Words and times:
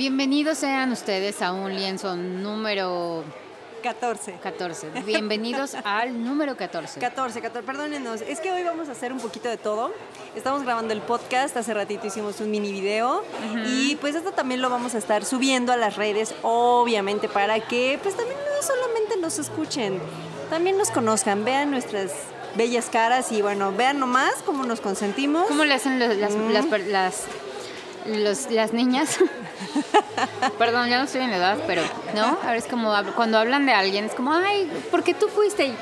Bienvenidos 0.00 0.56
sean 0.56 0.92
ustedes 0.92 1.42
a 1.42 1.52
un 1.52 1.74
lienzo 1.74 2.16
número 2.16 3.22
14. 3.82 4.38
14. 4.42 4.88
Bienvenidos 5.04 5.74
al 5.84 6.24
número 6.24 6.56
14. 6.56 6.98
14, 6.98 7.42
14, 7.42 7.66
perdónenos. 7.66 8.22
Es 8.22 8.40
que 8.40 8.50
hoy 8.50 8.62
vamos 8.62 8.88
a 8.88 8.92
hacer 8.92 9.12
un 9.12 9.20
poquito 9.20 9.50
de 9.50 9.58
todo. 9.58 9.92
Estamos 10.34 10.62
grabando 10.62 10.94
el 10.94 11.02
podcast, 11.02 11.54
hace 11.58 11.74
ratito 11.74 12.06
hicimos 12.06 12.40
un 12.40 12.50
mini 12.50 12.72
video 12.72 13.22
y 13.66 13.96
pues 13.96 14.14
esto 14.14 14.32
también 14.32 14.62
lo 14.62 14.70
vamos 14.70 14.94
a 14.94 14.98
estar 14.98 15.22
subiendo 15.26 15.70
a 15.70 15.76
las 15.76 15.96
redes, 15.96 16.34
obviamente, 16.40 17.28
para 17.28 17.60
que 17.60 17.98
pues 18.02 18.16
también 18.16 18.38
no 18.38 18.66
solamente 18.66 19.18
nos 19.18 19.38
escuchen, 19.38 20.00
también 20.48 20.78
nos 20.78 20.90
conozcan, 20.90 21.44
vean 21.44 21.70
nuestras 21.70 22.10
bellas 22.54 22.88
caras 22.88 23.32
y 23.32 23.42
bueno, 23.42 23.70
vean 23.76 23.98
nomás 23.98 24.32
cómo 24.46 24.64
nos 24.64 24.80
consentimos. 24.80 25.46
¿Cómo 25.46 25.66
le 25.66 25.74
hacen 25.74 25.98
los- 25.98 26.16
las, 26.16 26.32
las, 26.34 26.86
las, 26.86 27.24
los- 28.06 28.50
las 28.50 28.72
niñas? 28.72 29.18
Perdón, 30.58 30.88
ya 30.88 30.98
no 30.98 31.04
estoy 31.04 31.22
en 31.22 31.32
edad, 31.32 31.58
pero, 31.66 31.82
¿no? 32.14 32.38
Ahora 32.42 32.56
es 32.56 32.64
como 32.66 32.92
cuando 33.16 33.38
hablan 33.38 33.66
de 33.66 33.72
alguien, 33.72 34.04
es 34.04 34.12
como, 34.14 34.32
ay, 34.32 34.70
¿por 34.90 35.02
qué 35.02 35.14
tú 35.14 35.28
fuiste? 35.28 35.72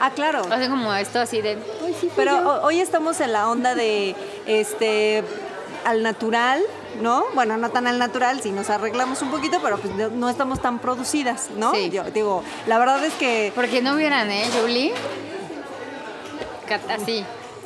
Ah, 0.00 0.10
claro. 0.10 0.42
hacen 0.50 0.70
como 0.70 0.92
esto 0.94 1.20
así 1.20 1.40
de, 1.42 1.58
sí, 2.00 2.10
Pero 2.16 2.32
yo". 2.32 2.48
ho- 2.48 2.62
hoy 2.66 2.80
estamos 2.80 3.20
en 3.20 3.32
la 3.32 3.48
onda 3.48 3.74
de 3.74 4.14
este 4.46 5.22
al 5.84 6.02
natural, 6.02 6.62
¿no? 7.02 7.24
Bueno, 7.34 7.56
no 7.58 7.70
tan 7.70 7.86
al 7.86 7.98
natural, 7.98 8.40
si 8.40 8.50
nos 8.50 8.70
arreglamos 8.70 9.20
un 9.20 9.30
poquito, 9.30 9.58
pero 9.62 9.76
pues 9.78 9.94
no, 9.94 10.08
no 10.08 10.30
estamos 10.30 10.62
tan 10.62 10.78
producidas, 10.78 11.50
¿no? 11.56 11.74
Sí. 11.74 11.90
Yo 11.90 12.04
digo, 12.04 12.42
la 12.66 12.78
verdad 12.78 13.04
es 13.04 13.12
que 13.14 13.52
Porque 13.54 13.82
no 13.82 13.94
vieran, 13.96 14.30
¿eh, 14.30 14.44
Julie? 14.58 14.94
Así, 16.88 17.24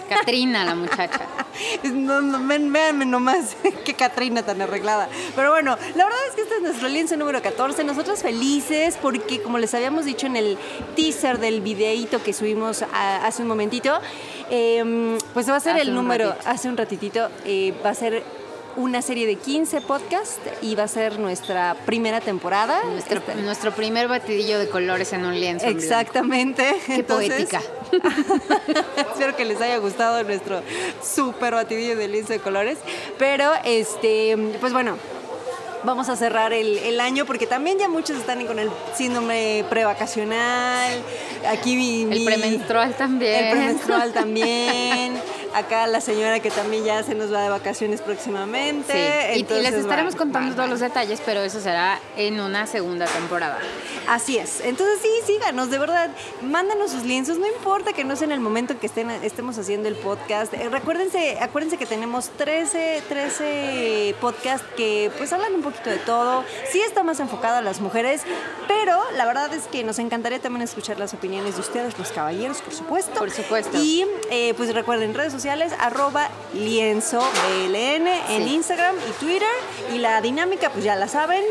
Katrina, 0.08 0.64
la 0.64 0.74
muchacha. 0.74 1.20
no, 1.84 2.20
véanme 2.72 3.04
nomás 3.06 3.56
qué 3.84 3.94
Catrina 3.94 4.42
tan 4.42 4.60
arreglada. 4.62 5.08
Pero 5.36 5.50
bueno, 5.50 5.76
la 5.94 6.04
verdad 6.04 6.20
es 6.28 6.34
que 6.34 6.42
este 6.42 6.56
es 6.56 6.62
nuestro 6.62 6.88
lienzo 6.88 7.16
número 7.16 7.40
14. 7.42 7.84
Nosotros 7.84 8.20
felices 8.22 8.96
porque, 9.00 9.40
como 9.42 9.58
les 9.58 9.74
habíamos 9.74 10.04
dicho 10.04 10.26
en 10.26 10.36
el 10.36 10.58
teaser 10.96 11.38
del 11.38 11.60
videíto 11.60 12.22
que 12.22 12.32
subimos 12.32 12.82
a- 12.82 13.26
hace 13.26 13.42
un 13.42 13.48
momentito, 13.48 13.98
eh, 14.50 15.18
pues 15.34 15.48
va 15.50 15.56
a 15.56 15.60
ser 15.60 15.74
Hace 15.74 15.82
el 15.82 15.94
número, 15.94 16.30
ratito. 16.30 16.48
hace 16.50 16.68
un 16.68 16.76
ratitito, 16.76 17.28
eh, 17.44 17.74
va 17.84 17.90
a 17.90 17.94
ser 17.94 18.22
una 18.76 19.02
serie 19.02 19.26
de 19.26 19.34
15 19.34 19.80
podcasts 19.80 20.38
y 20.62 20.76
va 20.76 20.84
a 20.84 20.88
ser 20.88 21.18
nuestra 21.18 21.74
primera 21.84 22.20
temporada. 22.20 22.84
Nuestro, 22.84 23.18
Este- 23.18 23.34
nuestro 23.34 23.72
primer 23.72 24.06
batidillo 24.06 24.56
de 24.60 24.68
colores 24.68 25.12
en 25.12 25.24
un 25.24 25.34
lienzo. 25.38 25.66
en. 25.66 25.76
Exactamente. 25.76 26.76
Qué 26.86 27.02
poética. 27.02 27.60
Que 29.38 29.44
les 29.44 29.60
haya 29.60 29.78
gustado 29.78 30.22
nuestro 30.24 30.60
súper 31.02 31.54
batidillo 31.54 31.96
de 31.96 32.08
lienzo 32.08 32.32
de 32.32 32.40
colores. 32.40 32.76
Pero, 33.18 33.52
este, 33.64 34.36
pues 34.60 34.72
bueno, 34.72 34.96
vamos 35.84 36.08
a 36.08 36.16
cerrar 36.16 36.52
el, 36.52 36.76
el 36.78 37.00
año 37.00 37.24
porque 37.24 37.46
también 37.46 37.78
ya 37.78 37.88
muchos 37.88 38.16
están 38.18 38.44
con 38.46 38.58
el 38.58 38.68
síndrome 38.96 39.64
prevacacional. 39.70 41.00
Aquí 41.48 41.76
mi, 41.76 42.02
El 42.02 42.24
premenstrual 42.24 42.94
también. 42.94 43.44
El 43.44 43.50
premenstrual 43.52 44.12
también. 44.12 45.14
Acá 45.54 45.86
la 45.86 46.00
señora 46.00 46.40
que 46.40 46.50
también 46.50 46.84
ya 46.84 47.02
se 47.02 47.14
nos 47.14 47.32
va 47.32 47.42
de 47.42 47.48
vacaciones 47.48 48.00
próximamente. 48.00 48.92
Sí, 49.34 49.40
y- 49.40 49.60
les 49.62 49.74
estaremos 49.74 50.14
contando 50.14 50.50
va, 50.50 50.54
todos 50.56 50.68
va. 50.68 50.70
los 50.72 50.80
detalles, 50.80 51.20
pero 51.24 51.40
eso 51.40 51.60
será 51.60 51.98
en 52.16 52.40
una 52.40 52.66
segunda 52.66 53.06
temporada. 53.06 53.58
Así 54.06 54.38
es. 54.38 54.60
Entonces 54.60 54.98
sí, 55.02 55.08
síganos, 55.26 55.70
de 55.70 55.78
verdad. 55.78 56.10
Mándanos 56.42 56.90
sus 56.92 57.02
lienzos, 57.04 57.38
no 57.38 57.46
importa 57.46 57.92
que 57.92 58.04
no 58.04 58.16
sea 58.16 58.26
en 58.26 58.32
el 58.32 58.40
momento 58.40 58.72
en 58.74 58.78
que 58.78 58.86
estén, 58.86 59.10
estemos 59.10 59.58
haciendo 59.58 59.88
el 59.88 59.96
podcast. 59.96 60.52
Eh, 60.54 60.68
recuérdense, 60.70 61.38
acuérdense 61.40 61.76
que 61.76 61.86
tenemos 61.86 62.30
13, 62.30 63.02
13 63.08 64.14
podcasts 64.20 64.66
que 64.76 65.10
pues 65.18 65.32
hablan 65.32 65.54
un 65.54 65.62
poquito 65.62 65.90
de 65.90 65.96
todo. 65.98 66.44
Sí 66.70 66.80
está 66.80 67.02
más 67.02 67.20
enfocado 67.20 67.56
a 67.56 67.62
las 67.62 67.80
mujeres, 67.80 68.22
pero 68.66 68.98
la 69.16 69.26
verdad 69.26 69.52
es 69.54 69.64
que 69.66 69.84
nos 69.84 69.98
encantaría 69.98 70.38
también 70.40 70.62
escuchar 70.62 70.98
las 70.98 71.14
opiniones 71.14 71.54
de 71.56 71.60
ustedes, 71.60 71.98
los 71.98 72.10
caballeros, 72.12 72.60
por 72.62 72.72
supuesto. 72.74 73.18
Por 73.18 73.30
supuesto. 73.30 73.76
Y 73.78 74.04
eh, 74.30 74.54
pues 74.56 74.72
recuerden, 74.74 75.14
redes 75.14 75.32
sociales, 75.38 75.72
arroba 75.78 76.28
lienzo 76.52 77.20
BLN 77.20 78.06
en 78.30 78.44
Sí. 78.44 78.54
Instagram 78.54 78.96
y 79.08 79.12
Twitter. 79.24 79.48
Y 79.94 79.98
la 79.98 80.20
dinámica, 80.20 80.70
pues 80.70 80.84
ya 80.84 80.96
la 80.96 81.08
saben. 81.08 81.42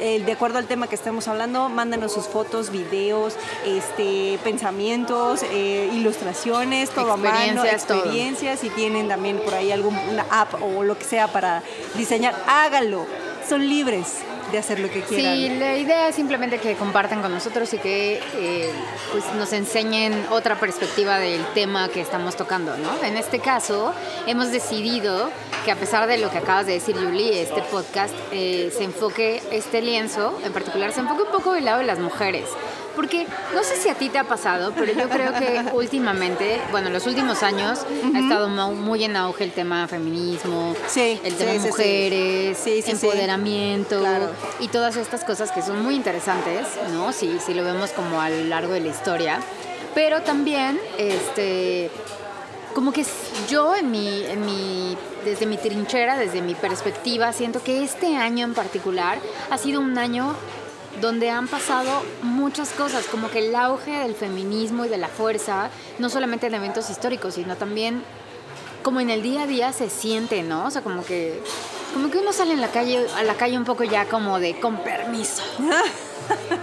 eh, 0.00 0.22
de 0.24 0.30
acuerdo 0.30 0.58
al 0.58 0.66
tema 0.66 0.86
que 0.86 0.94
estemos 0.94 1.26
hablando, 1.26 1.68
mándanos 1.68 2.12
sus 2.12 2.28
fotos, 2.28 2.70
videos, 2.70 3.34
este, 3.66 4.38
pensamientos, 4.44 5.40
eh, 5.50 5.90
ilustraciones, 5.92 6.90
todo 6.90 7.14
a 7.14 7.16
mano, 7.16 7.34
Experiencias, 7.34 7.84
todo. 7.84 7.98
experiencias. 7.98 8.60
Si 8.60 8.70
tienen 8.70 9.08
también 9.08 9.38
por 9.40 9.54
ahí 9.54 9.72
alguna 9.72 10.24
app 10.30 10.54
o 10.62 10.84
lo 10.84 10.96
que 10.96 11.04
sea 11.04 11.26
para 11.26 11.64
diseñar, 11.96 12.36
háganlo. 12.46 13.06
Son 13.48 13.68
libres 13.68 14.18
de 14.50 14.58
hacer 14.58 14.80
lo 14.80 14.90
que 14.90 15.02
quieran. 15.02 15.34
Sí, 15.34 15.48
la 15.58 15.76
idea 15.76 16.08
es 16.08 16.14
simplemente 16.14 16.58
que 16.58 16.74
compartan 16.74 17.22
con 17.22 17.32
nosotros 17.32 17.72
y 17.74 17.78
que 17.78 18.20
eh, 18.36 18.70
pues 19.12 19.24
nos 19.34 19.52
enseñen 19.52 20.26
otra 20.30 20.58
perspectiva 20.58 21.18
del 21.18 21.44
tema 21.54 21.88
que 21.88 22.00
estamos 22.00 22.36
tocando, 22.36 22.76
¿no? 22.76 23.02
En 23.04 23.16
este 23.16 23.40
caso, 23.40 23.92
hemos 24.26 24.50
decidido 24.50 25.30
que 25.64 25.70
a 25.70 25.76
pesar 25.76 26.06
de 26.06 26.18
lo 26.18 26.30
que 26.30 26.38
acabas 26.38 26.66
de 26.66 26.74
decir, 26.74 26.96
Julie, 26.96 27.42
este 27.42 27.62
podcast 27.62 28.14
eh, 28.32 28.72
se 28.76 28.84
enfoque, 28.84 29.42
este 29.50 29.82
lienzo 29.82 30.38
en 30.44 30.52
particular, 30.52 30.92
se 30.92 31.00
enfoque 31.00 31.22
un 31.22 31.32
poco 31.32 31.52
del 31.52 31.64
lado 31.64 31.78
de 31.78 31.84
las 31.84 31.98
mujeres. 31.98 32.44
Porque 32.98 33.28
no 33.54 33.62
sé 33.62 33.76
si 33.76 33.88
a 33.88 33.94
ti 33.94 34.08
te 34.08 34.18
ha 34.18 34.24
pasado, 34.24 34.72
pero 34.76 34.92
yo 34.92 35.08
creo 35.08 35.32
que 35.34 35.62
últimamente, 35.72 36.60
bueno, 36.72 36.88
en 36.88 36.92
los 36.94 37.06
últimos 37.06 37.44
años 37.44 37.78
ha 38.12 38.18
estado 38.18 38.48
mu- 38.48 38.74
muy 38.74 39.04
en 39.04 39.14
auge 39.14 39.44
el 39.44 39.52
tema 39.52 39.86
feminismo, 39.86 40.74
Sí, 40.88 41.20
el 41.22 41.34
tema 41.36 41.52
sí, 41.52 41.58
mujeres, 41.60 42.58
Sí, 42.58 42.82
empoderamiento 42.88 44.00
Claro. 44.00 44.30
y 44.58 44.66
todas 44.66 44.96
estas 44.96 45.22
cosas 45.22 45.52
que 45.52 45.62
son 45.62 45.80
muy 45.80 45.94
interesantes, 45.94 46.66
¿no? 46.92 47.12
Si, 47.12 47.38
si 47.38 47.54
lo 47.54 47.62
vemos 47.62 47.90
como 47.90 48.20
a 48.20 48.30
lo 48.30 48.42
largo 48.44 48.72
de 48.72 48.80
la 48.80 48.88
historia. 48.88 49.38
Pero 49.94 50.22
también, 50.22 50.80
este, 50.98 51.90
como 52.74 52.92
que 52.92 53.04
yo 53.48 53.76
en 53.76 53.92
mi, 53.92 54.24
en 54.24 54.44
mi, 54.44 54.96
desde 55.24 55.46
mi 55.46 55.56
trinchera, 55.56 56.16
desde 56.18 56.40
mi 56.42 56.56
perspectiva, 56.56 57.32
siento 57.32 57.62
que 57.62 57.84
este 57.84 58.16
año 58.16 58.44
en 58.44 58.54
particular 58.54 59.18
ha 59.50 59.56
sido 59.58 59.80
un 59.80 59.96
año 59.98 60.34
donde 61.00 61.30
han 61.30 61.48
pasado 61.48 62.02
muchas 62.22 62.70
cosas, 62.70 63.06
como 63.06 63.30
que 63.30 63.48
el 63.48 63.54
auge 63.54 63.92
del 63.98 64.14
feminismo 64.14 64.84
y 64.84 64.88
de 64.88 64.98
la 64.98 65.08
fuerza, 65.08 65.70
no 65.98 66.08
solamente 66.08 66.46
en 66.46 66.54
eventos 66.54 66.90
históricos, 66.90 67.34
sino 67.34 67.56
también 67.56 68.02
como 68.82 69.00
en 69.00 69.10
el 69.10 69.22
día 69.22 69.42
a 69.42 69.46
día 69.46 69.72
se 69.72 69.90
siente, 69.90 70.42
¿no? 70.42 70.66
O 70.66 70.70
sea, 70.70 70.82
como 70.82 71.04
que 71.04 71.42
como 71.94 72.10
que 72.10 72.18
uno 72.18 72.32
sale 72.32 72.52
en 72.52 72.60
la 72.60 72.68
calle 72.68 73.06
a 73.16 73.22
la 73.22 73.34
calle 73.34 73.56
un 73.56 73.64
poco 73.64 73.84
ya 73.84 74.06
como 74.06 74.38
de 74.38 74.58
con 74.60 74.78
permiso. 74.78 75.42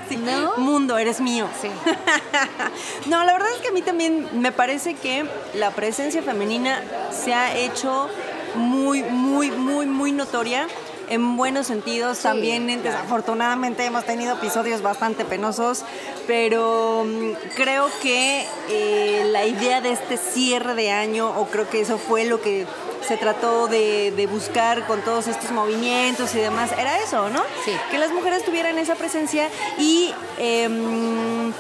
Sí. 0.08 0.18
¿No? 0.18 0.58
Mundo, 0.58 0.96
eres 1.00 1.20
mío. 1.22 1.48
Sí. 1.60 1.70
No, 3.08 3.24
la 3.24 3.34
verdad 3.34 3.50
es 3.56 3.62
que 3.62 3.70
a 3.70 3.72
mí 3.72 3.82
también 3.82 4.28
me 4.34 4.52
parece 4.52 4.94
que 4.94 5.26
la 5.56 5.72
presencia 5.72 6.22
femenina 6.22 6.84
se 7.12 7.34
ha 7.34 7.56
hecho 7.58 8.08
muy, 8.54 9.02
muy, 9.02 9.50
muy, 9.50 9.88
muy 9.88 10.12
notoria. 10.12 10.68
En 11.10 11.38
buenos 11.38 11.68
sentidos, 11.68 12.18
Sí, 12.18 12.24
también 12.24 12.66
claro. 12.66 12.82
desafortunadamente 12.84 13.86
hemos 13.86 14.06
tenido 14.06 14.34
episodios 14.34 14.82
bastante 14.82 15.24
penosos, 15.26 15.84
pero 16.28 17.06
mm, 17.06 17.32
creo 17.56 17.90
que 18.02 18.46
eh, 18.70 19.28
la 19.32 19.46
idea 19.46 19.82
de 19.82 19.92
este 19.92 20.18
cierre 20.18 20.74
de 20.74 20.92
año, 20.92 21.30
o 21.30 21.46
creo 21.48 21.70
que 21.70 21.82
eso 21.82 21.98
fue 21.98 22.26
lo 22.26 22.42
que 22.42 22.66
se 23.08 23.18
trató 23.18 23.68
de, 23.68 24.12
de 24.12 24.26
buscar 24.26 24.88
con 24.88 25.02
todos 25.02 25.28
estos 25.28 25.52
movimientos 25.52 26.34
y 26.34 26.40
demás, 26.40 26.72
era 26.72 26.98
eso, 27.00 27.30
¿no? 27.30 27.44
Sí. 27.64 27.72
Que 27.92 28.00
las 28.00 28.12
mujeres 28.12 28.44
tuvieran 28.44 28.80
esa 28.80 28.96
presencia 28.96 29.48
y 29.78 30.12
em, 30.40 31.54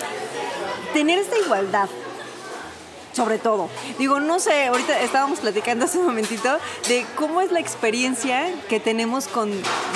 tener 0.93 1.19
esta 1.19 1.37
igualdad. 1.37 1.87
Sobre 3.15 3.37
todo. 3.37 3.69
Digo, 3.97 4.19
no 4.19 4.39
sé, 4.39 4.65
ahorita 4.65 4.99
estábamos 4.99 5.39
platicando 5.39 5.85
hace 5.85 5.99
un 5.99 6.05
momentito 6.05 6.57
de 6.89 7.05
cómo 7.15 7.39
es 7.39 7.49
la 7.51 7.61
experiencia 7.61 8.45
que 8.67 8.81
tenemos 8.81 9.29
con 9.29 9.49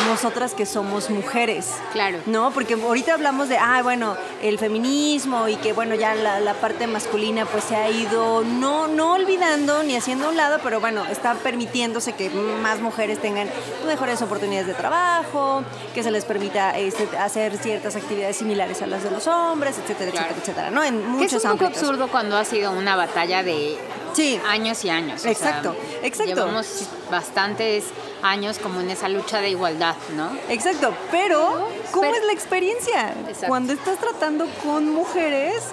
nosotras 0.07 0.53
que 0.53 0.65
somos 0.65 1.09
mujeres. 1.09 1.67
Claro. 1.91 2.19
¿No? 2.27 2.51
Porque 2.51 2.75
ahorita 2.75 3.13
hablamos 3.13 3.49
de, 3.49 3.57
ah, 3.57 3.81
bueno, 3.83 4.15
el 4.41 4.57
feminismo 4.57 5.49
y 5.49 5.57
que, 5.57 5.73
bueno, 5.73 5.95
ya 5.95 6.15
la, 6.15 6.39
la 6.39 6.53
parte 6.53 6.87
masculina 6.87 7.45
pues 7.45 7.65
se 7.65 7.75
ha 7.75 7.89
ido 7.89 8.41
no, 8.45 8.87
no 8.87 9.13
olvidando 9.15 9.83
ni 9.83 9.97
haciendo 9.97 10.27
a 10.27 10.29
un 10.29 10.37
lado, 10.37 10.59
pero 10.63 10.79
bueno, 10.79 11.03
está 11.05 11.33
permitiéndose 11.33 12.13
que 12.13 12.29
más 12.29 12.79
mujeres 12.79 13.19
tengan 13.21 13.49
mejores 13.85 14.21
oportunidades 14.21 14.67
de 14.67 14.75
trabajo, 14.75 15.63
que 15.93 16.03
se 16.03 16.11
les 16.11 16.23
permita 16.23 16.77
este, 16.77 17.17
hacer 17.17 17.57
ciertas 17.57 17.97
actividades 17.97 18.37
similares 18.37 18.81
a 18.81 18.87
las 18.87 19.03
de 19.03 19.11
los 19.11 19.27
hombres, 19.27 19.75
etcétera, 19.77 20.11
Claro. 20.11 20.27
etcétera, 20.27 20.41
etcétera, 20.41 20.71
¿no? 20.71 20.83
En 20.85 21.05
muchos 21.05 21.33
es 21.33 21.43
un 21.43 21.51
poco 21.51 21.65
ámbitos. 21.65 21.83
absurdo 21.83 22.07
cuando 22.07 22.37
ha 22.37 22.45
sido 22.45 22.71
una 22.71 22.95
batalla 22.95 23.08
de 23.15 23.77
Sí. 24.13 24.39
años 24.47 24.83
y 24.85 24.89
años. 24.89 25.19
o 25.19 25.23
sea, 25.23 25.31
Exacto, 25.31 25.75
exacto. 26.03 26.33
Llevamos 26.35 26.85
bastantes 27.11 27.85
años 28.21 28.57
como 28.59 28.81
en 28.81 28.89
esa 28.89 29.07
lucha 29.09 29.39
de 29.41 29.49
igualdad, 29.49 29.95
¿no? 30.15 30.31
Exacto, 30.49 30.93
pero 31.11 31.67
¿cómo 31.91 32.01
Pero- 32.01 32.15
es 32.17 32.25
la 32.25 32.33
experiencia? 32.33 33.13
Exacto. 33.27 33.47
Cuando 33.47 33.73
estás 33.73 33.97
tratando 33.99 34.47
con 34.63 34.89
mujeres 34.89 35.63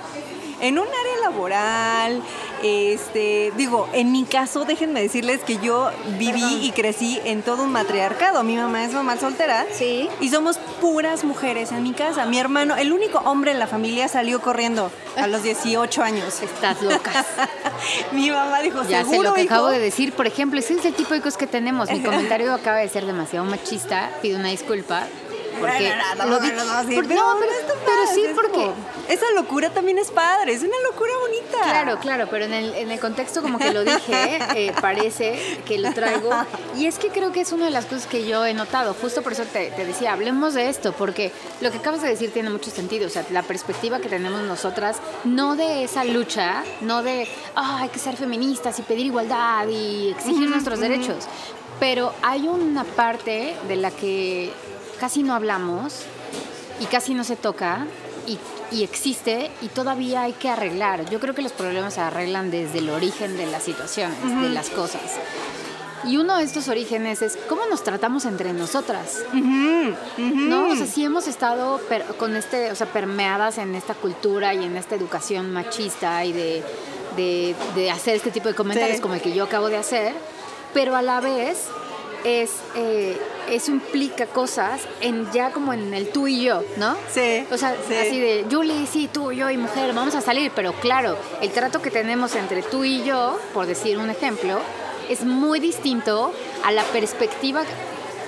en 0.61 0.79
un 0.79 0.87
área 0.87 1.21
laboral, 1.31 2.23
Este, 2.63 3.53
digo, 3.57 3.89
en 3.93 4.13
mi 4.13 4.25
caso, 4.25 4.65
déjenme 4.65 5.03
decirles 5.03 5.41
que 5.43 5.59
yo 5.59 5.91
viví 6.19 6.67
y 6.67 6.73
crecí 6.73 7.21
en 7.25 7.43
todo 7.43 7.65
un 7.65 7.73
matriarcado. 7.73 8.43
Mi 8.43 8.57
mamá 8.57 8.85
es 8.85 8.93
mamá 8.93 9.17
soltera. 9.17 9.67
Sí. 9.73 10.09
Y 10.21 10.31
somos 10.31 10.59
puras 10.81 11.25
mujeres 11.25 11.73
en 11.73 11.83
mi 11.83 11.93
casa. 11.93 12.27
Mi 12.27 12.39
hermano, 12.39 12.77
el 12.77 12.93
único 12.93 13.19
hombre 13.19 13.53
en 13.53 13.59
la 13.59 13.67
familia 13.67 14.09
salió 14.09 14.41
corriendo 14.41 14.91
a 15.17 15.27
los 15.27 15.43
18 15.43 16.03
años. 16.03 16.43
Estás 16.43 16.83
loca. 16.83 17.25
mi 18.13 18.31
mamá 18.31 18.61
dijo, 18.61 18.83
Ya 18.89 19.05
sé 19.05 19.19
lo 19.19 19.35
que 19.35 19.43
hijo?". 19.43 19.55
acabo 19.55 19.69
de 19.69 19.79
decir. 19.79 20.13
Por 20.13 20.27
ejemplo, 20.27 20.59
ese 20.59 20.75
es 20.75 20.85
el 20.85 20.95
tipo 20.95 21.15
de 21.15 21.21
cosas 21.21 21.37
que 21.37 21.47
tenemos. 21.47 21.91
Mi 21.91 22.01
comentario 22.03 22.53
acaba 22.55 22.79
de 22.79 22.89
ser 22.89 23.07
demasiado 23.07 23.45
machista. 23.45 24.11
Pido 24.23 24.39
una 24.39 24.49
disculpa. 24.49 25.07
Porque 25.61 25.89
no, 25.97 26.25
no, 26.25 26.31
lo 26.31 26.41
pero 26.41 26.57
pero, 27.41 27.53
está 27.53 27.73
pero 27.85 28.05
mal, 28.05 28.15
sí, 28.15 28.23
es 28.25 28.33
porque 28.35 28.51
como- 28.53 28.75
Esa 29.09 29.27
locura 29.35 29.71
también 29.71 29.99
es 29.99 30.11
padre, 30.11 30.53
es 30.53 30.63
una 30.63 30.77
locura 30.91 31.11
bonita. 31.21 31.59
Claro, 31.63 31.99
claro, 32.01 32.27
pero 32.31 32.45
en 32.45 32.55
el, 32.55 32.75
en 32.75 32.91
el 32.91 33.01
contexto 33.01 33.43
como 33.43 33.59
que 33.59 33.73
lo 33.73 33.85
dije, 33.85 34.39
eh, 34.57 34.73
parece 34.81 35.61
que 35.67 35.79
lo 35.79 35.93
traigo. 35.93 36.31
Y 36.77 36.87
es 36.87 36.99
que 36.99 37.09
creo 37.09 37.33
que 37.33 37.41
es 37.41 37.53
una 37.53 37.67
de 37.67 37.71
las 37.71 37.87
cosas 37.87 38.07
que 38.07 38.27
yo 38.27 38.45
he 38.45 38.55
notado. 38.55 38.95
Justo 39.01 39.23
por 39.23 39.33
eso 39.33 39.45
te, 39.45 39.71
te 39.71 39.85
decía, 39.85 40.13
hablemos 40.13 40.55
de 40.55 40.69
esto, 40.69 40.93
porque 40.93 41.33
lo 41.61 41.71
que 41.71 41.79
acabas 41.79 42.03
de 42.03 42.09
decir 42.09 42.33
tiene 42.33 42.51
mucho 42.51 42.71
sentido. 42.71 43.07
O 43.07 43.11
sea, 43.11 43.25
la 43.31 43.43
perspectiva 43.43 43.99
que 44.01 44.09
tenemos 44.09 44.43
nosotras, 44.43 44.97
no 45.25 45.57
de 45.57 45.85
esa 45.85 46.05
lucha, 46.05 46.65
no 46.81 47.03
de, 47.03 47.29
"Ah, 47.55 47.79
hay 47.83 47.89
que 47.89 47.99
ser 47.99 48.17
feministas 48.17 48.79
y 48.79 48.83
pedir 48.83 49.07
igualdad 49.07 49.69
y 49.69 50.11
exigir 50.11 50.49
nuestros 50.51 50.81
derechos. 50.81 51.25
Pero 51.79 52.13
hay 52.23 52.49
una 52.49 52.85
parte 52.85 53.55
de 53.69 53.77
la 53.77 53.91
que 53.91 54.51
casi 55.01 55.23
no 55.23 55.35
hablamos 55.35 55.95
y 56.81 56.87
casi 56.87 57.15
no 57.15 57.25
se 57.25 57.37
toca 57.37 57.87
y, 58.27 58.39
y 58.75 58.83
existe 58.83 59.51
y 59.63 59.69
todavía 59.69 60.23
hay 60.23 60.33
que 60.33 60.49
arreglar. 60.49 61.09
Yo 61.11 61.21
creo 61.21 61.35
que 61.35 61.43
los 61.43 61.53
problemas 61.53 61.95
se 61.95 62.01
arreglan 62.01 62.51
desde 62.51 62.79
el 62.79 62.91
origen 62.91 63.37
de 63.37 63.47
las 63.47 63.63
situaciones, 63.63 64.19
de 64.43 64.49
las 64.51 64.71
cosas. 64.71 65.03
Y 66.05 66.19
uno 66.19 66.37
de 66.37 66.45
estos 66.45 66.69
orígenes 66.69 67.21
es 67.23 67.37
cómo 67.49 67.63
nos 67.67 67.83
tratamos 67.83 68.27
entre 68.27 68.53
nosotras, 68.53 69.25
¿no? 70.19 70.69
O 70.69 70.77
sea, 70.77 70.87
si 70.87 71.05
hemos 71.05 71.27
estado 71.27 71.79
per- 71.89 72.05
con 72.17 72.37
este, 72.37 72.71
o 72.71 72.75
sea, 72.77 72.87
permeadas 72.87 73.59
en 73.59 73.75
esta 73.75 73.95
cultura 73.95 74.55
y 74.55 74.65
en 74.65 74.77
esta 74.77 74.95
educación 74.95 75.53
machista 75.53 76.25
y 76.25 76.33
de, 76.33 76.63
de- 77.17 77.57
de 77.75 77.91
hacer 77.91 78.17
este 78.17 78.31
tipo 78.31 78.49
de 78.49 78.55
comentarios 78.55 78.97
Sí. 78.97 79.03
como 79.03 79.15
el 79.15 79.21
que 79.21 79.33
yo 79.33 79.45
acabo 79.45 79.69
de 79.69 79.79
hacer, 79.79 80.15
pero 80.75 80.95
a 80.95 81.03
la 81.03 81.21
vez 81.21 81.65
es, 82.27 82.51
eh, 82.75 83.17
eso 83.49 83.71
implica 83.71 84.27
cosas 84.27 84.81
en 85.01 85.31
ya 85.31 85.53
como 85.53 85.73
en 85.73 85.95
el 85.95 86.09
tú 86.09 86.27
y 86.27 86.43
yo, 86.43 86.65
¿no? 86.77 86.97
Sí, 87.09 87.47
O 87.53 87.57
sea, 87.57 87.77
sí. 87.87 87.95
así 87.95 88.19
de, 88.19 88.47
Julie, 88.51 88.85
sí, 88.87 89.09
tú, 89.13 89.31
yo 89.31 89.49
y 89.49 89.57
mujer, 89.57 89.93
vamos 89.95 90.17
a 90.17 90.21
salir, 90.21 90.51
pero 90.55 90.73
claro, 90.73 91.17
el 91.41 91.51
trato 91.53 91.81
que 91.81 91.93
tenemos 91.93 92.35
entre 92.35 92.63
tú 92.63 92.83
y 92.83 93.05
yo, 93.05 93.39
por 93.55 93.67
decir 93.67 93.97
un 93.99 94.11
ejemplo, 94.11 94.59
es 95.09 95.25
muy 95.25 95.61
distinto 95.61 96.33
a 96.65 96.73
la 96.73 96.83
perspectiva 96.83 97.63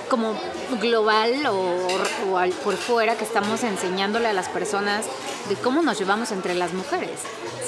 como 0.09 0.33
global 0.81 1.45
o, 1.47 1.87
o 2.31 2.37
al- 2.37 2.51
por 2.51 2.75
fuera 2.77 3.15
que 3.15 3.23
estamos 3.23 3.63
enseñándole 3.63 4.27
a 4.27 4.33
las 4.33 4.49
personas 4.49 5.05
de 5.47 5.55
cómo 5.55 5.81
nos 5.81 5.97
llevamos 5.99 6.31
entre 6.31 6.55
las 6.55 6.73
mujeres. 6.73 7.11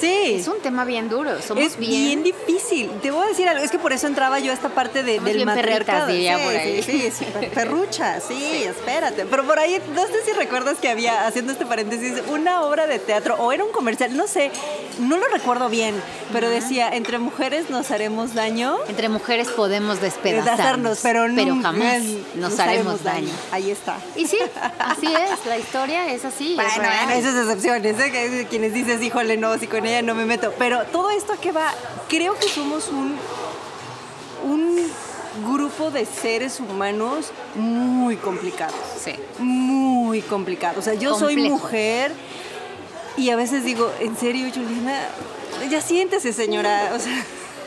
Sí. 0.00 0.34
Es 0.40 0.48
un 0.48 0.58
tema 0.60 0.84
bien 0.84 1.08
duro, 1.08 1.40
somos 1.40 1.62
es 1.62 1.76
bien... 1.78 2.22
bien... 2.22 2.22
difícil. 2.24 2.90
Te 3.02 3.12
voy 3.12 3.24
a 3.24 3.28
decir 3.28 3.48
algo, 3.48 3.62
es 3.62 3.70
que 3.70 3.78
por 3.78 3.92
eso 3.92 4.08
entraba 4.08 4.40
yo 4.40 4.50
a 4.50 4.54
esta 4.54 4.68
parte 4.70 5.04
de, 5.04 5.14
Somos 5.16 5.26
del 5.26 5.36
bien 5.36 5.46
matriarcado. 5.46 6.06
perritas, 6.08 6.38
sí, 6.40 6.44
por 6.44 6.56
ahí. 6.56 6.82
Sí, 6.82 6.92
sí, 6.92 7.10
sí, 7.18 7.24
per- 7.26 7.50
perrucha, 7.50 8.20
sí, 8.20 8.64
espérate. 8.64 9.26
Pero 9.26 9.44
por 9.44 9.60
ahí, 9.60 9.80
no 9.94 10.02
sé 10.06 10.24
si 10.24 10.32
recuerdas 10.32 10.78
que 10.78 10.88
había, 10.88 11.24
haciendo 11.26 11.52
este 11.52 11.66
paréntesis, 11.66 12.14
una 12.28 12.62
obra 12.62 12.88
de 12.88 12.98
teatro, 12.98 13.36
o 13.38 13.52
era 13.52 13.64
un 13.64 13.70
comercial, 13.70 14.16
no 14.16 14.26
sé, 14.26 14.50
no 14.98 15.18
lo 15.18 15.28
recuerdo 15.28 15.68
bien, 15.68 15.94
pero 16.32 16.48
decía, 16.50 16.88
entre 16.92 17.18
mujeres 17.20 17.70
nos 17.70 17.92
haremos 17.92 18.34
daño. 18.34 18.78
Entre 18.88 19.08
mujeres 19.08 19.48
podemos 19.50 20.00
despedazarnos, 20.00 20.98
Despedazarnos, 20.98 20.98
pero, 21.00 21.28
nunca 21.28 21.68
jamás 21.68 22.02
nos, 22.36 22.58
haremos 22.58 23.02
daño. 23.02 23.28
Ahí 23.50 23.70
está. 23.70 23.96
Y 24.16 24.26
sí, 24.26 24.38
así 24.78 25.06
es, 25.06 25.46
la 25.46 25.58
historia 25.58 26.12
es 26.12 26.24
así. 26.24 26.50
es 26.52 26.56
Bueno, 26.56 26.70
real. 26.82 27.04
bueno, 27.06 27.20
esas 27.20 27.36
excepciones, 27.46 27.98
¿eh? 27.98 28.10
Que- 28.10 28.46
quienes 28.48 28.72
dices, 28.74 29.02
híjole, 29.02 29.36
no, 29.36 29.56
si 29.58 29.66
con 29.66 29.84
ella 29.86 30.02
no 30.02 30.14
me 30.14 30.24
meto. 30.24 30.52
Pero 30.58 30.84
todo 30.86 31.10
esto 31.10 31.34
que 31.40 31.52
va, 31.52 31.72
creo 32.08 32.38
que 32.38 32.48
somos 32.48 32.88
un, 32.88 33.16
un 34.44 34.90
grupo 35.46 35.90
de 35.90 36.04
seres 36.06 36.60
humanos 36.60 37.30
muy 37.54 38.16
complicados. 38.16 38.74
Sí. 39.02 39.12
Muy 39.38 40.20
complicados. 40.22 40.78
O 40.78 40.82
sea, 40.82 40.94
yo 40.94 41.18
soy 41.18 41.36
mujer 41.36 42.12
y 43.16 43.30
a 43.30 43.36
veces 43.36 43.64
digo, 43.64 43.90
en 44.00 44.16
serio, 44.16 44.48
Juliana, 44.52 45.08
ya 45.70 45.80
siéntese, 45.80 46.32
señora. 46.32 46.92
O 46.94 46.98
sea, 46.98 47.24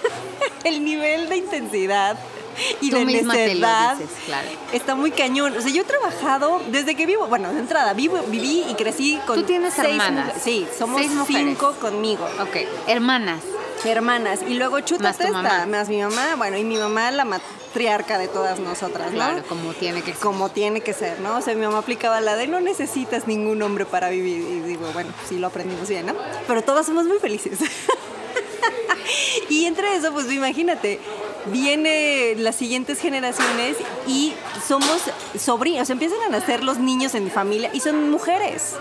el 0.64 0.84
nivel 0.84 1.30
de 1.30 1.38
intensidad 1.38 2.18
y 2.82 2.90
Tú 2.90 2.98
lo 2.98 3.06
necedad 3.06 3.98
dices, 3.98 4.12
claro. 4.26 4.48
está 4.74 4.96
muy 4.96 5.12
cañón. 5.12 5.56
O 5.58 5.62
sea, 5.62 5.72
yo 5.72 5.82
he 5.82 5.86
trabajado 5.86 6.62
desde 6.70 6.96
que 6.96 7.06
vivo, 7.06 7.28
bueno, 7.28 7.52
de 7.54 7.60
entrada, 7.60 7.94
vivo, 7.94 8.18
viví 8.28 8.64
y 8.70 8.74
crecí 8.76 9.20
con 9.28 9.40
Tú 9.42 9.44
tienes 9.44 9.74
seis 9.74 9.88
hermanas. 9.90 10.26
mujeres. 10.26 10.42
Sí, 10.44 10.68
somos 10.78 11.02
Seis 11.02 11.12
cinco 11.28 11.74
conmigo. 11.82 12.26
Ok, 12.42 12.58
hermanas. 12.88 13.42
Hermanas. 13.84 14.40
Y 14.48 14.56
luego 14.56 14.80
chútate 14.80 15.04
Más 15.04 15.20
esta, 15.20 15.32
mamá. 15.32 15.66
más 15.68 15.90
mi 15.90 16.02
mamá, 16.02 16.36
bueno, 16.38 16.58
y 16.58 16.64
mi 16.64 16.78
mamá 16.78 17.12
la 17.12 17.24
matriarca 17.26 18.18
de 18.18 18.28
todas 18.28 18.58
nosotras, 18.60 19.12
¿no? 19.12 19.18
Claro, 19.18 19.44
como 19.48 19.74
tiene 19.74 20.02
que 20.02 20.14
ser. 20.14 20.22
Como 20.22 20.50
tiene 20.50 20.82
que 20.82 20.94
ser, 20.94 21.20
¿no? 21.20 21.38
O 21.38 21.42
sea, 21.42 21.54
mi 21.54 21.62
mamá 21.66 21.80
aplicaba 21.80 22.20
la 22.22 22.36
de 22.36 22.48
no 22.48 22.60
necesitas 22.62 23.28
ningún 23.28 23.62
hombre 23.62 23.86
para 23.86 24.10
vivir. 24.10 24.42
Y 24.42 24.60
digo, 24.62 24.88
bueno, 24.94 25.12
sí 25.30 25.38
lo 25.38 25.48
aprendimos 25.48 25.88
bien, 25.88 26.08
¿no? 26.08 26.16
Pero 26.48 26.64
todas 26.64 26.86
somos 26.88 27.06
muy 27.06 27.20
felices. 27.20 27.60
y 29.50 29.66
entre 29.66 29.96
eso, 29.96 30.12
pues 30.14 30.32
imagínate, 30.32 31.00
viene 31.48 32.36
las 32.38 32.56
siguientes 32.56 33.00
generaciones 33.00 33.78
y 34.08 34.34
somos 34.66 35.02
sobrinos, 35.38 35.90
empiezan 35.90 36.22
a 36.28 36.30
nacer 36.30 36.64
los 36.64 36.78
niños 36.80 37.16
en 37.16 37.26
mi 37.26 37.30
familia 37.30 37.70
y 37.74 37.80
son 37.80 38.10
mujeres. 38.10 38.76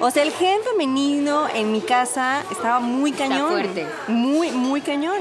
O 0.00 0.10
sea, 0.10 0.24
el 0.24 0.32
gen 0.32 0.58
femenino 0.64 1.48
en 1.54 1.70
mi 1.70 1.80
casa 1.80 2.42
estaba 2.50 2.80
muy 2.80 3.12
cañón. 3.12 3.50
fuerte. 3.52 3.86
Muy, 4.08 4.50
muy 4.50 4.80
cañón. 4.80 5.20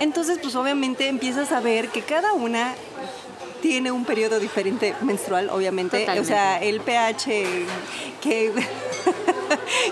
Entonces, 0.00 0.38
pues 0.42 0.54
obviamente 0.56 1.08
empiezas 1.08 1.52
a 1.52 1.60
ver 1.60 1.88
que 1.88 2.02
cada 2.02 2.32
una 2.32 2.74
tiene 3.60 3.90
un 3.92 4.04
periodo 4.04 4.38
diferente 4.38 4.94
menstrual, 5.02 5.50
obviamente. 5.50 6.06
O 6.18 6.24
sea, 6.24 6.62
el 6.62 6.80
pH 6.80 7.44
que 8.20 8.52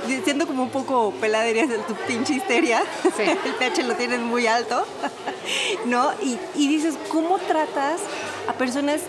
siendo 0.24 0.46
como 0.46 0.64
un 0.64 0.70
poco 0.70 1.12
peladerías 1.20 1.68
de 1.68 1.78
tu 1.78 1.94
pinche 2.06 2.34
histeria, 2.34 2.82
Sí. 3.16 3.22
el 3.44 3.54
pH 3.54 3.82
lo 3.84 3.94
tienes 3.94 4.20
muy 4.20 4.46
alto, 4.46 4.84
¿no? 5.86 6.10
Y, 6.22 6.38
y 6.54 6.68
dices, 6.68 6.96
¿cómo 7.10 7.38
tratas 7.38 8.00
a 8.48 8.52
personas 8.54 9.00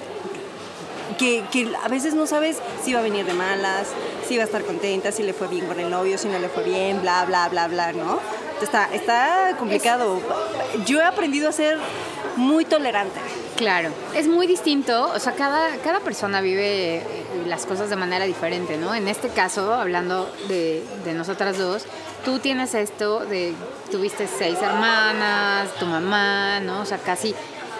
que, 1.18 1.44
que 1.52 1.72
a 1.84 1.88
veces 1.88 2.14
no 2.14 2.28
sabes 2.28 2.58
si 2.84 2.94
va 2.94 3.00
a 3.00 3.04
venir 3.04 3.26
de 3.26 3.34
malas, 3.34 3.88
si 4.28 4.38
va 4.38 4.44
a 4.44 4.46
estar 4.46 4.64
contenta, 4.64 5.12
si 5.12 5.24
le 5.24 5.34
fue 5.34 5.48
bien 5.48 5.66
con 5.66 5.80
el 5.80 5.90
novio, 5.90 6.18
si 6.18 6.28
no 6.28 6.38
le 6.40 6.50
fue 6.50 6.64
bien, 6.64 7.02
bla, 7.02 7.26
bla, 7.26 7.48
bla, 7.50 7.68
bla, 7.68 7.94
¿no? 7.94 8.20
Está, 8.62 8.90
está 8.94 9.56
complicado. 9.58 10.20
Yo 10.86 11.00
he 11.00 11.04
aprendido 11.04 11.50
a 11.50 11.52
ser 11.52 11.78
muy 12.36 12.66
tolerante. 12.66 13.20
Claro, 13.56 13.90
es 14.16 14.28
muy 14.28 14.46
distinto, 14.46 15.12
o 15.12 15.20
sea, 15.20 15.34
cada, 15.34 15.78
cada 15.78 16.00
persona 16.00 16.42
vive 16.42 16.98
eh, 16.98 17.04
las 17.48 17.66
cosas 17.66 17.90
de 17.90 17.96
manera 17.96 18.26
diferente, 18.26 18.78
¿no? 18.78 18.94
En 18.94 19.08
este 19.08 19.30
caso, 19.30 19.74
hablando 19.74 20.32
de, 20.48 20.84
de 21.04 21.14
nosotras 21.16 21.58
dos, 21.58 21.86
tú 22.24 22.38
tienes 22.38 22.76
esto 22.76 23.22
de, 23.22 23.56
tuviste 23.90 24.28
seis 24.28 24.60
hermanas, 24.62 25.74
tu 25.80 25.88
mamá, 25.88 26.60
¿no? 26.60 26.82
O 26.82 26.86
sea, 26.86 27.00
casi 27.00 27.34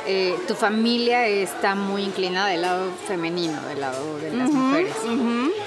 eh, 0.10 0.40
tu 0.48 0.56
familia 0.56 1.28
está 1.28 1.76
muy 1.76 2.04
inclinada 2.04 2.48
del 2.48 2.62
lado 2.62 2.92
femenino, 3.08 3.62
del 3.68 3.82
lado 3.82 4.18
de 4.20 4.34
las 4.34 4.50
mujeres. 4.50 4.96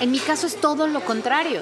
En 0.00 0.10
mi 0.10 0.18
caso 0.18 0.46
es 0.46 0.56
todo 0.56 0.86
lo 0.86 1.00
contrario. 1.04 1.60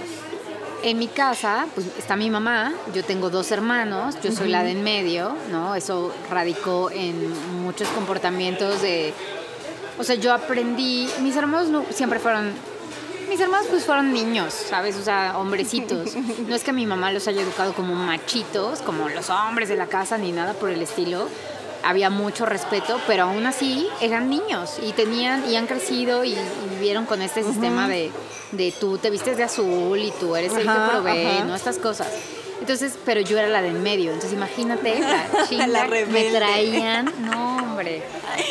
En 0.84 0.96
mi 0.96 1.08
casa, 1.08 1.66
pues 1.74 1.88
está 1.98 2.14
mi 2.14 2.30
mamá, 2.30 2.72
yo 2.94 3.02
tengo 3.02 3.30
dos 3.30 3.50
hermanos, 3.50 4.14
yo 4.22 4.30
soy 4.30 4.48
la 4.48 4.62
de 4.62 4.70
en 4.70 4.84
medio, 4.84 5.34
¿no? 5.50 5.74
Eso 5.74 6.14
radicó 6.30 6.88
en 6.92 7.32
muchos 7.64 7.88
comportamientos 7.88 8.80
de... 8.80 9.12
O 9.98 10.04
sea, 10.04 10.14
yo 10.14 10.32
aprendí, 10.32 11.08
mis 11.20 11.34
hermanos 11.34 11.68
no, 11.68 11.84
siempre 11.90 12.20
fueron... 12.20 12.52
Mis 13.28 13.40
hermanos 13.40 13.66
pues 13.68 13.84
fueron 13.84 14.12
niños, 14.12 14.54
¿sabes? 14.54 14.96
O 14.96 15.02
sea, 15.02 15.36
hombrecitos. 15.36 16.14
No 16.46 16.54
es 16.54 16.62
que 16.62 16.72
mi 16.72 16.86
mamá 16.86 17.10
los 17.10 17.26
haya 17.26 17.42
educado 17.42 17.74
como 17.74 17.96
machitos, 17.96 18.80
como 18.80 19.08
los 19.08 19.30
hombres 19.30 19.68
de 19.68 19.76
la 19.76 19.88
casa, 19.88 20.16
ni 20.16 20.30
nada 20.30 20.54
por 20.54 20.70
el 20.70 20.80
estilo. 20.80 21.28
Había 21.88 22.10
mucho 22.10 22.44
respeto, 22.44 23.00
pero 23.06 23.22
aún 23.24 23.46
así 23.46 23.88
eran 24.02 24.28
niños 24.28 24.78
y 24.82 24.92
tenían 24.92 25.48
y 25.50 25.56
han 25.56 25.66
crecido 25.66 26.22
y, 26.22 26.32
y 26.32 26.68
vivieron 26.70 27.06
con 27.06 27.22
este 27.22 27.42
sistema 27.42 27.88
de, 27.88 28.10
de 28.52 28.72
tú 28.72 28.98
te 28.98 29.08
vistes 29.08 29.38
de 29.38 29.44
azul 29.44 29.98
y 29.98 30.10
tú 30.12 30.36
eres 30.36 30.52
el 30.52 30.64
que 30.64 30.90
provee. 30.90 31.44
¿no? 31.46 31.54
Estas 31.54 31.78
cosas. 31.78 32.08
Entonces, 32.60 32.98
pero 33.04 33.20
yo 33.20 33.38
era 33.38 33.48
la 33.48 33.62
de 33.62 33.68
en 33.68 33.82
medio. 33.82 34.12
Entonces, 34.12 34.32
imagínate, 34.32 34.98
la 35.00 35.46
chinga 35.48 35.86
me 36.10 36.24
traían, 36.24 37.12
no, 37.20 37.56
hombre, 37.56 38.02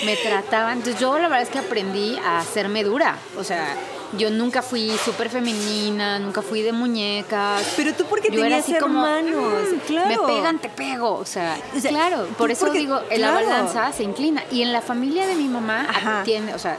me 0.05 0.15
trataban. 0.15 0.77
Entonces, 0.77 0.99
yo 0.99 1.17
la 1.19 1.27
verdad 1.27 1.41
es 1.43 1.49
que 1.49 1.59
aprendí 1.59 2.17
a 2.17 2.39
hacerme 2.39 2.83
dura. 2.83 3.17
O 3.37 3.43
sea, 3.43 3.75
yo 4.17 4.29
nunca 4.31 4.61
fui 4.61 4.91
súper 5.03 5.29
femenina, 5.29 6.17
nunca 6.19 6.41
fui 6.41 6.61
de 6.61 6.71
muñecas. 6.71 7.63
Pero 7.75 7.93
tú 7.93 8.05
porque 8.05 8.29
Yo 8.29 8.35
era 8.43 8.61
tenías 8.61 8.63
así 8.63 8.77
como, 8.77 9.05
hermanos, 9.05 9.69
"Mm, 9.73 9.77
claro. 9.87 10.07
Me 10.27 10.33
pegan, 10.33 10.59
te 10.59 10.69
pego. 10.69 11.15
O 11.15 11.25
sea, 11.25 11.57
O 11.75 11.79
sea, 11.79 11.89
claro, 11.91 12.25
por 12.37 12.49
eso 12.51 12.65
porque- 12.67 12.79
digo, 12.79 13.01
en 13.09 13.21
la 13.21 13.31
claro. 13.31 13.47
balanza 13.47 13.91
se 13.91 14.03
inclina. 14.03 14.43
Y 14.51 14.61
en 14.61 14.71
la 14.71 14.81
familia 14.81 15.27
de 15.27 15.35
mi 15.35 15.47
mamá 15.49 15.85
Ajá. 15.89 16.21
tiene, 16.23 16.53
o 16.55 16.59
sea, 16.59 16.77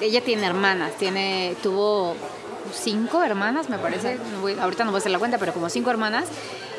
ella 0.00 0.22
tiene 0.22 0.46
hermanas, 0.46 0.92
tiene, 0.98 1.56
tuvo 1.62 2.14
cinco 2.72 3.22
hermanas, 3.22 3.68
me 3.68 3.78
parece. 3.78 4.18
no 4.32 4.40
voy- 4.40 4.56
ahorita 4.58 4.84
no 4.84 4.90
voy 4.92 4.98
a 4.98 5.00
hacer 5.00 5.12
la 5.12 5.18
cuenta, 5.18 5.38
pero 5.38 5.52
como 5.52 5.68
cinco 5.68 5.90
hermanas 5.90 6.26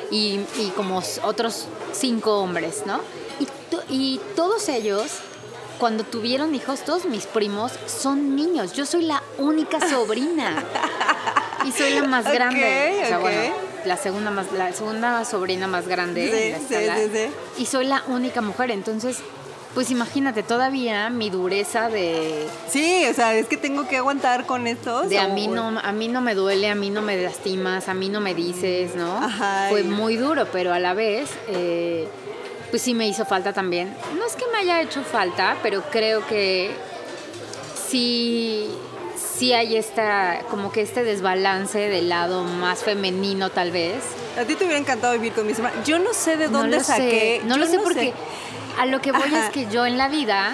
y, 0.10 0.40
y 0.58 0.72
como 0.76 1.02
otros 1.24 1.66
cinco 1.92 2.38
hombres, 2.40 2.84
¿no? 2.86 3.02
Y, 3.40 3.46
to- 3.70 3.84
y 3.90 4.20
todos 4.36 4.70
ellos, 4.70 5.12
cuando 5.82 6.04
tuvieron 6.04 6.54
hijos, 6.54 6.82
todos 6.86 7.06
mis 7.06 7.26
primos 7.26 7.72
son 7.88 8.36
niños. 8.36 8.74
Yo 8.74 8.86
soy 8.86 9.02
la 9.02 9.24
única 9.40 9.80
sobrina. 9.90 10.64
y 11.66 11.72
soy 11.72 11.96
la 11.96 12.04
más 12.04 12.28
Ok, 12.28 12.34
grande. 12.34 13.00
O 13.04 13.08
sea, 13.08 13.18
bueno, 13.18 13.54
la 13.86 13.98
segunda, 13.98 14.30
más, 14.30 14.52
la 14.52 14.72
segunda 14.74 15.26
sobrina 15.26 15.66
más 15.66 15.88
grande. 15.88 16.56
Sí, 16.60 16.66
sí, 16.68 16.76
sí, 16.96 17.10
sí. 17.12 17.62
Y 17.64 17.66
soy 17.66 17.88
la 17.88 18.04
única 18.10 18.42
mujer. 18.42 18.70
Entonces, 18.70 19.18
pues 19.74 19.90
imagínate, 19.90 20.44
todavía 20.44 21.10
mi 21.10 21.32
dureza 21.32 21.90
de, 21.90 22.46
Sí, 22.70 23.06
o 23.10 23.14
sea, 23.16 23.34
es 23.34 23.48
que 23.48 23.58
tengo 23.58 23.88
que 23.88 23.98
aguantar 23.98 24.46
con 24.46 24.68
estos. 24.68 25.10
de 25.10 25.18
a 25.18 25.30
mí 25.30 25.48
no 25.48 25.80
a 25.82 25.92
mí 25.94 26.10
no 26.10 26.22
me 26.22 26.36
duele, 26.36 26.70
a 26.70 26.76
mí 26.76 26.92
no 26.92 27.02
me 27.02 27.18
lastimas, 27.24 27.88
a 27.88 27.96
mí 27.96 28.08
no 28.10 28.20
me 28.20 28.36
dices, 28.36 28.96
¿no? 28.96 29.18
Ajá, 29.18 29.68
Fue 29.70 29.82
y- 29.82 29.84
muy 29.86 30.16
duro, 30.18 30.46
pero 30.52 30.74
a 30.74 30.80
la 30.80 30.94
vez, 30.94 31.30
eh, 31.48 32.08
pues 32.72 32.82
sí 32.82 32.94
me 32.96 33.08
hizo 33.08 33.26
falta 33.26 33.54
también. 33.54 33.94
No 34.18 34.26
es 34.26 34.36
que 34.36 34.46
me 34.52 34.58
haya 34.58 34.82
hecho 34.82 35.04
falta, 35.04 35.58
pero 35.62 35.84
creo 35.92 36.26
que 36.26 36.72
sí, 37.90 38.68
sí 39.38 39.54
hay 39.54 39.76
esta, 39.76 40.40
como 40.50 40.72
que 40.72 40.82
este 40.82 41.04
desbalance 41.04 41.78
del 41.78 42.10
lado 42.10 42.44
más 42.44 42.84
femenino 42.84 43.50
tal 43.50 43.72
vez. 43.72 43.98
A 44.40 44.46
ti 44.46 44.56
te 44.56 44.64
hubiera 44.64 44.80
encantado 44.80 45.14
vivir 45.14 45.34
con 45.34 45.46
mis 45.46 45.58
hermanos. 45.58 45.86
Yo 45.86 46.00
no 46.00 46.14
sé 46.14 46.38
de 46.38 46.48
No 46.48 46.60
dónde 46.60 46.80
sé, 46.80 46.86
saqué. 46.86 47.42
No 47.44 47.56
yo 47.58 47.66
lo 47.66 47.68
sé 47.68 47.80
porque 47.80 48.14
a 48.80 48.86
lo 48.86 49.02
que 49.02 49.12
voy 49.12 49.22
Ajá. 49.22 49.46
es 49.48 49.52
que 49.52 49.68
yo 49.68 49.86
en 49.86 49.98
la 49.98 50.08
vida 50.08 50.54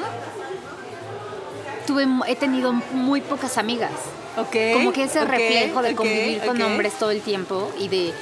tuve, 1.86 2.08
he 2.28 2.36
tenido 2.36 2.74
muy 2.74 3.22
pocas 3.22 3.58
amigas. 3.58 3.92
Ok, 4.38 4.56
como 4.74 4.92
que 4.92 5.04
ese 5.04 5.24
reflejo 5.26 5.82
de 5.82 5.96
convivir 5.96 6.42
con 6.42 6.62
hombres 6.62 6.94
todo 6.94 7.10
el 7.12 7.22
tiempo 7.22 7.72
y 7.80 7.88
de, 7.88 8.14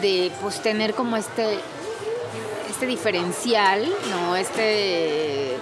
de 0.00 0.32
pues 0.40 0.62
tener 0.62 0.94
como 0.94 1.16
este 1.18 1.58
este 2.80 2.86
diferencial, 2.86 3.86
no, 4.08 4.34
este 4.36 5.58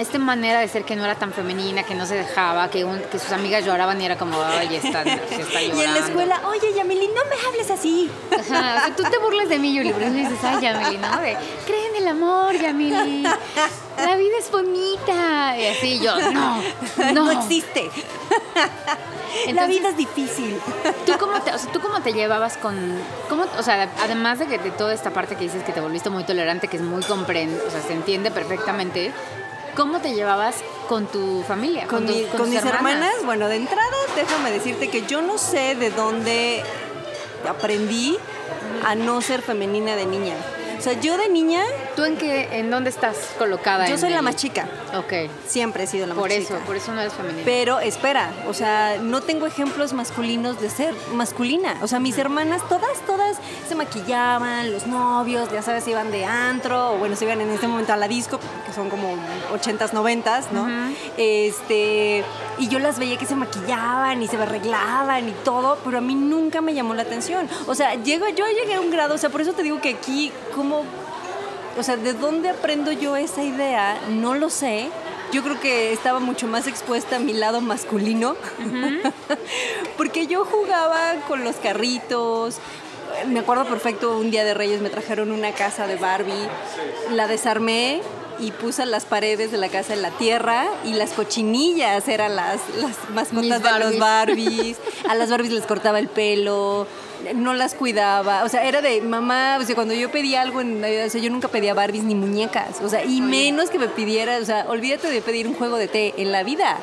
esta 0.00 0.18
manera 0.18 0.60
de 0.60 0.68
ser 0.68 0.84
que 0.84 0.96
no 0.96 1.04
era 1.04 1.14
tan 1.14 1.32
femenina, 1.32 1.82
que 1.84 1.94
no 1.94 2.06
se 2.06 2.14
dejaba, 2.14 2.68
que, 2.70 2.84
un- 2.84 3.00
que 3.02 3.18
sus 3.18 3.32
amigas 3.32 3.64
lloraban 3.64 4.00
y 4.00 4.06
era 4.06 4.16
como, 4.18 4.40
ay, 4.42 4.76
está, 4.76 5.02
se 5.04 5.10
está 5.14 5.60
llorando. 5.62 5.76
Y 5.80 5.84
en 5.84 5.94
la 5.94 5.98
escuela, 6.00 6.40
oye, 6.48 6.72
Yamili, 6.74 7.06
no 7.08 7.22
me 7.30 7.48
hables 7.48 7.70
así. 7.70 8.10
Ajá, 8.32 8.42
o 8.42 8.80
sea, 8.86 8.94
tú 8.96 9.02
te 9.04 9.18
burlas 9.18 9.48
de 9.48 9.58
mí, 9.58 9.74
Yuli, 9.74 9.92
pero 9.92 10.06
tú 10.08 10.14
dices, 10.14 10.38
ay, 10.42 10.60
Yamili, 10.60 10.98
¿no? 10.98 11.20
De, 11.20 11.36
cree 11.66 11.86
en 11.88 11.96
el 11.96 12.08
amor, 12.08 12.54
Yamili. 12.60 13.22
La 13.22 14.16
vida 14.16 14.36
es 14.38 14.50
bonita. 14.50 15.56
Y 15.58 15.66
así 15.66 16.00
yo, 16.00 16.16
no, 16.32 16.62
no. 17.12 17.12
No, 17.12 17.30
existe. 17.32 17.90
la 18.54 19.50
Entonces- 19.50 19.68
vida 19.78 19.88
es 19.90 19.96
difícil. 19.96 20.58
¿Tú 21.06 21.12
cómo 21.18 21.40
te, 21.40 21.52
o 21.52 21.58
sea, 21.58 21.70
¿tú 21.72 21.80
cómo 21.80 22.00
te 22.00 22.12
llevabas 22.12 22.56
con, 22.56 22.74
cómo, 23.28 23.44
o 23.58 23.62
sea, 23.62 23.88
además 24.02 24.38
de 24.38 24.46
que 24.46 24.58
de 24.58 24.70
toda 24.70 24.92
esta 24.94 25.10
parte 25.10 25.36
que 25.36 25.44
dices 25.44 25.62
que 25.64 25.72
te 25.72 25.80
volviste 25.80 26.10
muy 26.10 26.24
tolerante, 26.24 26.68
que 26.68 26.76
es 26.78 26.82
muy 26.82 27.02
comprende, 27.02 27.60
o 27.66 27.70
sea, 27.70 27.80
se 27.82 27.92
entiende 27.92 28.30
perfectamente, 28.30 29.12
¿cómo 29.80 30.00
te 30.00 30.12
llevabas 30.14 30.56
con 30.88 31.06
tu 31.06 31.42
familia? 31.48 31.86
Con, 31.86 32.06
tu- 32.06 32.12
mi- 32.12 32.20
con 32.24 32.30
con 32.32 32.40
tus 32.42 32.48
mis 32.50 32.64
hermanas, 32.64 33.14
bueno, 33.24 33.48
de 33.48 33.56
entrada, 33.56 33.96
déjame 34.14 34.50
decirte 34.50 34.88
que 34.90 35.06
yo 35.06 35.22
no 35.22 35.38
sé 35.38 35.74
de 35.74 35.90
dónde 35.90 36.62
aprendí 37.48 38.18
a 38.84 38.94
no 38.94 39.20
ser 39.22 39.40
femenina 39.42 39.96
de 39.96 40.04
niña. 40.06 40.34
O 40.80 40.82
sea, 40.82 40.94
yo 40.94 41.18
de 41.18 41.28
niña, 41.28 41.62
¿Tú 41.94 42.04
en 42.04 42.16
qué, 42.16 42.48
en 42.52 42.70
dónde 42.70 42.88
estás 42.88 43.16
colocada? 43.36 43.86
yo 43.86 43.98
soy 43.98 44.08
la 44.08 44.22
más 44.22 44.36
chica. 44.36 44.66
Ok, 44.96 45.30
Siempre 45.46 45.84
he 45.84 45.86
sido 45.86 46.06
la 46.06 46.14
más 46.14 46.22
por 46.22 46.32
eso, 46.32 46.54
chica. 46.54 46.60
por 46.66 46.74
eso 46.76 46.92
no 46.94 47.02
eres 47.02 47.12
femenina. 47.12 47.42
Pero 47.44 47.80
espera, 47.80 48.30
o 48.48 48.54
sea, 48.54 48.96
no 49.02 49.20
tengo 49.20 49.44
ejemplos 49.46 49.92
masculinos 49.92 50.58
de 50.58 50.70
ser 50.70 50.94
masculina. 51.12 51.76
O 51.82 51.86
sea, 51.86 52.00
mis 52.00 52.16
hermanas, 52.16 52.66
todas, 52.66 52.98
todas 53.06 53.36
se 53.68 53.74
maquillaban, 53.74 54.72
los 54.72 54.86
novios, 54.86 55.52
ya 55.52 55.60
sabes, 55.60 55.86
iban 55.86 56.10
de 56.10 56.24
antro, 56.24 56.94
o 56.94 56.96
bueno, 56.96 57.14
se 57.14 57.26
iban 57.26 57.42
en 57.42 57.50
este 57.50 57.68
momento 57.68 57.92
a 57.92 57.98
la 57.98 58.08
disco, 58.08 58.40
que 58.66 58.72
son 58.72 58.88
como 58.88 59.16
80s, 59.52 59.90
90s, 59.90 60.50
¿no? 60.52 60.66
Este, 61.18 62.24
y 62.58 62.68
yo 62.68 62.78
las 62.78 62.98
veía 62.98 63.18
que 63.18 63.26
se 63.26 63.36
maquillaban 63.36 64.22
y 64.22 64.28
se 64.28 64.36
arreglaban 64.36 65.28
y 65.28 65.32
todo, 65.44 65.78
pero 65.84 65.98
a 65.98 66.00
mí 66.00 66.14
nunca 66.14 66.62
me 66.62 66.72
llamó 66.72 66.94
la 66.94 67.02
atención. 67.02 67.48
O 67.66 67.74
sea, 67.74 67.94
llego, 67.96 68.26
yo 68.28 68.46
llegué 68.46 68.74
a 68.76 68.80
un 68.80 68.90
grado, 68.90 69.14
o 69.14 69.18
sea, 69.18 69.28
por 69.28 69.42
eso 69.42 69.52
te 69.52 69.62
digo 69.62 69.80
que 69.80 69.90
aquí, 69.90 70.32
como 70.54 70.69
o 70.78 71.82
sea, 71.82 71.96
¿de 71.96 72.12
dónde 72.12 72.50
aprendo 72.50 72.92
yo 72.92 73.16
esa 73.16 73.42
idea? 73.42 73.98
No 74.08 74.34
lo 74.34 74.50
sé. 74.50 74.90
Yo 75.32 75.42
creo 75.42 75.60
que 75.60 75.92
estaba 75.92 76.18
mucho 76.18 76.46
más 76.48 76.66
expuesta 76.66 77.16
a 77.16 77.18
mi 77.20 77.32
lado 77.32 77.60
masculino. 77.60 78.36
Porque 79.96 80.26
yo 80.26 80.44
jugaba 80.44 81.14
con 81.28 81.44
los 81.44 81.56
carritos. 81.56 82.58
Me 83.28 83.40
acuerdo 83.40 83.64
perfecto, 83.64 84.18
un 84.18 84.30
día 84.30 84.44
de 84.44 84.54
Reyes 84.54 84.80
me 84.80 84.90
trajeron 84.90 85.30
una 85.30 85.52
casa 85.52 85.86
de 85.86 85.96
Barbie. 85.96 86.48
La 87.12 87.26
desarmé 87.28 88.02
y 88.40 88.52
puse 88.52 88.84
las 88.86 89.04
paredes 89.04 89.52
de 89.52 89.58
la 89.58 89.68
casa 89.68 89.92
en 89.92 90.02
la 90.02 90.10
tierra 90.10 90.66
y 90.84 90.94
las 90.94 91.10
cochinillas 91.10 92.08
eran 92.08 92.36
las, 92.36 92.60
las 92.76 92.96
mascotas 93.10 93.62
de 93.62 93.78
los. 93.78 93.98
Barbies. 93.98 94.78
A 95.08 95.14
las 95.14 95.30
Barbies 95.30 95.52
les 95.52 95.66
cortaba 95.66 95.98
el 95.98 96.08
pelo, 96.08 96.86
no 97.34 97.54
las 97.54 97.74
cuidaba. 97.74 98.44
O 98.44 98.48
sea, 98.48 98.64
era 98.64 98.80
de 98.82 99.00
mamá, 99.02 99.58
o 99.60 99.64
sea, 99.64 99.74
cuando 99.74 99.94
yo 99.94 100.10
pedía 100.10 100.42
algo 100.42 100.60
en 100.60 100.80
Navidad, 100.80 101.06
o 101.06 101.10
sea, 101.10 101.20
yo 101.20 101.30
nunca 101.30 101.48
pedía 101.48 101.74
Barbies 101.74 102.04
ni 102.04 102.14
muñecas. 102.14 102.80
O 102.82 102.88
sea, 102.88 103.04
y 103.04 103.20
menos 103.20 103.70
que 103.70 103.78
me 103.78 103.88
pidiera, 103.88 104.38
o 104.38 104.44
sea, 104.44 104.66
olvídate 104.68 105.08
de 105.10 105.20
pedir 105.22 105.46
un 105.48 105.54
juego 105.54 105.76
de 105.76 105.88
té 105.88 106.14
en 106.16 106.32
la 106.32 106.42
vida. 106.42 106.76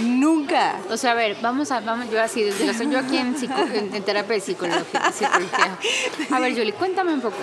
Nunca. 0.00 0.76
O 0.90 0.96
sea, 0.96 1.12
a 1.12 1.14
ver, 1.14 1.36
vamos 1.42 1.70
a, 1.72 1.80
vamos, 1.80 2.10
yo 2.10 2.22
así, 2.22 2.42
desde 2.42 2.66
la, 2.66 2.72
yo 2.72 2.98
aquí 3.00 3.16
en, 3.18 3.34
psico- 3.36 3.66
en- 3.74 3.94
en 3.94 4.02
terapia 4.04 4.34
de 4.34 4.40
psicología, 4.40 5.12
psicología. 5.12 5.78
A 6.30 6.38
ver, 6.40 6.52
Julie, 6.52 6.72
cuéntame 6.72 7.12
un 7.14 7.20
poco. 7.20 7.36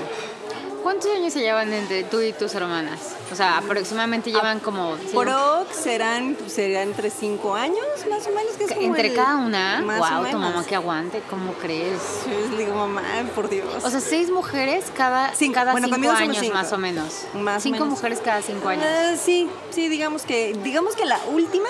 ¿Cuántos 0.86 1.10
años 1.12 1.34
se 1.34 1.40
llevan 1.42 1.74
entre 1.74 2.04
tú 2.04 2.22
y 2.22 2.32
tus 2.32 2.54
hermanas? 2.54 3.00
O 3.32 3.36
sea, 3.36 3.58
aproximadamente 3.58 4.32
llevan 4.32 4.60
como... 4.60 4.96
sí, 4.98 5.16
Prox 5.18 5.76
serán, 5.76 6.38
serán 6.48 6.90
entre 6.90 7.10
cinco 7.10 7.56
años, 7.56 7.80
más 8.08 8.28
o 8.28 8.30
menos. 8.30 8.52
Que 8.56 8.66
es 8.66 8.72
como 8.72 8.86
entre 8.86 9.08
el- 9.08 9.16
cada 9.16 9.38
una. 9.38 9.82
Más 9.82 9.98
wow, 9.98 10.22
o 10.22 10.30
tu 10.30 10.38
mamá 10.38 10.64
que 10.64 10.76
aguante, 10.76 11.24
¿cómo 11.28 11.54
crees? 11.54 12.00
Yo 12.32 12.40
les 12.52 12.58
digo, 12.60 12.76
mamá, 12.76 13.02
por 13.34 13.50
Dios. 13.50 13.84
O 13.84 13.90
sea, 13.90 14.00
seis 14.00 14.30
mujeres 14.30 14.86
cada 14.96 15.34
Cinco. 15.34 15.56
cada 15.56 15.72
Bueno, 15.72 15.88
cinco 15.92 16.12
años 16.12 16.38
cinco. 16.40 16.54
más 16.54 16.72
o 16.72 16.78
menos. 16.78 17.26
Más 17.34 17.64
cinco 17.64 17.80
menos. 17.80 17.90
mujeres 17.90 18.20
cada 18.24 18.44
cinco 18.44 18.70
años. 18.70 18.86
Ah, 18.88 19.16
sí, 19.20 19.50
sí, 19.72 19.90
digamos 19.90 20.22
que, 20.22 20.54
digamos 20.64 20.96
que 20.96 21.06
la 21.06 21.20
última, 21.34 21.70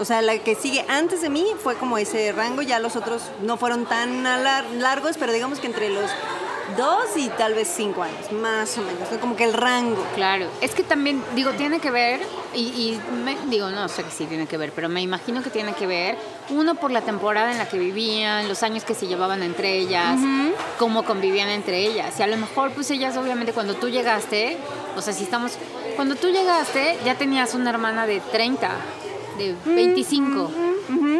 o 0.00 0.06
sea, 0.06 0.22
la 0.22 0.38
que 0.38 0.54
sigue 0.54 0.86
antes 0.88 1.20
de 1.20 1.28
mí 1.28 1.46
fue 1.62 1.74
como 1.76 1.98
ese 1.98 2.32
rango, 2.32 2.62
ya 2.62 2.78
los 2.78 2.96
otros 2.96 3.24
no 3.42 3.58
fueron 3.58 3.84
tan 3.84 4.24
lar- 4.24 4.64
largos, 4.78 5.16
pero 5.18 5.32
digamos 5.34 5.58
que 5.60 5.66
entre 5.66 5.90
los 5.90 6.10
dos 6.76 7.16
y 7.16 7.28
tal 7.30 7.54
vez 7.54 7.68
cinco 7.74 8.02
años, 8.02 8.30
más 8.32 8.76
o 8.78 8.82
menos, 8.82 9.10
¿no? 9.10 9.18
como 9.20 9.36
que 9.36 9.44
el 9.44 9.52
rango. 9.52 10.04
Claro, 10.14 10.46
es 10.60 10.74
que 10.74 10.82
también, 10.82 11.22
digo, 11.34 11.50
tiene 11.52 11.80
que 11.80 11.90
ver, 11.90 12.20
y, 12.54 12.60
y 12.60 13.00
me- 13.24 13.36
digo, 13.48 13.70
no 13.70 13.88
sé 13.88 14.02
que 14.04 14.10
sí 14.10 14.26
tiene 14.26 14.46
que 14.46 14.56
ver, 14.56 14.72
pero 14.74 14.88
me 14.88 15.02
imagino 15.02 15.42
que 15.42 15.50
tiene 15.50 15.72
que 15.74 15.86
ver, 15.86 16.16
uno 16.50 16.74
por 16.74 16.90
la 16.90 17.02
temporada 17.02 17.52
en 17.52 17.58
la 17.58 17.68
que 17.68 17.78
vivían, 17.78 18.48
los 18.48 18.62
años 18.62 18.84
que 18.84 18.94
se 18.94 19.06
llevaban 19.06 19.42
entre 19.42 19.76
ellas, 19.78 20.18
cómo 20.78 21.04
convivían 21.04 21.48
entre 21.48 21.78
ellas. 21.86 22.18
Y 22.18 22.22
a 22.22 22.26
lo 22.26 22.36
mejor, 22.36 22.72
pues 22.72 22.90
ellas, 22.90 23.16
obviamente, 23.16 23.52
cuando 23.52 23.74
tú 23.74 23.88
llegaste, 23.88 24.56
o 24.96 25.02
sea, 25.02 25.12
si 25.12 25.24
estamos, 25.24 25.52
cuando 25.96 26.14
tú 26.14 26.28
llegaste, 26.28 26.98
ya 27.04 27.16
tenías 27.16 27.54
una 27.54 27.70
hermana 27.70 28.06
de 28.06 28.20
30, 28.20 28.70
de 29.38 29.54
25, 29.66 30.50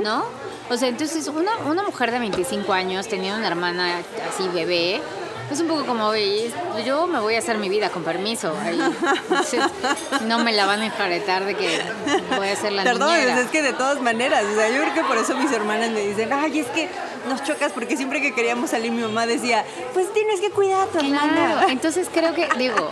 ¿no? 0.03 0.25
O 0.71 0.77
sea, 0.77 0.89
entonces, 0.89 1.29
una, 1.29 1.57
una 1.67 1.83
mujer 1.83 2.11
de 2.13 2.19
25 2.19 2.73
años 2.73 3.07
tenía 3.09 3.35
una 3.37 3.47
hermana 3.47 3.99
así, 4.31 4.49
bebé, 4.49 5.03
es 5.53 5.61
un 5.61 5.69
poco 5.69 5.85
como, 5.87 6.13
yo 6.85 7.07
me 7.07 7.21
voy 7.21 7.35
a 7.37 7.39
hacer 7.39 7.59
mi 7.59 7.69
vida 7.69 7.91
con 7.91 8.03
permiso. 8.05 8.55
ahí. 8.65 8.81
Entonces, 9.29 9.63
no 10.27 10.39
me 10.39 10.53
la 10.53 10.67
van 10.67 10.81
a 10.81 10.87
enjaretar 10.87 11.45
de 11.45 11.55
que 11.55 11.81
voy 12.37 12.49
a 12.49 12.57
ser 12.57 12.73
la 12.73 12.85
Perdón, 12.85 13.13
niñera. 13.15 13.41
es 13.41 13.49
que 13.49 13.63
de 13.63 13.73
todas 13.73 14.01
maneras, 14.01 14.45
o 14.51 14.55
sea, 14.55 14.69
yo 14.71 14.81
creo 14.83 14.95
que 14.95 15.05
por 15.05 15.17
eso 15.19 15.37
mis 15.37 15.53
hermanas 15.53 15.91
me 15.91 16.01
dicen, 16.01 16.33
ay, 16.33 16.61
es 16.61 16.67
que 16.69 16.89
nos 17.29 17.43
chocas, 17.45 17.73
porque 17.73 17.97
siempre 17.97 18.21
que 18.21 18.35
queríamos 18.35 18.71
salir 18.71 18.91
mi 18.93 19.03
mamá 19.03 19.27
decía, 19.27 19.65
pues 19.95 20.13
tienes 20.13 20.41
que 20.41 20.51
cuidar 20.51 20.83
a 20.83 20.87
tu 20.87 20.99
Claro, 20.99 21.27
hermana. 21.27 21.67
entonces 21.69 22.09
creo 22.13 22.35
que, 22.35 22.49
digo, 22.59 22.91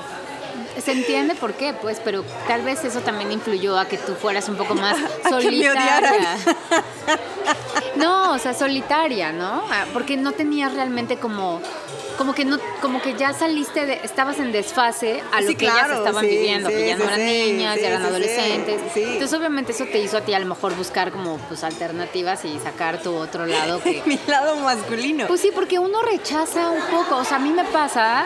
se 0.83 0.93
entiende 0.93 1.35
por 1.35 1.55
qué, 1.55 1.73
pues, 1.75 2.01
pero 2.05 2.25
tal 2.47 2.63
vez 2.63 2.85
eso 2.85 3.01
también 3.01 3.33
influyó 3.33 3.79
a 3.79 3.87
que 3.87 3.99
tú 3.99 4.15
fueras 4.15 4.49
un 4.49 4.57
poco 4.57 4.75
más 4.75 4.97
solitaria. 5.29 6.37
No, 7.97 8.33
o 8.33 8.39
sea, 8.39 8.55
solitaria, 8.55 9.33
¿no? 9.33 9.63
Ah, 9.71 9.85
Porque 9.93 10.17
no 10.17 10.33
tenías 10.33 10.73
realmente 10.75 11.17
como 11.17 11.61
como 12.21 12.35
que 12.35 12.45
no, 12.45 12.59
como 12.83 13.01
que 13.01 13.15
ya 13.15 13.33
saliste, 13.33 13.87
de, 13.87 13.95
estabas 14.05 14.39
en 14.41 14.53
desfase 14.53 15.23
a 15.33 15.41
lo 15.41 15.49
Sí, 15.49 15.57
que 15.57 15.65
ellas 15.65 15.79
claro, 15.87 15.99
estaban 16.01 16.23
sí, 16.23 16.29
viviendo, 16.31 16.69
sí, 16.69 16.75
que 16.75 16.87
ya 16.89 16.97
no 16.99 17.05
eran 17.05 17.25
niñas, 17.25 17.81
ya 17.81 17.89
eran 17.89 18.03
adolescentes. 18.03 18.83
Entonces 18.95 19.39
obviamente 19.39 19.73
eso 19.73 19.87
te 19.87 20.01
hizo 20.01 20.19
a 20.19 20.21
ti 20.21 20.35
a 20.35 20.39
lo 20.39 20.45
mejor 20.45 20.75
buscar 20.77 21.13
como 21.13 21.39
pues 21.49 21.65
alternativas 21.65 22.45
y 22.45 22.59
sacar 22.59 23.01
tu 23.03 23.15
otro 23.15 23.47
lado 23.47 23.83
que 23.83 24.03
Mi 24.07 24.21
lado 24.27 24.57
masculino. 24.57 25.29
pues 25.29 25.41
sí, 25.41 25.51
porque 25.55 25.79
uno 25.79 26.03
rechaza 26.03 26.69
un 26.69 26.83
poco. 26.91 27.17
O 27.17 27.25
sea, 27.25 27.39
a 27.39 27.41
mí 27.41 27.53
me 27.53 27.65
pasa 27.65 28.25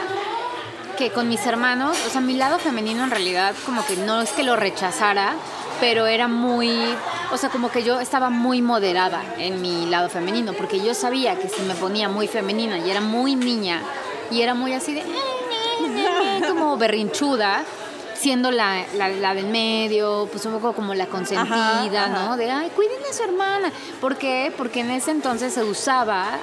que 0.98 1.10
con 1.10 1.28
mis 1.28 1.46
hermanos, 1.46 1.96
o 2.04 2.10
sea, 2.10 2.20
mi 2.20 2.34
lado 2.34 2.58
femenino 2.58 3.04
en 3.04 3.10
realidad 3.12 3.54
como 3.64 3.86
que 3.86 3.94
no 3.96 4.22
es 4.22 4.30
que 4.30 4.42
lo 4.42 4.56
rechazara, 4.56 5.34
pero 5.86 6.06
era 6.06 6.28
muy, 6.28 6.70
o 7.30 7.36
sea, 7.36 7.50
como 7.50 7.70
que 7.70 7.82
yo 7.82 8.00
estaba 8.00 8.30
muy 8.30 8.62
moderada 8.62 9.22
en 9.36 9.60
mi 9.60 9.84
lado 9.84 10.08
femenino, 10.08 10.54
porque 10.54 10.82
yo 10.82 10.94
sabía 10.94 11.36
que 11.38 11.50
si 11.50 11.60
me 11.60 11.74
ponía 11.74 12.08
muy 12.08 12.26
femenina 12.26 12.78
y 12.78 12.90
era 12.90 13.02
muy 13.02 13.36
niña 13.36 13.82
y 14.30 14.40
era 14.40 14.54
muy 14.54 14.72
así 14.72 14.94
de, 14.94 15.00
"Eh, 15.00 15.04
eh, 15.04 16.38
eh", 16.38 16.42
como 16.48 16.78
berrinchuda, 16.78 17.64
siendo 18.24 18.50
la, 18.50 18.86
la, 18.96 19.10
la 19.10 19.34
del 19.34 19.46
medio, 19.48 20.26
pues 20.32 20.46
un 20.46 20.54
poco 20.54 20.72
como 20.72 20.94
la 20.94 21.06
consentida, 21.06 21.42
Ajá, 22.04 22.04
ajá. 22.06 22.08
¿no? 22.08 22.36
De, 22.38 22.50
ay, 22.50 22.70
cuiden 22.74 22.96
a 23.08 23.12
su 23.12 23.22
hermana. 23.22 23.70
¿Por 24.00 24.16
qué? 24.16 24.50
Porque 24.56 24.80
en 24.80 24.90
ese 24.90 25.10
entonces 25.10 25.52
se 25.52 25.62
usaba 25.62 26.38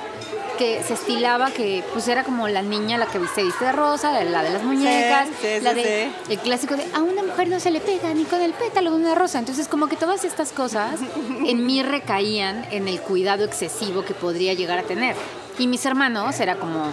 que 0.60 0.84
se 0.84 0.94
estilaba 0.94 1.50
que 1.50 1.84
pues 1.92 2.08
era 2.08 2.24
como 2.24 2.48
la 2.48 2.62
niña 2.62 3.00
la 3.00 3.08
que 3.08 3.20
se 3.34 3.42
viste 3.42 3.66
de 3.66 3.72
rosa, 3.72 4.12
la, 4.24 4.44
de 4.44 4.50
las 4.52 4.64
muñecas, 4.64 5.28
sí, 5.42 5.48
sí, 5.58 5.62
la 5.64 5.74
de 5.74 6.12
sí. 6.28 6.34
el 6.34 6.38
clásico 6.40 6.76
de 6.78 6.86
a 6.94 7.02
una 7.02 7.24
mujer 7.24 7.48
no 7.48 7.60
se 7.60 7.72
le 7.72 7.80
pega 7.80 8.14
ni 8.14 8.26
con 8.26 8.42
el 8.44 8.54
pétalo 8.54 8.92
de 8.92 8.98
una 8.98 9.16
rosa. 9.16 9.40
Entonces 9.40 9.68
como 9.68 9.88
que 9.88 9.96
todas 9.96 10.24
estas 10.24 10.52
cosas 10.52 11.00
en 11.48 11.66
mí 11.66 11.82
recaían 11.82 12.64
en 12.70 12.88
el 12.88 13.02
cuidado 13.02 13.44
excesivo 13.44 14.06
que 14.06 14.14
podría 14.14 14.54
llegar 14.54 14.78
a 14.78 14.84
tener. 14.84 15.16
Y 15.58 15.66
mis 15.66 15.84
hermanos 15.86 16.40
era 16.40 16.56
como 16.58 16.86
"Ah, 16.86 16.92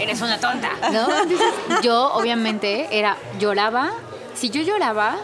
eres 0.00 0.20
una 0.20 0.38
tonta, 0.38 0.70
¿no? 0.92 1.08
Entonces, 1.22 1.38
yo 1.82 2.12
obviamente 2.14 2.88
era 2.98 3.16
lloraba, 3.38 3.90
si 4.34 4.50
yo 4.50 4.62
lloraba 4.62 5.16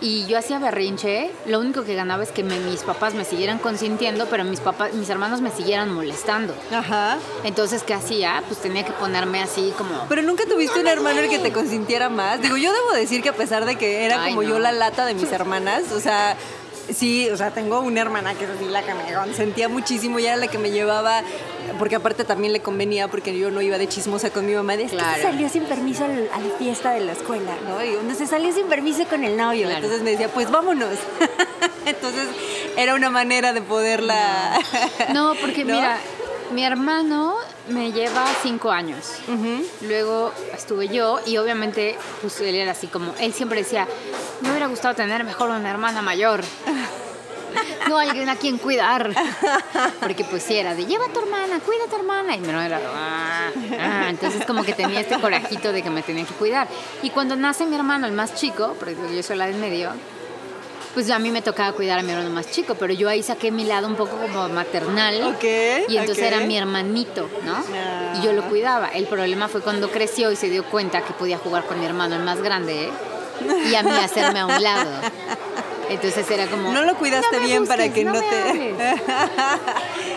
y 0.00 0.26
yo 0.26 0.38
hacía 0.38 0.60
berrinche, 0.60 1.32
lo 1.46 1.58
único 1.58 1.82
que 1.82 1.96
ganaba 1.96 2.22
es 2.22 2.30
que 2.30 2.44
me- 2.44 2.60
mis 2.60 2.82
papás 2.82 3.14
me 3.14 3.24
siguieran 3.24 3.58
consintiendo, 3.58 4.26
pero 4.26 4.44
mis 4.44 4.60
papás, 4.60 4.92
mis 4.92 5.10
hermanos 5.10 5.40
me 5.40 5.50
siguieran 5.50 5.92
molestando. 5.92 6.54
Ajá. 6.72 7.16
Entonces, 7.42 7.82
¿qué 7.82 7.94
hacía? 7.94 8.44
Pues 8.46 8.60
tenía 8.60 8.84
que 8.84 8.92
ponerme 8.92 9.42
así 9.42 9.72
como... 9.76 10.06
Pero 10.08 10.22
nunca 10.22 10.44
tuviste 10.48 10.78
un 10.78 10.86
hermano 10.86 11.18
el 11.18 11.28
que 11.28 11.40
te 11.40 11.52
consintiera 11.52 12.08
más. 12.10 12.40
Digo, 12.40 12.56
yo 12.56 12.72
debo 12.72 12.92
decir 12.92 13.22
que 13.22 13.30
a 13.30 13.32
pesar 13.34 13.64
de 13.64 13.74
que 13.74 14.04
era 14.04 14.22
Ay, 14.22 14.30
como 14.34 14.42
no. 14.44 14.48
yo 14.50 14.58
la 14.60 14.70
lata 14.70 15.04
de 15.04 15.14
mis 15.14 15.32
hermanas, 15.32 15.90
o 15.92 15.98
sea, 15.98 16.36
sí, 16.92 17.28
o 17.30 17.36
sea, 17.36 17.50
tengo 17.50 17.80
una 17.80 18.00
hermana 18.00 18.34
que 18.34 18.44
es 18.44 18.50
así 18.50 18.64
la 18.66 18.82
que 18.82 18.94
me 18.94 19.12
consentía 19.14 19.68
muchísimo 19.68 20.18
y 20.18 20.26
era 20.26 20.36
la 20.36 20.48
que 20.48 20.58
me 20.58 20.70
llevaba, 20.70 21.22
porque 21.78 21.96
aparte 21.96 22.24
también 22.24 22.52
le 22.52 22.60
convenía 22.60 23.08
porque 23.08 23.36
yo 23.38 23.50
no 23.50 23.60
iba 23.60 23.78
de 23.78 23.86
chismosa 23.88 24.30
con 24.30 24.46
mi 24.46 24.54
mamá. 24.54 24.76
De, 24.76 24.84
"Es 24.84 24.92
que 24.92 24.98
se 24.98 25.04
Claro. 25.04 25.22
salió 25.22 25.48
sin 25.48 25.64
permiso 25.64 26.04
al- 26.04 26.28
a 26.32 26.38
la 26.40 26.54
fiesta 26.58 26.92
de 26.92 27.00
la 27.00 27.12
escuela, 27.12 27.52
¿no? 27.68 27.84
Y 27.84 28.14
se 28.14 28.26
salió 28.26 28.52
sin 28.52 28.66
permiso 28.66 29.04
con 29.06 29.24
el 29.24 29.36
novio. 29.36 29.64
Claro. 29.66 29.76
Entonces 29.76 30.02
me 30.02 30.10
decía, 30.12 30.28
pues 30.28 30.50
vámonos. 30.50 30.90
Entonces 31.86 32.26
era 32.76 32.94
una 32.94 33.10
manera 33.10 33.52
de 33.52 33.62
poderla... 33.62 34.58
No, 35.12 35.34
porque 35.40 35.64
¿No? 35.64 35.74
mira, 35.74 35.98
mi 36.52 36.64
hermano 36.64 37.34
me 37.68 37.92
lleva 37.92 38.24
cinco 38.42 38.70
años. 38.70 39.12
Luego 39.82 40.32
estuve 40.54 40.88
yo 40.88 41.20
y 41.26 41.36
obviamente 41.36 41.96
pues 42.20 42.40
él 42.40 42.54
era 42.54 42.72
así 42.72 42.86
como, 42.86 43.14
él 43.20 43.32
siempre 43.32 43.58
decía, 43.62 43.86
me 44.40 44.50
hubiera 44.50 44.66
gustado 44.66 44.94
tener 44.94 45.24
mejor 45.24 45.50
una 45.50 45.70
hermana 45.70 46.02
mayor. 46.02 46.42
No 47.88 47.96
alguien 47.96 48.28
a 48.28 48.36
quien 48.36 48.58
cuidar. 48.58 49.10
Porque 50.00 50.22
pues 50.22 50.42
sí 50.42 50.56
era 50.56 50.74
de, 50.74 50.84
lleva 50.84 51.06
a 51.06 51.08
tu 51.08 51.20
hermana, 51.20 51.58
cuida 51.60 51.84
a 51.84 51.88
tu 51.88 51.96
hermana. 51.96 52.36
Y 52.36 52.40
mi 52.40 52.48
hermano 52.48 52.66
era, 52.66 52.80
"Ah, 52.94 53.50
ah". 53.80 54.06
entonces 54.10 54.44
como 54.44 54.62
que 54.62 54.74
tenía 54.74 55.00
este 55.00 55.18
corajito 55.18 55.72
de 55.72 55.82
que 55.82 55.88
me 55.88 56.02
tenía 56.02 56.26
que 56.26 56.34
cuidar. 56.34 56.68
Y 57.02 57.08
cuando 57.08 57.34
nace 57.34 57.64
mi 57.64 57.76
hermano, 57.76 58.06
el 58.06 58.12
más 58.12 58.34
chico, 58.34 58.76
porque 58.78 58.94
yo 59.16 59.22
soy 59.22 59.36
la 59.36 59.46
del 59.46 59.56
medio, 59.56 59.90
pues 60.98 61.10
a 61.12 61.20
mí 61.20 61.30
me 61.30 61.42
tocaba 61.42 61.70
cuidar 61.74 62.00
a 62.00 62.02
mi 62.02 62.10
hermano 62.10 62.30
más 62.30 62.50
chico, 62.50 62.74
pero 62.74 62.92
yo 62.92 63.08
ahí 63.08 63.22
saqué 63.22 63.52
mi 63.52 63.62
lado 63.62 63.86
un 63.86 63.94
poco 63.94 64.16
como 64.16 64.48
maternal. 64.48 65.22
Ok, 65.32 65.44
Y 65.88 65.96
entonces 65.96 66.24
era 66.24 66.40
mi 66.40 66.58
hermanito, 66.58 67.30
¿no? 67.44 67.54
Ah. 67.54 68.14
Y 68.18 68.26
yo 68.26 68.32
lo 68.32 68.42
cuidaba. 68.48 68.88
El 68.88 69.06
problema 69.06 69.46
fue 69.46 69.60
cuando 69.60 69.92
creció 69.92 70.32
y 70.32 70.34
se 70.34 70.50
dio 70.50 70.64
cuenta 70.64 71.02
que 71.02 71.12
podía 71.12 71.38
jugar 71.38 71.66
con 71.66 71.78
mi 71.78 71.86
hermano, 71.86 72.16
el 72.16 72.24
más 72.24 72.42
grande, 72.42 72.90
y 73.70 73.74
a 73.76 73.84
mí 73.84 73.92
hacerme 73.92 74.40
a 74.40 74.46
un 74.46 74.60
lado. 74.60 74.90
Entonces 75.88 76.28
era 76.32 76.48
como... 76.48 76.72
No 76.72 76.82
lo 76.84 76.96
cuidaste 76.96 77.36
"No 77.36 77.46
bien 77.46 77.64
para 77.68 77.92
que 77.92 78.04
no, 78.04 78.14
me 78.14 78.20
te... 78.20 78.42
hables". 78.42 78.74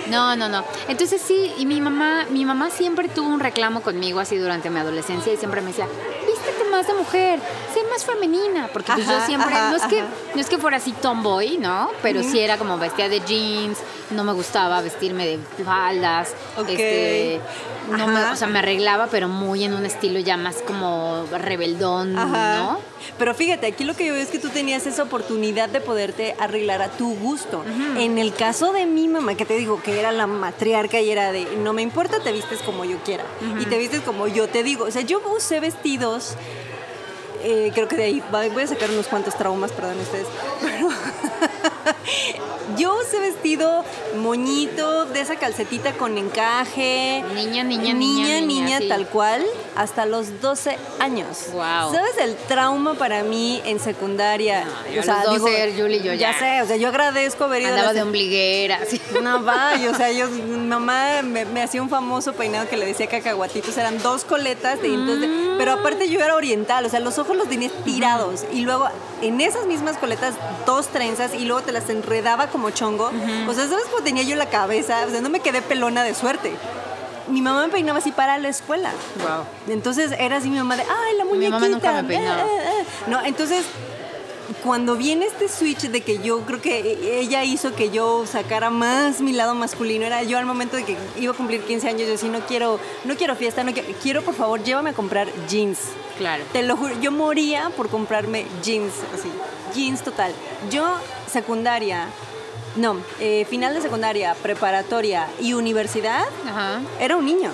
No, 0.10 0.36
no, 0.36 0.50
no. 0.50 0.66
Entonces 0.88 1.22
sí, 1.22 1.54
y 1.60 1.68
mi 1.68 1.80
mamá, 1.80 2.26
mi 2.32 2.44
mamá 2.44 2.72
siempre 2.72 3.08
tuvo 3.08 3.28
un 3.30 3.40
reclamo 3.40 3.82
conmigo 3.84 4.20
así 4.20 4.36
durante 4.36 4.72
mi 4.72 4.80
adolescencia 4.80 5.32
y 5.32 5.38
siempre 5.38 5.62
me 5.62 5.68
decía, 5.68 5.88
más 6.72 6.88
de 6.88 6.94
mujer, 6.94 7.40
sé 7.74 7.82
más 7.92 8.06
femenina, 8.06 8.70
porque 8.74 8.92
pues 8.94 9.06
yo 9.08 9.20
siempre, 9.26 9.54
ajá, 9.54 9.70
no 9.72 9.76
es 9.78 9.84
que, 9.84 10.02
no 10.34 10.42
es 10.42 10.48
que 10.48 10.58
fuera 10.58 10.78
así 10.78 10.92
tomboy, 10.94 11.58
¿no? 11.58 11.90
Pero 12.02 12.24
sí 12.24 12.40
era 12.40 12.58
como 12.58 12.78
vestía 12.78 13.10
de 13.10 13.20
jeans, 13.20 13.78
no 14.12 14.24
me 14.24 14.34
gustaba 14.34 14.82
vestirme 14.82 15.26
de 15.26 15.40
faldas, 15.64 16.34
Ok. 16.58 16.70
este, 16.70 17.40
no 17.90 18.08
me, 18.08 18.20
Ajá. 18.20 18.34
o 18.34 18.36
sea, 18.36 18.48
me 18.48 18.60
arreglaba, 18.60 19.08
pero 19.08 19.28
muy 19.28 19.64
en 19.64 19.74
un 19.74 19.86
estilo 19.86 20.20
ya 20.20 20.38
más 20.38 20.58
como 20.66 21.26
rebeldón. 21.32 22.14
¿no? 22.14 22.80
Pero 23.18 23.34
fíjate, 23.34 23.68
aquí 23.68 23.84
lo 23.84 23.96
que 23.96 24.06
yo 24.06 24.14
veo 24.14 24.22
es 24.22 24.30
que 24.30 24.40
tú 24.40 24.50
tenías 24.50 24.86
esa 24.86 25.04
oportunidad 25.04 25.70
de 25.70 25.82
poderte 25.82 26.36
arreglar 26.40 26.82
a 26.82 26.90
tu 26.90 27.16
gusto. 27.16 27.64
En 27.98 28.18
el 28.18 28.34
caso 28.34 28.74
de 28.74 28.86
mi 28.86 29.08
mamá, 29.08 29.36
que 29.36 29.46
te 29.46 29.56
digo 29.56 29.82
que 29.82 30.00
era 30.00 30.12
la 30.12 30.28
matriarca 30.28 31.00
y 31.00 31.10
era 31.10 31.32
de, 31.32 31.46
no 31.58 31.74
me 31.74 31.82
importa, 31.82 32.20
te 32.20 32.32
vistes 32.32 32.60
como 32.62 32.86
yo 32.86 32.98
quiera. 33.04 33.24
Y 33.60 33.66
te 33.66 33.78
vistes 33.78 34.02
como 34.02 34.28
yo 34.28 34.48
te 34.48 34.64
digo. 34.64 34.86
O 34.86 34.92
sea, 34.92 35.02
yo 35.02 35.22
usé 35.36 35.60
vestidos, 35.60 36.36
eh, 37.44 37.72
creo 37.74 37.88
que 37.88 37.98
de 37.98 38.04
ahí 38.04 38.24
voy 38.32 38.64
a 38.64 38.68
sacar 38.68 38.90
unos 38.90 39.08
cuantos 39.08 39.36
traumas, 39.36 39.72
perdón 39.72 40.00
ustedes. 40.00 40.28
yo 42.78 42.96
usé 43.00 43.20
vestido 43.20 43.84
moñito, 44.16 45.06
de 45.06 45.22
esa 45.22 45.36
calcetita 45.36 45.94
con 45.94 46.18
encaje. 46.18 47.24
Niña, 47.34 47.64
niña, 47.64 47.94
niña, 47.94 47.94
niña, 47.94 48.42
niña, 48.42 48.78
sí. 48.80 48.88
tal 48.88 49.08
cual, 49.08 49.46
hasta 49.76 50.06
los 50.06 50.42
12 50.42 50.78
años. 51.00 51.48
Guau. 51.52 51.92
¿Sabes 51.94 52.18
el 52.20 52.36
trauma 52.36 52.94
para 52.94 53.24
mí 53.24 53.62
en 53.66 53.80
secundaria? 53.80 54.66
No, 54.66 54.94
yo 54.94 55.02
a 55.12 55.24
los 55.26 55.42
12, 55.42 55.76
Yuli, 55.76 56.02
yo 56.02 56.14
ya. 56.14 56.38
sé, 56.38 56.62
o 56.62 56.68
sea, 56.68 56.78
yo 56.78 56.90
agradezco 56.90 57.46
haber 57.46 57.64
ido 57.64 57.72
Andaba 57.72 57.94
de 57.94 58.04
ombliguera, 58.04 58.80
no, 59.22 59.44
vaya, 59.44 59.90
o 59.90 59.96
sea, 59.96 60.12
yo, 60.12 60.30
mamá 60.30 61.22
me, 61.24 61.46
me 61.46 61.64
hacía 61.64 61.82
un 61.82 61.90
famoso 61.90 62.34
peinado 62.34 62.70
que 62.70 62.78
le 62.78 62.86
decía 62.86 63.08
cacahuatitos, 63.08 63.78
eran 63.78 64.02
dos 64.02 64.24
coletas 64.24 64.82
de 64.82 64.92
Mm. 64.98 65.58
pero 65.58 65.74
aparte 65.74 66.10
yo 66.10 66.20
era 66.20 66.36
oriental, 66.36 66.86
o 66.86 66.90
sea, 66.90 67.00
los 67.00 67.18
ojos 67.18 67.36
los 67.36 67.48
tenía 67.48 67.70
tirados 67.84 68.46
y 68.52 68.62
luego 68.62 68.88
en 69.22 69.42
esas 69.42 69.66
mismas 69.66 69.98
coletas 69.98 70.36
dos 70.66 70.88
trenzas 70.88 71.31
y 71.34 71.46
luego 71.46 71.62
te 71.64 71.72
las 71.72 71.90
enredaba 71.90 72.48
como 72.48 72.70
chongo. 72.72 73.12
O 73.48 73.54
sea, 73.54 73.68
¿sabes 73.68 73.86
cómo 73.92 74.04
tenía 74.04 74.24
yo 74.24 74.36
la 74.36 74.48
cabeza? 74.48 75.06
O 75.08 75.10
sea, 75.12 75.22
no 75.22 75.30
me 75.30 75.40
quedé 75.40 75.62
pelona 75.62 76.04
de 76.04 76.14
suerte. 76.16 76.54
Mi 77.28 77.42
mamá 77.42 77.66
me 77.68 77.72
peinaba 77.72 78.00
así 78.00 78.12
para 78.12 78.38
la 78.40 78.50
escuela. 78.50 78.92
Wow. 79.22 79.46
Entonces 79.74 80.12
era 80.20 80.38
así 80.38 80.50
mi 80.50 80.58
mamá 80.58 80.76
de, 80.76 80.84
ay, 80.84 81.18
la 81.18 81.24
Mi 81.24 81.30
muñequita. 81.32 81.60
mamá 81.60 81.70
nunca 81.70 81.92
me 81.94 82.04
peinaba. 82.04 82.42
eh, 82.42 82.46
eh, 82.46 82.82
eh". 82.82 82.86
No, 83.08 83.24
entonces 83.24 83.64
cuando 84.64 84.96
viene 84.96 85.26
este 85.26 85.48
switch 85.48 85.90
de 85.90 86.02
que 86.02 86.20
yo 86.20 86.42
creo 86.42 86.62
que 86.62 87.20
ella 87.20 87.44
hizo 87.44 87.74
que 87.76 87.90
yo 87.90 88.26
sacara 88.26 88.70
más 88.70 89.22
mi 89.22 89.32
lado 89.34 89.56
masculino, 89.56 90.06
era 90.06 90.24
yo 90.24 90.38
al 90.38 90.46
momento 90.46 90.78
de 90.78 90.84
que 90.84 90.98
iba 91.20 91.34
a 91.34 91.36
cumplir 91.36 91.62
15 91.62 91.88
años, 91.90 92.08
yo 92.08 92.18
sí 92.18 92.30
no 92.30 92.40
quiero, 92.42 92.80
no 93.06 93.16
quiero 93.16 93.36
fiesta, 93.36 93.64
no 93.64 93.74
quiero, 93.74 93.90
quiero 94.02 94.22
por 94.22 94.36
favor 94.36 94.64
llévame 94.64 94.92
a 94.92 94.94
comprar 94.94 95.28
jeans. 95.48 95.80
Claro. 96.18 96.44
Te 96.52 96.64
lo 96.64 96.78
juro, 96.78 97.00
yo 97.00 97.12
moría 97.12 97.72
por 97.76 97.90
comprarme 97.90 98.46
jeans, 98.62 98.94
así, 99.14 99.30
jeans 99.74 100.04
total. 100.04 100.34
Yo, 100.70 100.86
secundaria, 101.28 102.08
no, 102.76 102.98
eh, 103.20 103.46
final 103.50 103.74
de 103.74 103.82
secundaria, 103.82 104.36
preparatoria 104.42 105.28
y 105.40 105.54
universidad, 105.54 106.24
Ajá. 106.48 106.82
era 107.00 107.16
un 107.18 107.26
niño. 107.26 107.52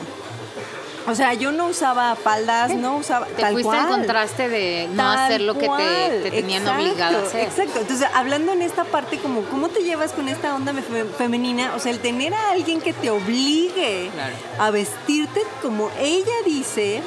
O 1.08 1.16
sea, 1.16 1.34
yo 1.34 1.52
no 1.54 1.68
usaba 1.68 2.16
faldas, 2.16 2.74
no 2.76 2.98
usaba. 2.98 3.26
Te 3.28 3.42
tal 3.42 3.54
fuiste 3.54 3.70
cual. 3.70 3.80
al 3.80 3.88
contraste 3.88 4.50
de 4.50 4.88
no 4.92 5.04
Tal 5.04 5.18
hacer 5.20 5.42
lo 5.42 5.54
que 5.58 5.68
te, 5.70 6.20
te 6.24 6.32
tenían 6.32 6.64
Exacto, 6.64 6.82
obligado 6.84 7.18
a 7.18 7.22
hacer. 7.28 7.42
Exacto. 7.46 7.80
Entonces, 7.80 8.08
hablando 8.14 8.52
en 8.52 8.62
esta 8.62 8.84
parte, 8.84 9.18
como, 9.20 9.44
¿cómo 9.44 9.70
te 9.70 9.84
llevas 9.84 10.12
con 10.12 10.28
esta 10.28 10.54
onda 10.54 10.74
fe- 10.74 11.06
femenina? 11.18 11.74
O 11.76 11.80
sea, 11.80 11.92
el 11.94 12.00
tener 12.00 12.34
a 12.34 12.52
alguien 12.52 12.82
que 12.82 12.92
te 12.94 13.10
obligue 13.10 14.10
Claro. 14.14 14.36
a 14.60 14.72
vestirte 14.72 15.42
como 15.62 15.90
ella 16.00 16.34
dice. 16.46 17.02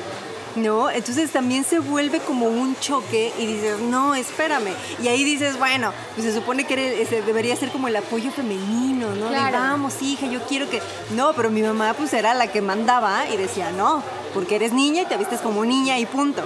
¿No? 0.61 0.91
Entonces 0.91 1.31
también 1.31 1.65
se 1.65 1.79
vuelve 1.79 2.19
como 2.21 2.47
un 2.47 2.77
choque 2.81 3.33
y 3.39 3.47
dices, 3.47 3.79
no, 3.81 4.15
espérame. 4.15 4.73
Y 5.03 5.09
ahí 5.09 5.25
dices, 5.25 5.59
bueno, 5.59 5.93
pues 6.15 6.27
se 6.27 6.35
supone 6.35 6.65
que 6.65 6.75
eres- 6.75 7.11
debería 7.27 7.57
ser 7.57 7.71
como 7.71 7.89
el 7.89 7.97
apoyo 7.97 8.31
femenino, 8.31 9.09
¿no? 9.15 9.27
De, 9.27 9.31
Claro. 9.37 9.59
vamos, 9.59 9.95
hija, 10.03 10.27
yo 10.27 10.41
quiero 10.43 10.69
que... 10.69 10.81
No, 11.11 11.33
pero 11.35 11.51
mi 11.51 11.63
mamá 11.63 11.95
pues 11.95 12.13
era 12.13 12.35
la 12.35 12.49
que 12.49 12.61
mandaba 12.63 13.29
y 13.33 13.37
decía, 13.37 13.71
no, 13.73 14.03
porque 14.35 14.57
eres 14.57 14.73
niña 14.73 15.03
y 15.03 15.07
te 15.07 15.17
vistes 15.17 15.41
como 15.41 15.65
niña 15.65 15.99
y 15.99 16.07
punto. 16.07 16.43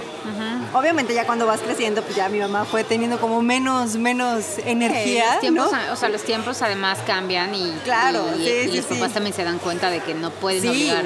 Obviamente 0.73 1.13
ya 1.13 1.25
cuando 1.25 1.45
vas 1.45 1.61
creciendo, 1.61 2.01
pues 2.01 2.15
ya 2.15 2.27
mi 2.29 2.39
mamá 2.39 2.65
fue 2.65 2.83
teniendo 2.83 3.19
como 3.19 3.41
menos, 3.41 3.95
menos 3.95 4.43
energía, 4.65 5.31
los 5.33 5.39
tiempos, 5.41 5.71
¿no? 5.71 5.93
O 5.93 5.95
sea, 5.95 6.09
los 6.09 6.23
tiempos 6.23 6.61
además 6.61 6.99
cambian 7.05 7.53
y, 7.55 7.71
Claro, 7.83 8.25
y, 8.37 8.43
sí, 8.43 8.51
y 8.65 8.69
sí, 8.71 8.77
los 8.77 8.85
papás 8.85 9.13
también 9.13 9.33
se 9.35 9.43
dan 9.43 9.57
cuenta 9.59 9.89
de 9.89 9.99
que 10.01 10.13
no 10.13 10.31
pueden 10.31 10.61
Sí. 10.61 10.67
obligar. 10.67 11.05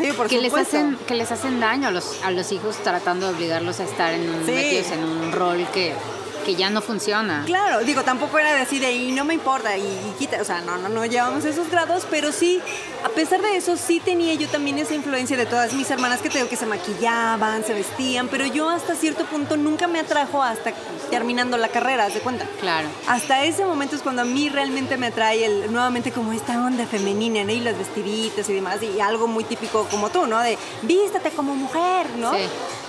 Sí, 0.00 0.12
por 0.16 0.28
que 0.28 0.38
les 0.38 0.50
supuesto. 0.50 0.76
hacen 0.76 0.96
que 1.06 1.14
les 1.14 1.30
hacen 1.30 1.60
daño 1.60 1.88
a 1.88 1.90
los 1.90 2.22
a 2.24 2.30
los 2.30 2.50
hijos 2.52 2.76
tratando 2.82 3.28
de 3.28 3.34
obligarlos 3.34 3.80
a 3.80 3.84
estar 3.84 4.12
en 4.12 4.28
un, 4.30 4.44
Sí. 4.46 4.52
metidos 4.52 4.90
en 4.92 5.04
un 5.04 5.32
rol 5.32 5.66
que, 5.74 5.94
que 6.40 6.54
ya 6.54 6.70
no 6.70 6.80
funciona. 6.80 7.44
Claro, 7.46 7.80
digo, 7.80 8.02
tampoco 8.02 8.38
era 8.38 8.54
decir 8.54 8.80
de 8.80 8.92
y 8.92 9.12
no 9.12 9.24
me 9.24 9.34
importa 9.34 9.76
y, 9.76 9.82
y 9.82 10.14
quita, 10.18 10.40
o 10.40 10.44
sea, 10.44 10.60
no, 10.60 10.78
no, 10.78 10.88
no 10.88 11.04
llevamos 11.06 11.44
esos 11.44 11.70
grados, 11.70 12.06
pero 12.10 12.32
sí, 12.32 12.60
a 13.04 13.08
pesar 13.10 13.40
de 13.42 13.56
eso, 13.56 13.76
sí 13.76 14.00
tenía 14.00 14.34
yo 14.34 14.48
también 14.48 14.78
esa 14.78 14.94
influencia 14.94 15.36
de 15.36 15.46
todas 15.46 15.72
mis 15.72 15.90
hermanas 15.90 16.20
que 16.20 16.28
te 16.28 16.38
digo 16.38 16.48
que 16.48 16.56
se 16.56 16.66
maquillaban, 16.66 17.64
se 17.64 17.74
vestían, 17.74 18.28
pero 18.28 18.46
yo 18.46 18.68
hasta 18.68 18.94
cierto 18.94 19.24
punto 19.24 19.56
nunca 19.56 19.86
me 19.86 20.00
atrajo 20.00 20.42
hasta 20.42 20.72
terminando 21.10 21.56
la 21.56 21.68
carrera, 21.68 22.04
¿haz 22.06 22.14
de 22.14 22.20
cuenta? 22.20 22.46
Claro. 22.60 22.88
Hasta 23.08 23.44
ese 23.44 23.64
momento 23.64 23.96
es 23.96 24.02
cuando 24.02 24.22
a 24.22 24.24
mí 24.24 24.48
realmente 24.48 24.96
me 24.96 25.08
atrae 25.08 25.44
el, 25.44 25.72
nuevamente 25.72 26.12
como 26.12 26.32
esta 26.32 26.64
onda 26.64 26.86
femenina, 26.86 27.44
¿no? 27.44 27.52
Y 27.52 27.60
los 27.60 27.76
vestiditos 27.76 28.48
y 28.48 28.52
demás, 28.52 28.78
y 28.82 29.00
algo 29.00 29.26
muy 29.26 29.44
típico 29.44 29.86
como 29.90 30.10
tú, 30.10 30.26
¿no? 30.26 30.40
De 30.40 30.56
vístate 30.82 31.30
como 31.30 31.54
mujer, 31.54 32.06
¿no? 32.16 32.32
Sí. 32.34 32.40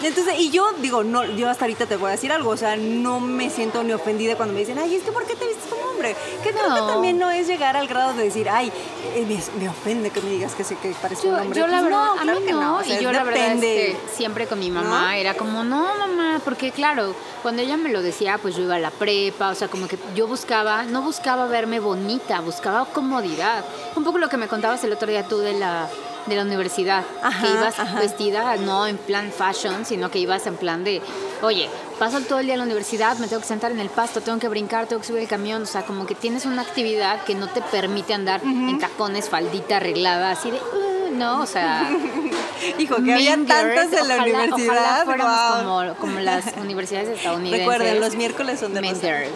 Entonces, 0.03 0.35
y 0.39 0.49
yo 0.49 0.71
digo, 0.81 1.03
no, 1.03 1.25
yo 1.25 1.49
hasta 1.49 1.65
ahorita 1.65 1.85
te 1.85 1.95
voy 1.95 2.09
a 2.09 2.11
decir 2.11 2.31
algo, 2.31 2.49
o 2.49 2.57
sea, 2.57 2.75
no 2.75 3.19
me 3.19 3.40
siento 3.49 3.83
ni 3.83 3.93
ofendida 3.93 4.35
cuando 4.35 4.53
me 4.53 4.59
dicen, 4.61 4.77
ay, 4.79 4.95
es 4.95 5.03
que 5.03 5.11
¿por 5.11 5.25
qué 5.25 5.35
te 5.35 5.45
vistes 5.47 5.65
como 5.69 5.89
hombre? 5.91 6.15
Que 6.43 6.51
creo 6.51 6.73
que 6.73 6.81
también 6.81 7.17
no 7.17 7.29
es 7.31 7.47
llegar 7.47 7.75
al 7.77 7.87
grado 7.87 8.13
de 8.13 8.23
decir, 8.23 8.49
ay, 8.49 8.71
eh, 9.15 9.25
me, 9.27 9.61
me 9.63 9.69
ofende 9.69 10.09
que 10.09 10.21
me 10.21 10.29
digas 10.29 10.53
que, 10.55 10.63
que 10.63 10.93
parece 11.01 11.27
un 11.27 11.35
hombre. 11.35 11.59
yo 11.59 11.67
la 11.67 11.79
Pues 11.79 11.83
verdad, 11.85 12.05
no, 12.05 12.13
a 12.13 12.21
claro 12.21 12.39
mí 12.39 12.45
que 12.45 12.53
no, 12.53 12.77
o 12.77 12.83
sea, 12.83 12.99
y 12.99 13.03
yo 13.03 13.11
la 13.11 13.23
verdad 13.23 13.53
es 13.53 13.61
que 13.61 13.97
siempre 14.13 14.47
con 14.47 14.59
mi 14.59 14.69
mamá 14.69 15.07
¿No? 15.07 15.11
era 15.11 15.33
como, 15.35 15.63
no 15.63 15.87
mamá, 15.97 16.39
porque 16.43 16.71
claro, 16.71 17.13
cuando 17.41 17.61
ella 17.61 17.77
me 17.77 17.89
lo 17.91 18.01
decía, 18.01 18.37
pues 18.41 18.55
yo 18.55 18.63
iba 18.63 18.75
a 18.75 18.79
la 18.79 18.91
prepa, 18.91 19.49
o 19.49 19.55
sea, 19.55 19.67
como 19.67 19.87
que 19.87 19.97
yo 20.15 20.27
buscaba, 20.27 20.83
no 20.83 21.01
buscaba 21.01 21.47
verme 21.47 21.79
bonita, 21.79 22.39
buscaba 22.41 22.85
comodidad. 22.85 23.63
Un 23.95 24.03
poco 24.03 24.17
lo 24.17 24.29
que 24.29 24.37
me 24.37 24.47
contabas 24.47 24.83
el 24.83 24.93
otro 24.93 25.09
día 25.09 25.27
tú 25.27 25.39
de 25.39 25.53
la, 25.53 25.87
de 26.25 26.35
la 26.35 26.43
universidad, 26.43 27.03
Ajá, 27.21 27.41
que 27.41 27.51
ibas 27.53 27.79
ajá. 27.79 27.99
vestida 27.99 28.55
no 28.57 28.87
en 28.87 28.97
plan 28.97 29.31
fashion, 29.31 29.85
sino 29.85 30.09
que 30.11 30.19
ibas 30.19 30.45
en 30.47 30.55
plan 30.55 30.83
de, 30.83 31.01
oye, 31.41 31.67
paso 31.99 32.19
todo 32.21 32.39
el 32.39 32.45
día 32.45 32.53
en 32.55 32.59
la 32.59 32.65
universidad, 32.65 33.17
me 33.17 33.27
tengo 33.27 33.41
que 33.41 33.47
sentar 33.47 33.71
en 33.71 33.79
el 33.79 33.89
pasto, 33.89 34.21
tengo 34.21 34.39
que 34.39 34.47
brincar, 34.49 34.87
tengo 34.87 35.01
que 35.01 35.07
subir 35.07 35.21
el 35.23 35.27
camión, 35.27 35.63
o 35.63 35.65
sea, 35.65 35.83
como 35.83 36.05
que 36.05 36.15
tienes 36.15 36.45
una 36.45 36.61
actividad 36.61 37.23
que 37.23 37.35
no 37.35 37.47
te 37.47 37.61
permite 37.61 38.13
andar 38.13 38.41
en 38.43 38.77
tacones, 38.79 39.29
faldita 39.29 39.77
arreglada, 39.77 40.31
así 40.31 40.51
de, 40.51 40.57
"Uh", 40.57 41.00
no, 41.11 41.41
o 41.41 41.45
sea... 41.45 41.89
Hijo, 42.77 42.95
que 42.97 43.13
había 43.13 43.35
Mean 43.37 43.45
tantas 43.47 43.91
en 43.91 44.07
la 44.07 44.15
ojalá- 44.15 44.23
universidad. 44.43 45.01
Ojalá 45.07 45.63
como, 45.63 45.95
como 45.95 46.19
las 46.19 46.45
universidades 46.61 47.09
estadounidenses. 47.09 47.59
Recuerden, 47.67 47.99
los 47.99 48.15
miércoles 48.15 48.59
son 48.59 48.73
de. 48.73 48.81
Girls. 48.81 49.31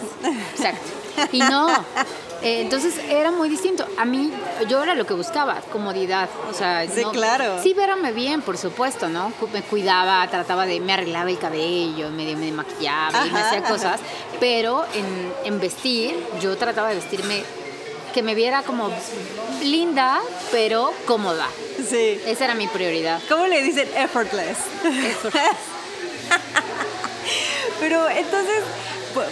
Exacto. 0.54 0.80
Y 1.32 1.38
no. 1.40 1.68
eh, 2.42 2.60
entonces 2.60 2.98
era 3.08 3.30
muy 3.32 3.48
distinto. 3.48 3.86
A 3.98 4.04
mí, 4.04 4.30
yo 4.68 4.82
era 4.82 4.94
lo 4.94 5.06
que 5.06 5.14
buscaba, 5.14 5.56
comodidad. 5.72 6.28
O 6.50 6.52
sea, 6.54 6.86
Sí, 6.86 7.00
no- 7.02 7.10
claro. 7.10 7.60
Sí, 7.62 7.72
verme 7.72 8.12
bien, 8.12 8.42
por 8.42 8.58
supuesto, 8.58 9.08
¿no? 9.08 9.32
Me 9.52 9.62
cuidaba, 9.62 10.26
trataba 10.28 10.66
de. 10.66 10.78
Me 10.78 10.92
arreglaba 10.92 11.30
el 11.30 11.38
cabello, 11.38 12.10
medio 12.10 12.36
me 12.36 12.52
maquillaba 12.52 13.26
y 13.26 13.30
me 13.30 13.40
hacía 13.40 13.58
ajá. 13.60 13.68
cosas. 13.68 14.00
Pero 14.38 14.84
en, 14.94 15.32
en 15.44 15.58
vestir, 15.58 16.22
yo 16.40 16.56
trataba 16.56 16.90
de 16.90 16.96
vestirme 16.96 17.42
que 18.16 18.22
me 18.22 18.34
viera 18.34 18.62
como 18.62 18.90
linda, 19.62 20.22
pero 20.50 20.90
cómoda. 21.04 21.48
Sí. 21.86 22.18
Esa 22.24 22.46
era 22.46 22.54
mi 22.54 22.66
prioridad. 22.66 23.20
¿Cómo 23.28 23.46
le 23.46 23.60
dicen? 23.60 23.86
Effortless. 23.94 24.56
Eso. 24.86 25.28
Pero 27.78 28.08
entonces, 28.08 28.62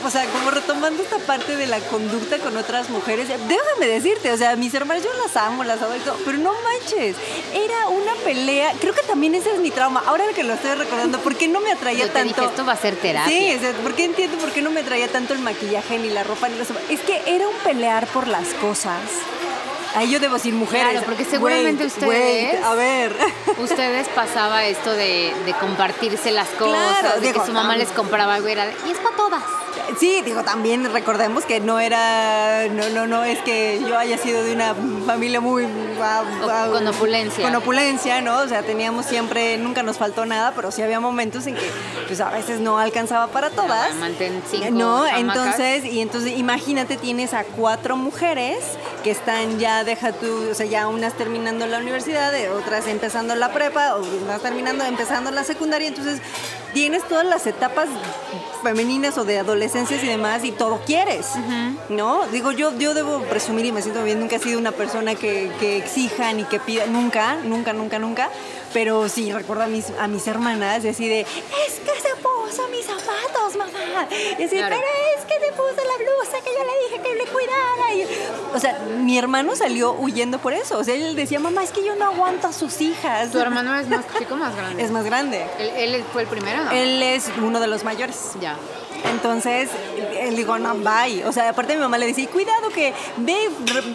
o 0.05 0.11
sea, 0.11 0.25
como 0.27 0.51
retomando 0.51 1.03
esta 1.03 1.19
parte 1.19 1.57
de 1.57 1.67
la 1.67 1.79
conducta 1.81 2.39
con 2.39 2.57
otras 2.57 2.91
mujeres, 2.91 3.29
déjame 3.29 3.87
decirte, 3.87 4.33
o 4.33 4.37
sea, 4.37 4.57
mis 4.57 4.73
hermanas 4.75 5.05
yo 5.05 5.11
las 5.23 5.37
amo, 5.37 5.65
las 5.65 5.81
todo, 5.81 6.17
pero 6.25 6.39
no 6.39 6.53
manches, 6.63 7.17
era 7.53 7.89
una 7.89 8.15
pelea, 8.25 8.73
creo 8.81 8.95
que 8.95 9.03
también 9.03 9.35
ese 9.35 9.53
es 9.53 9.61
mi 9.61 9.71
trauma, 9.71 10.03
ahora 10.07 10.25
que 10.35 10.45
lo 10.45 10.55
estoy 10.55 10.75
recordando, 10.75 11.19
¿por 11.21 11.37
qué 11.37 11.49
no 11.49 11.61
me 11.61 11.73
atraía 11.73 12.01
Yo 12.01 12.07
te 12.09 12.13
tanto? 12.13 12.41
dije, 12.41 12.51
esto 12.51 12.65
va 12.65 12.73
a 12.73 12.77
ser 12.77 12.97
terapia. 12.97 13.37
Sí, 13.37 13.55
o 13.55 13.61
sea, 13.61 13.73
¿por 13.83 13.95
qué 13.95 14.05
entiendo 14.05 14.37
por 14.39 14.51
qué 14.51 14.63
no 14.63 14.71
me 14.71 14.81
atraía 14.81 15.09
tanto 15.09 15.35
el 15.35 15.41
maquillaje 15.41 15.99
ni 15.99 16.11
la 16.11 16.25
ropa 16.25 16.49
ni 16.49 16.59
los 16.59 16.69
Es 16.89 17.01
que 17.01 17.23
era 17.27 17.49
un 17.49 17.57
pelear 17.57 18.07
por 18.09 18.29
las 18.29 18.49
cosas. 18.55 19.01
Ahí 19.95 20.11
yo 20.11 20.19
debo 20.21 20.35
decir 20.35 20.55
mujeres. 20.55 20.91
Claro, 20.91 21.07
porque 21.07 21.25
seguramente 21.25 21.85
Wait, 21.85 22.03
wait, 22.03 22.13
ustedes- 22.53 22.65
a 22.65 22.75
ver. 22.75 23.17
Ustedes 23.59 24.09
pasaba 24.09 24.65
esto 24.65 24.93
de, 24.93 25.33
de 25.45 25.53
compartirse 25.61 26.31
las 26.31 26.49
cosas, 26.49 26.99
Claro, 27.01 27.21
de 27.21 27.27
digo, 27.29 27.41
que 27.41 27.47
su 27.47 27.53
mamá 27.53 27.77
les 27.77 27.89
compraba 27.91 28.35
algo 28.35 28.49
y 28.49 28.53
era 28.53 28.67
de, 28.67 28.75
y 28.87 28.91
es 28.91 28.99
para 28.99 29.17
todas. 29.17 29.43
Sí, 29.99 30.23
digo, 30.25 30.43
también 30.43 30.91
recordemos 30.93 31.45
que 31.45 31.61
no 31.61 31.79
era, 31.79 32.67
no, 32.71 32.89
no, 32.91 33.07
no 33.07 33.23
es 33.25 33.39
que 33.41 33.81
yo 33.87 33.99
haya 33.99 34.17
sido 34.19 34.43
de 34.43 34.53
una 34.55 34.75
familia 35.07 35.41
muy... 35.41 35.67
con 36.73 36.89
opulencia. 36.89 37.45
Con 37.45 37.55
opulencia, 37.55 38.21
¿no? 38.21 38.39
O 38.39 38.49
sea, 38.49 38.63
teníamos 38.63 39.07
siempre, 39.07 39.57
nunca 39.59 39.83
nos 39.83 39.99
faltó 39.99 40.27
nada, 40.27 40.53
pero 40.57 40.71
sí 40.71 40.83
había 40.83 41.01
momentos 41.01 41.47
en 41.47 41.55
que, 41.55 41.71
pues 42.07 42.21
a 42.21 42.31
veces 42.31 42.61
no 42.61 42.79
alcanzaba 42.79 43.29
para 43.29 43.51
todas. 43.51 43.95
Mantén 43.97 44.43
cinco 44.51 44.67
No, 44.71 45.07
entonces, 45.07 45.85
y 45.85 46.01
entonces 46.01 46.37
imagínate, 46.37 46.97
tienes 46.97 47.35
a 47.35 47.45
cuatro 47.45 47.97
mujeres 47.97 48.59
que 49.03 49.11
están 49.11 49.59
ya, 49.59 49.84
deja 49.85 50.13
tú, 50.13 50.51
o 50.51 50.55
sea, 50.55 50.67
ya 50.67 50.89
unas 50.89 51.15
terminando 51.15 51.67
la 51.67 51.79
universidad, 51.79 52.35
eh, 52.35 52.49
otras 52.51 52.87
empezando 52.87 53.35
la 53.35 53.53
prepa, 53.53 53.97
o 53.97 54.03
unas 54.03 54.41
terminando, 54.41 54.85
empezando 54.85 55.31
la 55.31 55.45
secundaria, 55.45 55.89
entonces 55.89 56.21
tienes 56.73 57.07
todas 57.09 57.25
las 57.25 57.47
etapas 57.47 57.89
femeninas 58.63 59.17
o 59.19 59.25
de 59.25 59.39
adolescencias 59.39 60.03
y 60.03 60.07
demás 60.07 60.45
y 60.45 60.51
todo 60.51 60.81
quieres, 60.85 61.29
¿no? 61.89 62.27
Digo, 62.29 62.51
yo, 62.51 62.77
yo 62.79 62.95
debo 62.95 63.21
presumir 63.23 63.67
y 63.67 63.73
me 63.73 63.83
siento 63.83 64.03
bien, 64.03 64.19
nunca 64.21 64.37
he 64.37 64.39
sido 64.41 64.59
una 64.59 64.73
persona 64.73 65.15
que, 65.15 65.53
que 65.61 65.77
exija 65.77 66.33
ni 66.33 66.45
que 66.45 66.59
pida, 66.59 66.87
nunca, 66.87 67.37
nunca, 67.37 67.73
nunca, 67.73 67.99
nunca, 67.99 68.31
pero 68.73 69.09
sí 69.09 69.33
recuerdo 69.33 69.65
a 69.65 69.67
mis, 69.69 69.91
a 70.01 70.09
mis 70.09 70.27
hermanas 70.27 70.85
y 70.85 70.89
así 70.89 71.09
de, 71.09 71.21
es 71.21 71.81
que 71.85 72.01
se 72.01 72.15
puso 72.45 72.69
mis 72.69 72.85
zapatos, 72.85 73.57
mamá, 73.57 74.07
y 74.39 74.49
Claro. 74.49 74.77
pero 74.77 74.89
es 75.17 75.25
que 75.25 75.35
se 75.47 75.53
puso 75.53 75.75
la 75.77 75.97
blusa 76.05 76.39
que 76.45 76.51
yo 76.53 76.65
le 76.65 76.89
dije 76.89 77.09
que 77.09 77.15
le 77.17 77.27
cuidara. 77.27 77.95
Y, 77.95 78.55
o 78.55 78.61
sea, 78.61 78.79
mi 78.99 79.19
hermano 79.19 79.57
salió 79.57 79.93
huyendo 79.93 80.39
por 80.39 80.53
eso, 80.53 80.79
o 80.79 80.85
sea, 80.85 80.95
él 80.95 81.17
decía, 81.17 81.39
mamá, 81.41 81.63
es 81.63 81.71
que 81.71 81.85
yo 81.85 81.95
no 81.97 82.07
aguanto 82.07 82.49
a 82.49 82.53
sus 82.53 82.81
hijas. 82.81 83.31
¿Tu 83.31 83.39
hermano 83.39 83.75
es 83.79 83.89
más 83.89 84.05
chico 84.19 84.35
o 84.35 84.37
más 84.37 84.55
grande? 84.57 84.83
Es 84.85 84.91
más 84.91 85.05
grande. 85.05 85.47
¿Él, 85.59 85.95
él 85.95 86.05
fue 86.13 86.23
el 86.23 86.29
primero 86.29 86.65
no? 86.65 86.71
Él 86.71 87.03
es 87.03 87.31
uno 87.43 87.59
de 87.61 87.67
los 87.69 87.85
mayores. 87.85 88.33
Ya. 88.41 88.57
Entonces, 89.11 89.69
él 90.19 90.37
dijo, 90.37 90.59
no, 90.59 90.75
bye. 90.77 91.25
O 91.27 91.33
sea, 91.33 91.51
aparte 91.51 91.75
mi 91.75 91.81
mamá 91.81 91.99
le 91.99 92.07
decía, 92.07 92.25
"Y 92.25 92.27
cuidado 92.29 92.69
que 92.71 92.93
ve, 93.19 93.37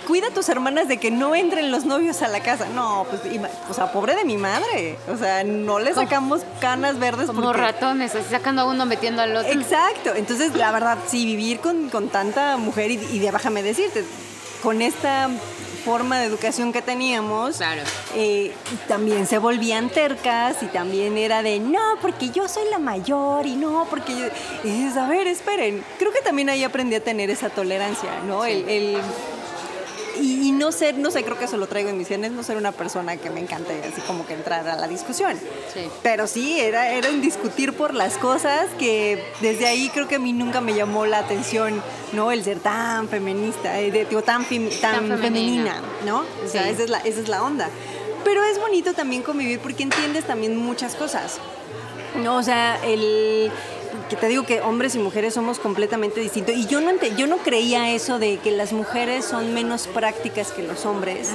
cuida 0.07 0.27
a 0.27 0.31
tus 0.31 0.49
hermanas 0.49 0.87
de 0.87 0.97
que 0.97 1.11
no 1.11 1.35
entren 1.35 1.71
los 1.71 1.85
novios 1.85 2.21
a 2.21 2.27
la 2.27 2.41
casa. 2.41 2.67
No, 2.73 3.05
pues, 3.09 3.21
o 3.69 3.73
sea, 3.73 3.91
pobre 3.91 4.15
de 4.15 4.25
mi 4.25 4.37
madre. 4.37 4.97
O 5.11 5.17
sea, 5.17 5.43
no 5.43 5.79
le 5.79 5.93
sacamos 5.93 6.41
canas 6.59 6.99
verdes 6.99 7.27
Como 7.27 7.41
porque... 7.41 7.61
ratones, 7.61 8.15
así 8.15 8.27
sacando 8.29 8.61
a 8.61 8.65
uno 8.65 8.85
metiendo 8.85 9.21
al 9.21 9.35
otro. 9.35 9.51
Exacto. 9.51 10.13
Entonces, 10.15 10.55
la 10.55 10.71
verdad, 10.71 10.97
sí, 11.07 11.25
vivir 11.25 11.59
con, 11.59 11.89
con 11.89 12.09
tanta 12.09 12.57
mujer 12.57 12.91
y, 12.91 12.95
y 13.11 13.19
déjame 13.19 13.63
decirte, 13.63 14.03
con 14.61 14.81
esta 14.81 15.29
forma 15.79 16.19
de 16.19 16.25
educación 16.25 16.71
que 16.71 16.81
teníamos, 16.81 17.57
Claro. 17.57 17.81
eh, 18.15 18.53
también 18.87 19.25
se 19.25 19.37
volvían 19.39 19.89
tercas 19.89 20.61
y 20.61 20.67
también 20.67 21.17
era 21.17 21.41
de, 21.41 21.59
no, 21.59 21.79
porque 22.01 22.29
yo 22.29 22.47
soy 22.47 22.69
la 22.69 22.77
mayor 22.79 23.45
y 23.45 23.55
no, 23.55 23.87
porque 23.89 24.13
yo... 24.17 24.25
Dices, 24.63 24.95
a 24.97 25.07
ver, 25.07 25.25
esperen. 25.27 25.83
Creo 25.97 26.11
que 26.11 26.21
también 26.21 26.49
ahí 26.49 26.63
aprendí 26.63 26.95
a 26.95 27.03
tener 27.03 27.29
esa 27.29 27.49
tolerancia, 27.49 28.09
¿no? 28.27 28.43
Sí. 28.43 28.51
El, 28.51 28.69
el- 28.69 28.97
y, 30.19 30.47
y 30.47 30.51
no 30.51 30.71
ser, 30.71 30.97
no 30.97 31.11
sé, 31.11 31.23
creo 31.23 31.37
que 31.37 31.45
eso 31.45 31.57
lo 31.57 31.67
traigo 31.67 31.89
en 31.89 31.97
mis 31.97 32.07
genes, 32.07 32.31
no 32.31 32.43
ser 32.43 32.57
una 32.57 32.71
persona 32.71 33.17
que 33.17 33.29
me 33.29 33.39
encante 33.39 33.81
así 33.91 34.01
como 34.01 34.25
que 34.27 34.33
entrar 34.33 34.67
a 34.67 34.75
la 34.75 34.87
discusión. 34.87 35.37
Sí. 35.73 35.81
Pero 36.03 36.27
sí, 36.27 36.59
era, 36.59 36.91
era 36.91 37.09
un 37.09 37.21
discutir 37.21 37.73
por 37.73 37.93
las 37.93 38.17
cosas 38.17 38.67
que 38.77 39.23
desde 39.41 39.67
ahí 39.67 39.89
creo 39.93 40.07
que 40.07 40.15
a 40.15 40.19
mí 40.19 40.33
nunca 40.33 40.61
me 40.61 40.73
llamó 40.73 41.05
la 41.05 41.19
atención, 41.19 41.81
¿no? 42.13 42.31
El 42.31 42.43
ser 42.43 42.59
tan 42.59 43.07
feminista, 43.07 43.79
eh, 43.79 43.91
de- 43.91 44.05
digo, 44.05 44.21
tan, 44.21 44.45
femi- 44.45 44.69
tan, 44.79 44.95
Tan 45.07 45.17
femenina. 45.19 45.21
femenina, 45.21 45.81
¿no? 46.05 46.19
O 46.45 46.47
sea, 46.49 46.63
Sí. 46.63 46.69
esa, 46.69 46.83
es 46.83 46.89
la, 46.89 46.97
esa 46.99 47.19
es 47.21 47.27
la 47.29 47.43
onda. 47.43 47.69
Pero 48.23 48.43
es 48.43 48.59
bonito 48.59 48.93
también 48.93 49.21
convivir 49.23 49.59
porque 49.59 49.83
entiendes 49.83 50.25
también 50.25 50.57
muchas 50.57 50.95
cosas. 50.95 51.37
No, 52.23 52.37
o 52.37 52.43
sea, 52.43 52.77
el 52.83 53.51
que 54.09 54.15
te 54.15 54.27
digo 54.27 54.43
que 54.45 54.61
hombres 54.61 54.95
y 54.95 54.99
mujeres 54.99 55.33
somos 55.35 55.59
completamente 55.59 56.19
distintos. 56.19 56.55
Y 56.55 56.65
yo 56.65 56.81
no 56.81 56.91
yo 57.17 57.27
no 57.27 57.37
creía 57.37 57.91
eso 57.91 58.17
de 58.19 58.37
que 58.37 58.51
las 58.51 58.73
mujeres 58.73 59.23
son 59.25 59.53
menos 59.53 59.87
prácticas 59.87 60.51
que 60.51 60.63
los 60.63 60.85
hombres. 60.85 61.29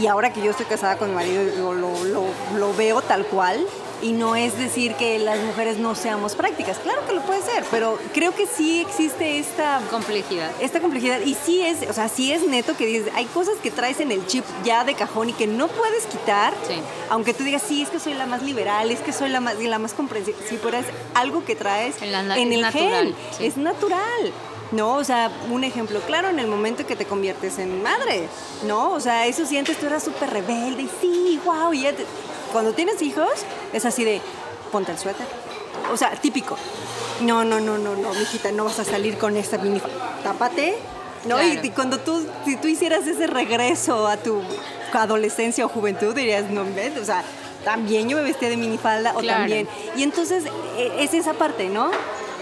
Y 0.00 0.06
ahora 0.08 0.30
que 0.32 0.42
yo 0.42 0.50
estoy 0.50 0.66
casada 0.66 0.98
con 0.98 1.08
mi 1.08 1.14
marido 1.14 1.72
lo- 1.72 2.24
lo 2.58 2.74
veo 2.74 3.00
tal 3.00 3.24
cual 3.26 3.66
y 4.06 4.12
no 4.12 4.36
es 4.36 4.56
decir 4.58 4.94
que 4.94 5.18
las 5.18 5.40
mujeres 5.40 5.78
no 5.78 5.94
seamos 5.94 6.34
prácticas, 6.34 6.78
claro 6.78 7.04
que 7.06 7.12
lo 7.12 7.22
puede 7.22 7.42
ser, 7.42 7.64
pero 7.70 7.98
creo 8.14 8.34
que 8.34 8.46
sí 8.46 8.80
existe 8.80 9.38
esta 9.38 9.80
Complejidad. 9.90 10.50
esta 10.60 10.80
complejidad 10.80 11.20
y 11.24 11.34
sí 11.34 11.62
es, 11.62 11.88
o 11.88 11.92
sea, 11.92 12.08
sí 12.08 12.30
es 12.32 12.46
neto 12.46 12.76
que 12.76 12.86
dices, 12.86 13.12
hay 13.14 13.24
cosas 13.26 13.54
que 13.62 13.70
traes 13.70 14.00
en 14.00 14.12
el 14.12 14.24
chip 14.26 14.44
ya 14.64 14.84
de 14.84 14.94
cajón 14.94 15.30
y 15.30 15.32
que 15.32 15.46
no 15.46 15.68
puedes 15.68 16.04
quitar, 16.06 16.54
Sí. 16.68 16.74
aunque 17.10 17.34
tú 17.34 17.42
digas, 17.44 17.62
sí, 17.66 17.82
es 17.82 17.88
que 17.90 17.98
soy 17.98 18.14
la 18.14 18.26
más 18.26 18.42
liberal, 18.42 18.90
es 18.90 19.00
que 19.00 19.12
soy 19.12 19.28
la 19.30 19.40
más, 19.40 19.58
la 19.58 19.78
más 19.78 19.92
comprensiva, 19.92 20.36
sí, 20.48 20.58
pero 20.62 20.76
es 20.78 20.86
algo 21.14 21.44
que 21.44 21.56
traes 21.56 22.00
En 22.00 22.12
la 22.12 22.20
el 22.36 22.60
natural, 22.60 22.72
gen, 23.06 23.14
sí. 23.36 23.46
es 23.46 23.56
natural. 23.56 24.32
¿no? 24.72 24.94
O 24.96 25.04
sea, 25.04 25.30
un 25.48 25.62
ejemplo 25.62 26.00
claro 26.00 26.28
en 26.28 26.40
el 26.40 26.48
momento 26.48 26.84
que 26.84 26.96
te 26.96 27.04
conviertes 27.04 27.58
en 27.60 27.84
madre, 27.84 28.26
¿no? 28.66 28.90
O 28.94 28.98
sea, 29.00 29.24
eso 29.26 29.46
sientes, 29.46 29.78
tú 29.78 29.86
eras 29.86 30.02
súper 30.02 30.28
rebelde 30.30 30.82
y 30.82 30.90
sí, 31.00 31.40
wow, 31.44 31.72
y 31.72 31.82
ya 31.82 31.92
te- 31.92 32.04
cuando 32.56 32.72
tienes 32.72 33.02
hijos 33.02 33.28
es 33.74 33.84
así 33.84 34.02
de, 34.02 34.18
ponte 34.72 34.90
el 34.90 34.98
suéter. 34.98 35.26
O 35.92 35.96
sea, 35.98 36.10
típico. 36.12 36.56
No, 37.20 37.44
no, 37.44 37.60
no, 37.60 37.76
no, 37.76 37.94
no, 37.96 38.14
mijita, 38.14 38.50
no 38.50 38.64
vas 38.64 38.78
a 38.78 38.84
salir 38.84 39.18
con 39.18 39.36
esta 39.36 39.58
mini... 39.58 39.78
Tápate, 40.24 40.74
¿no? 41.26 41.36
Y- 41.42 41.50
Claro. 41.52 41.66
Y, 41.66 41.70
cuando 41.72 41.98
tú, 42.00 42.26
si 42.46 42.56
tú 42.56 42.66
hicieras 42.66 43.06
ese 43.06 43.26
regreso 43.26 44.06
a 44.06 44.16
tu 44.16 44.40
adolescencia 44.94 45.66
o 45.66 45.68
juventud, 45.68 46.14
dirías, 46.14 46.48
no, 46.50 46.64
ves, 46.74 46.96
o 46.96 47.04
sea, 47.04 47.22
también 47.62 48.08
yo 48.08 48.16
me 48.16 48.22
vestía 48.22 48.48
de 48.48 48.56
minifalda 48.56 49.12
o 49.16 49.18
Claro. 49.20 49.40
también. 49.40 49.68
Y 49.94 50.02
entonces 50.02 50.44
e- 50.78 51.04
es 51.04 51.12
esa 51.12 51.34
parte, 51.34 51.68
¿no? 51.68 51.90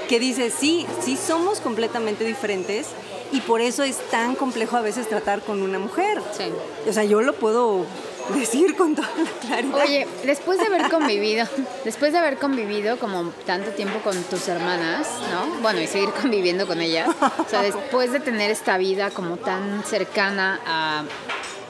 Que 0.08 0.20
dices, 0.20 0.54
sí, 0.56 0.86
sí 1.04 1.16
somos 1.16 1.58
completamente 1.58 2.22
diferentes 2.22 2.86
y 3.32 3.40
por 3.40 3.60
eso 3.60 3.82
es 3.82 3.96
tan 4.12 4.36
complejo 4.36 4.76
a 4.76 4.80
veces 4.80 5.08
tratar 5.08 5.40
con 5.42 5.60
una 5.60 5.80
mujer. 5.80 6.22
Sí. 6.38 6.44
O 6.88 6.92
sea, 6.92 7.02
yo 7.02 7.20
lo 7.20 7.32
puedo 7.32 7.84
decir 8.32 8.76
con 8.76 8.94
toda 8.94 9.08
la 9.16 9.30
claridad. 9.46 9.84
Oye, 9.84 10.06
después 10.24 10.58
de 10.58 10.66
haber 10.66 10.90
convivido, 10.90 11.46
después 11.84 12.12
de 12.12 12.18
haber 12.18 12.38
convivido 12.38 12.98
como 12.98 13.30
tanto 13.46 13.70
tiempo 13.70 13.98
con 14.00 14.20
tus 14.24 14.48
hermanas, 14.48 15.08
¿no? 15.30 15.60
Bueno, 15.60 15.80
y 15.80 15.86
seguir 15.86 16.10
conviviendo 16.20 16.66
con 16.66 16.80
ellas, 16.80 17.08
o 17.38 17.48
sea, 17.48 17.62
después 17.62 18.12
de 18.12 18.20
tener 18.20 18.50
esta 18.50 18.78
vida 18.78 19.10
como 19.10 19.36
tan 19.36 19.84
cercana 19.84 20.60
a 20.66 21.04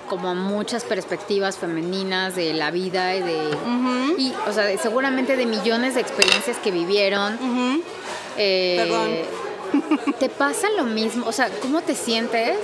como 0.09 0.29
a 0.29 0.35
muchas 0.35 0.85
perspectivas 0.85 1.57
femeninas 1.57 2.37
de 2.37 2.53
la 2.53 2.71
vida 2.71 3.15
y 3.17 3.23
de 3.23 3.39
y 4.19 4.35
o 4.47 4.53
sea, 4.53 4.77
seguramente 4.77 5.35
de 5.35 5.47
millones 5.47 5.95
de 5.95 6.03
experiencias 6.03 6.59
que 6.59 6.71
vivieron. 6.71 7.39
Eh, 8.37 9.25
¿Te 10.21 10.29
pasa 10.29 10.69
lo 10.77 10.85
mismo? 10.85 11.27
O 11.27 11.33
sea, 11.33 11.49
¿cómo 11.63 11.81
te 11.81 11.95
sientes 11.95 12.59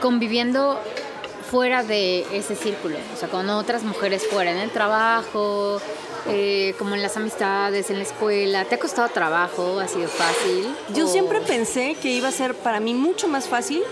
conviviendo 0.00 0.80
fuera 1.50 1.82
de 1.82 2.26
ese 2.32 2.54
círculo? 2.56 2.96
O 3.14 3.18
sea, 3.18 3.28
con 3.28 3.48
otras 3.50 3.82
mujeres 3.82 4.26
fuera, 4.26 4.50
en 4.50 4.58
el 4.58 4.70
trabajo, 4.70 5.80
eh, 6.28 6.74
como 6.78 6.94
en 6.94 7.02
las 7.02 7.16
amistades, 7.16 7.90
en 7.90 7.96
la 7.98 8.02
escuela. 8.04 8.64
¿Te 8.64 8.74
ha 8.74 8.78
costado 8.78 9.08
trabajo? 9.08 9.78
¿Ha 9.80 9.88
sido 9.88 10.08
fácil? 10.08 10.66
Yo 10.94 11.06
¿O- 11.06 11.08
siempre 11.08 11.40
pensé 11.40 11.96
que 12.00 12.10
iba 12.10 12.28
a 12.28 12.32
ser 12.32 12.54
para 12.54 12.80
mí 12.80 12.94
mucho 12.94 13.28
más 13.28 13.48
fácil 13.48 13.82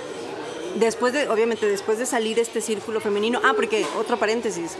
después 0.75 1.13
de, 1.15 1.29
obviamente, 1.29 1.67
después 1.67 1.99
de 1.99 2.05
salir 2.07 2.37
de 2.37 2.43
este 2.43 2.61
círculo 2.61 3.01
femenino. 3.01 3.41
Ah, 3.45 3.53
porque, 3.57 3.87
otro 3.99 4.19
paréntesis, 4.19 4.73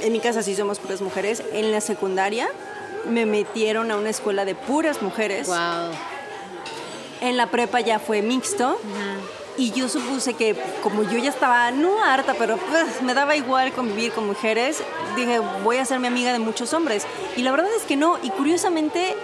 en 0.00 0.12
mi 0.12 0.18
casa 0.20 0.42
sí 0.42 0.56
somos 0.56 0.78
puras 0.80 1.00
mujeres. 1.00 1.42
En 1.52 1.70
la 1.70 1.80
secundaria 1.80 2.48
me 3.08 3.26
metieron 3.26 3.90
a 3.92 3.96
una 3.96 4.10
escuela 4.10 4.44
de 4.44 4.54
puras 4.56 5.00
mujeres. 5.02 5.46
Wow. 5.46 5.92
En 7.20 7.36
la 7.36 7.50
prepa 7.50 7.80
ya 7.80 7.98
fue 8.00 8.22
mixto. 8.22 8.78
Y 9.56 9.70
yo 9.70 9.88
supuse 9.88 10.34
que 10.34 10.56
como 10.82 11.04
yo 11.04 11.18
ya 11.18 11.30
estaba, 11.30 11.70
no 11.70 12.02
harta, 12.02 12.34
pero 12.36 12.56
pues, 12.56 13.02
me 13.02 13.14
daba 13.14 13.36
igual 13.36 13.72
convivir 13.72 14.12
con 14.12 14.26
mujeres, 14.26 14.82
dije, 15.14 15.38
voy 15.62 15.76
a 15.76 15.84
ser 15.84 16.00
mi 16.00 16.08
amiga 16.08 16.32
de 16.32 16.40
muchos 16.40 16.72
hombres. 16.72 17.06
Y 17.36 17.42
la 17.42 17.52
verdad 17.52 17.70
es 17.76 17.84
que 17.84 17.96
no. 17.96 18.18
Y 18.22 18.30
curiosamente, 18.30 19.14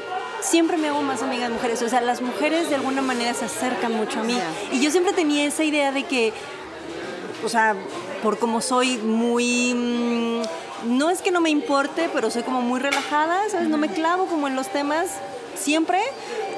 siempre 0.41 0.77
me 0.77 0.89
hago 0.89 1.03
más 1.03 1.23
amiga 1.23 1.49
de 1.49 1.55
mujeres. 1.55 1.83
O 1.83 1.89
sea, 1.89 2.01
las 2.01 2.21
mujeres 2.21 2.69
de 2.69 2.77
alguna 2.77 3.03
manera 3.03 3.35
se 3.35 3.47
acercan 3.47 3.93
mucho 3.93 4.21
a 4.21 4.23
mí. 4.23 4.39
Y 4.73 4.81
yo 4.81 4.91
siempre 4.91 5.13
tenía 5.13 5.47
esa 5.47 5.65
idea 5.65 5.91
de 5.91 6.05
que, 6.05 6.33
o 7.45 7.49
sea, 7.49 7.75
por 8.23 8.39
como 8.39 8.61
soy 8.61 8.99
muy... 8.99 9.75
mm, 9.75 10.43
no 10.97 11.11
es 11.11 11.23
que 11.23 11.31
no 11.31 11.41
me 11.41 11.51
importe, 11.51 12.09
pero 12.13 12.31
soy 12.31 12.43
como 12.43 12.63
muy 12.63 12.81
relajada, 12.81 13.49
¿sabes? 13.51 13.69
No 13.69 13.77
me 13.77 13.89
clavo 13.89 14.27
como 14.27 14.47
en 14.47 14.57
los 14.57 14.69
temas 14.69 15.09
siempre, 15.55 16.01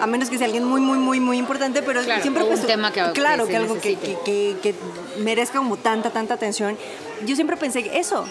a 0.02 0.06
menos 0.06 0.28
que 0.28 0.36
sea 0.36 0.46
alguien 0.46 0.64
muy, 0.64 0.80
muy, 0.80 0.98
muy, 0.98 1.20
muy 1.20 1.38
importante, 1.38 1.80
pero 1.82 2.02
Claro, 2.02 2.20
siempre 2.22 2.42
o 2.42 2.46
un 2.48 2.60
tema 2.60 2.92
que- 2.92 3.12
claro, 3.12 3.44
que 3.44 3.50
que, 3.52 3.56
algo 3.56 3.80
que, 3.80 3.96
que, 3.96 4.56
que- 4.62 4.74
merezca 5.18 5.58
como 5.58 5.76
tanta, 5.76 6.10
tanta 6.10 6.34
atención. 6.34 6.76
Yo 7.24 7.34
siempre 7.36 7.56
pensé 7.56 7.84
que 7.84 7.98
eso, 7.98 8.24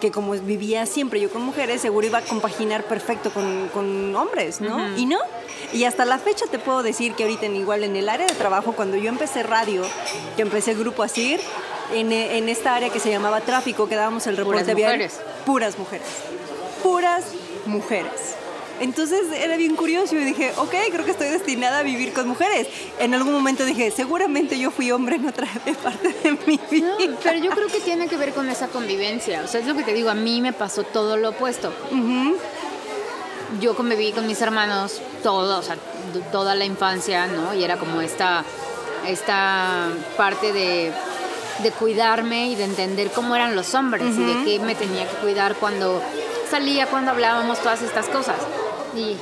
que 0.00 0.10
como 0.10 0.32
vivía 0.32 0.84
siempre 0.86 1.18
yo 1.20 1.30
con 1.30 1.42
mujeres, 1.42 1.80
seguro 1.80 2.06
iba 2.06 2.18
a 2.18 2.22
compaginar 2.22 2.84
perfecto 2.84 3.30
con, 3.30 3.68
con 3.72 4.14
hombres, 4.14 4.60
¿no? 4.60 4.96
Y 4.96 5.06
no. 5.06 5.18
Y 5.72 5.84
hasta 5.84 6.04
la 6.04 6.18
fecha 6.18 6.46
te 6.50 6.58
puedo 6.58 6.82
decir 6.82 7.14
que 7.14 7.22
ahorita 7.24 7.46
en 7.46 7.56
igual 7.56 7.82
en 7.84 7.96
el 7.96 8.08
área 8.08 8.26
de 8.26 8.34
trabajo, 8.34 8.72
cuando 8.72 8.96
yo 8.96 9.08
empecé 9.08 9.42
radio, 9.42 9.82
que 10.36 10.42
empecé 10.42 10.72
el 10.72 10.78
grupo 10.78 11.02
ASIR, 11.02 11.40
en, 11.94 12.12
en 12.12 12.48
esta 12.48 12.74
área 12.74 12.90
que 12.90 13.00
se 13.00 13.10
llamaba 13.10 13.40
tráfico, 13.40 13.88
que 13.88 13.94
dábamos 13.96 14.26
el 14.26 14.36
reporte 14.36 14.62
Puras 14.62 14.76
vial, 14.76 14.92
mujeres. 14.92 15.20
puras 15.46 15.78
mujeres. 15.78 16.06
Puras 16.82 17.24
mujeres. 17.66 18.36
Entonces 18.80 19.26
era 19.36 19.58
bien 19.58 19.76
curioso 19.76 20.16
y 20.16 20.24
dije, 20.24 20.52
ok, 20.56 20.74
creo 20.90 21.04
que 21.04 21.10
estoy 21.10 21.28
destinada 21.28 21.80
a 21.80 21.82
vivir 21.82 22.14
con 22.14 22.26
mujeres. 22.26 22.66
En 22.98 23.12
algún 23.12 23.34
momento 23.34 23.66
dije, 23.66 23.90
seguramente 23.90 24.58
yo 24.58 24.70
fui 24.70 24.90
hombre 24.90 25.16
en 25.16 25.28
otra 25.28 25.46
parte 25.82 26.08
de 26.08 26.38
mi 26.46 26.58
vida. 26.70 26.96
No, 26.98 27.16
pero 27.22 27.38
yo 27.38 27.50
creo 27.50 27.68
que 27.68 27.80
tiene 27.80 28.08
que 28.08 28.16
ver 28.16 28.32
con 28.32 28.48
esa 28.48 28.68
convivencia. 28.68 29.42
O 29.44 29.46
sea, 29.46 29.60
es 29.60 29.66
lo 29.66 29.74
que 29.74 29.82
te 29.82 29.92
digo, 29.92 30.08
a 30.08 30.14
mí 30.14 30.40
me 30.40 30.54
pasó 30.54 30.82
todo 30.82 31.18
lo 31.18 31.30
opuesto. 31.30 31.72
Yo 33.60 33.76
conviví 33.76 34.12
con 34.12 34.26
mis 34.26 34.40
hermanos 34.40 35.02
todo, 35.22 35.58
o 35.58 35.62
sea, 35.62 35.76
toda 36.32 36.54
la 36.54 36.64
infancia, 36.64 37.26
¿no? 37.26 37.52
Y 37.52 37.64
era 37.64 37.76
como 37.76 38.00
esta, 38.00 38.44
esta 39.06 39.88
parte 40.16 40.54
de, 40.54 40.90
de 41.62 41.70
cuidarme 41.72 42.48
y 42.48 42.54
de 42.54 42.64
entender 42.64 43.10
cómo 43.10 43.36
eran 43.36 43.54
los 43.54 43.74
hombres 43.74 44.16
y 44.16 44.24
de 44.24 44.44
qué 44.44 44.58
me 44.64 44.74
tenía 44.74 45.06
que 45.06 45.16
cuidar 45.16 45.56
cuando 45.56 46.00
salía, 46.50 46.86
cuando 46.86 47.10
hablábamos, 47.10 47.58
todas 47.58 47.82
estas 47.82 48.06
cosas. 48.06 48.36
Y 48.96 49.16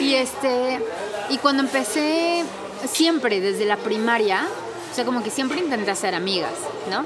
Y 0.00 0.14
este, 0.14 0.80
y 1.30 1.38
cuando 1.38 1.62
empecé, 1.62 2.44
siempre 2.90 3.40
desde 3.40 3.64
la 3.64 3.76
primaria, 3.76 4.46
o 4.90 4.94
sea, 4.94 5.04
como 5.04 5.22
que 5.22 5.30
siempre 5.30 5.60
intenté 5.60 5.90
hacer 5.90 6.14
amigas, 6.14 6.52
¿no? 6.90 7.04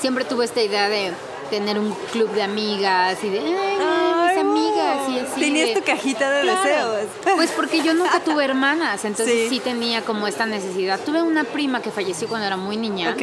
Siempre 0.00 0.24
tuve 0.24 0.44
esta 0.44 0.60
idea 0.60 0.88
de 0.88 1.12
tener 1.50 1.78
un 1.78 1.92
club 2.12 2.28
de 2.32 2.42
amigas 2.42 3.22
y 3.22 3.28
de, 3.30 3.38
"Ay, 3.38 4.28
mis 4.28 4.38
amigas 4.38 5.08
y 5.08 5.18
así. 5.20 5.40
Tenías 5.40 5.68
de- 5.68 5.74
tu 5.76 5.82
cajita 5.84 6.28
de 6.30 6.42
Claro. 6.42 6.62
deseos. 6.92 7.06
Pues 7.36 7.52
porque 7.52 7.80
yo 7.82 7.94
nunca 7.94 8.18
tuve 8.20 8.44
hermanas, 8.44 9.04
entonces 9.04 9.48
Sí. 9.48 9.48
sí. 9.50 9.60
tenía 9.60 10.02
como 10.02 10.26
esta 10.26 10.44
necesidad. 10.46 10.98
Tuve 10.98 11.22
una 11.22 11.44
prima 11.44 11.80
que 11.80 11.92
falleció 11.92 12.26
cuando 12.26 12.48
era 12.48 12.56
muy 12.56 12.76
niña. 12.76 13.10
Ok. 13.10 13.22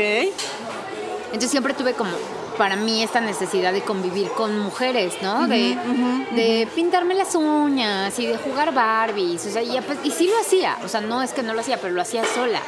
Entonces 1.28 1.52
siempre 1.52 1.74
tuve 1.74 1.94
como 1.94 2.12
para 2.58 2.76
mí 2.76 3.04
esta 3.04 3.20
necesidad 3.22 3.74
de 3.74 3.82
convivir 3.82 4.30
con 4.32 4.58
mujeres, 4.60 5.14
¿no? 5.22 5.48
de, 5.48 5.78
de 6.36 6.68
pintarme 6.76 7.16
las 7.16 7.36
uñas 7.36 8.18
y 8.20 8.26
de 8.26 8.38
jugar 8.38 8.74
Barbies. 8.74 9.46
O 9.46 9.50
sea, 9.52 9.62
y, 9.62 9.80
pues- 9.82 10.00
y 10.04 10.12
sí 10.12 10.28
lo 10.28 10.40
hacía. 10.40 10.78
O 10.84 10.88
sea, 10.88 11.02
no 11.02 11.22
es 11.22 11.34
que 11.34 11.44
no 11.44 11.54
lo 11.54 11.62
hacía, 11.62 11.78
pero 11.80 11.94
lo 11.94 12.02
hacía 12.02 12.24
sola. 12.26 12.60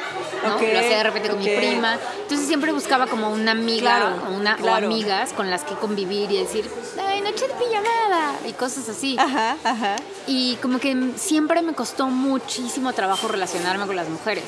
¿no? 0.44 0.50
Lo 0.50 0.78
hacía 0.78 0.98
de 0.98 1.02
repente 1.02 1.28
con 1.28 1.38
mi 1.38 1.48
prima. 1.48 1.98
Entonces 2.22 2.46
siempre 2.46 2.72
buscaba 2.72 3.06
como 3.06 3.30
una 3.30 3.52
amiga 3.52 3.96
Claro, 3.96 4.16
o, 4.28 4.32
una, 4.36 4.56
o 4.62 4.68
amigas 4.74 5.32
con 5.32 5.50
las 5.50 5.64
que 5.64 5.74
convivir 5.74 6.30
y 6.30 6.38
decir, 6.38 6.68
ay, 7.08 7.20
noche 7.20 7.46
de 7.48 7.54
pijamada 7.54 8.34
y 8.46 8.52
cosas 8.52 8.88
así. 8.88 9.16
Ajá, 9.18 9.56
ajá. 9.64 9.96
Y 10.26 10.56
como 10.56 10.78
que 10.78 11.12
siempre 11.16 11.62
me 11.62 11.72
costó 11.74 12.06
muchísimo 12.08 12.92
trabajo 12.92 13.28
relacionarme 13.28 13.86
con 13.86 13.96
las 13.96 14.08
mujeres. 14.08 14.44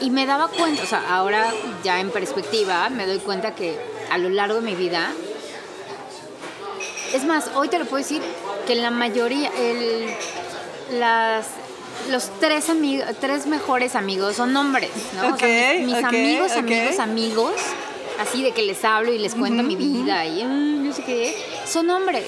Y 0.00 0.10
me 0.10 0.26
daba 0.26 0.48
cuenta, 0.48 0.82
o 0.82 0.86
sea, 0.86 1.02
ahora 1.08 1.46
ya 1.84 2.00
en 2.00 2.10
perspectiva, 2.10 2.88
me 2.90 3.06
doy 3.06 3.18
cuenta 3.18 3.54
que 3.54 3.78
a 4.10 4.18
lo 4.18 4.28
largo 4.28 4.56
de 4.56 4.62
mi 4.62 4.74
vida, 4.74 5.10
es 7.12 7.24
más, 7.24 7.50
hoy 7.54 7.68
te 7.68 7.78
lo 7.78 7.84
puedo 7.84 8.02
decir, 8.02 8.20
que 8.66 8.74
la 8.74 8.90
mayoría, 8.90 9.50
el, 9.56 10.06
las, 10.98 11.46
los 12.10 12.28
tres, 12.40 12.68
amigos, 12.68 13.06
tres 13.20 13.46
mejores 13.46 13.94
amigos 13.94 14.36
son 14.36 14.56
hombres, 14.56 14.90
¿no? 15.16 15.34
O 15.34 15.38
sea, 15.38 15.74
mis, 15.80 15.94
amigos, 16.02 16.52
amigos, 16.52 16.98
amigos, 16.98 17.52
así 18.20 18.42
de 18.42 18.52
que 18.52 18.62
les 18.62 18.84
hablo 18.84 19.12
y 19.12 19.18
les 19.18 19.34
cuento 19.34 19.62
mi 19.62 19.76
vida 19.76 20.24
y 20.26 20.40
"Ay, 20.40 20.44
no 20.44 20.92
sé 20.92 21.04
qué, 21.04 21.36
son 21.66 21.88
hombres. 21.90 22.26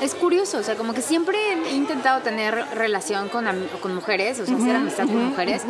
Es 0.00 0.14
curioso, 0.14 0.58
o 0.58 0.62
sea, 0.62 0.76
como 0.76 0.94
que 0.94 1.02
siempre 1.02 1.36
he 1.68 1.74
intentado 1.74 2.22
tener 2.22 2.54
relación 2.76 3.28
con, 3.28 3.46
con 3.82 3.94
mujeres, 3.96 4.38
o 4.38 4.46
sea, 4.46 4.54
hacer 4.54 4.76
amistad 4.76 5.06
con 5.06 5.30
mujeres, 5.30 5.62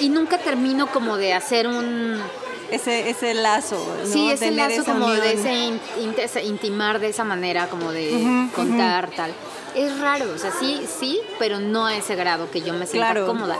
y 0.00 0.08
nunca 0.08 0.38
termino 0.38 0.86
como 0.86 1.18
de 1.18 1.34
hacer 1.34 1.66
un... 1.68 2.22
Ese, 2.70 3.08
ese 3.10 3.34
lazo. 3.34 3.76
¿no? 4.04 4.10
Sí, 4.12 4.30
ese 4.30 4.46
Tener 4.50 4.70
lazo 4.70 4.84
como 4.84 5.10
de 5.10 5.20
unión. 5.20 5.38
ese 5.38 5.52
in- 5.54 5.80
int- 6.00 6.18
ese 6.18 6.44
intimar 6.44 6.98
de 7.00 7.08
esa 7.08 7.24
manera, 7.24 7.68
como 7.68 7.92
de 7.92 8.48
contar, 8.54 9.10
tal. 9.10 9.32
Es 9.74 9.98
raro, 10.00 10.26
o 10.34 10.38
sea, 10.38 10.52
sí, 10.58 10.82
sí, 10.98 11.20
pero 11.38 11.60
no 11.60 11.86
a 11.86 11.96
ese 11.96 12.14
grado 12.16 12.50
que 12.50 12.60
yo 12.62 12.74
me 12.74 12.86
sienta 12.86 13.12
Claro. 13.12 13.26
cómoda. 13.26 13.56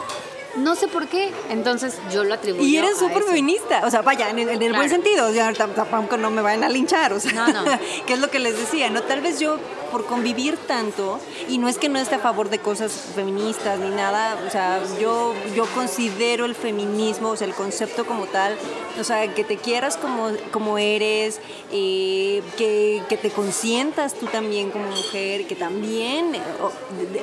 No 0.56 0.74
sé 0.74 0.88
por 0.88 1.06
qué, 1.06 1.30
entonces 1.50 1.98
yo 2.12 2.24
lo 2.24 2.34
atribuyo 2.34 2.64
Y 2.66 2.76
eres 2.78 2.98
súper 2.98 3.22
feminista, 3.22 3.82
o 3.86 3.90
sea, 3.90 4.02
vaya, 4.02 4.28
en, 4.30 4.38
el- 4.40 4.48
en 4.48 4.62
el 4.62 4.72
buen 4.72 4.88
Claro. 4.88 4.88
sentido, 4.88 5.28
o 5.28 5.32
sea, 5.32 5.52
tam- 5.52 5.74
tampoco 5.74 6.16
no 6.16 6.30
me 6.30 6.42
vayan 6.42 6.64
a 6.64 6.68
linchar, 6.68 7.12
o 7.12 7.20
sea, 7.20 7.32
No, 7.32 7.46
no. 7.48 7.64
que 8.06 8.14
es 8.14 8.18
lo 8.18 8.28
que 8.30 8.38
les 8.40 8.58
decía, 8.58 8.90
¿no? 8.90 9.02
Tal 9.02 9.20
vez 9.20 9.38
yo 9.38 9.58
por 9.90 10.06
convivir 10.06 10.56
tanto, 10.56 11.20
y 11.48 11.58
no 11.58 11.68
es 11.68 11.78
que 11.78 11.88
no 11.88 11.98
esté 11.98 12.16
a 12.16 12.18
favor 12.18 12.48
de 12.50 12.58
cosas 12.58 12.92
feministas 13.14 13.78
ni 13.78 13.90
nada, 13.90 14.38
o 14.46 14.50
sea, 14.50 14.80
yo, 15.00 15.34
yo 15.54 15.66
considero 15.74 16.44
el 16.44 16.54
feminismo, 16.54 17.30
o 17.30 17.36
sea, 17.36 17.46
el 17.46 17.54
concepto 17.54 18.06
como 18.06 18.26
tal, 18.26 18.56
o 18.98 19.04
sea, 19.04 19.32
que 19.34 19.44
te 19.44 19.56
quieras 19.56 19.96
como, 19.96 20.30
como 20.50 20.78
eres, 20.78 21.40
eh, 21.72 22.42
que, 22.56 23.02
que, 23.08 23.16
te 23.16 23.30
consientas 23.30 24.14
tú 24.14 24.26
también 24.26 24.70
como 24.70 24.86
mujer, 24.88 25.46
que 25.46 25.54
también 25.54 26.32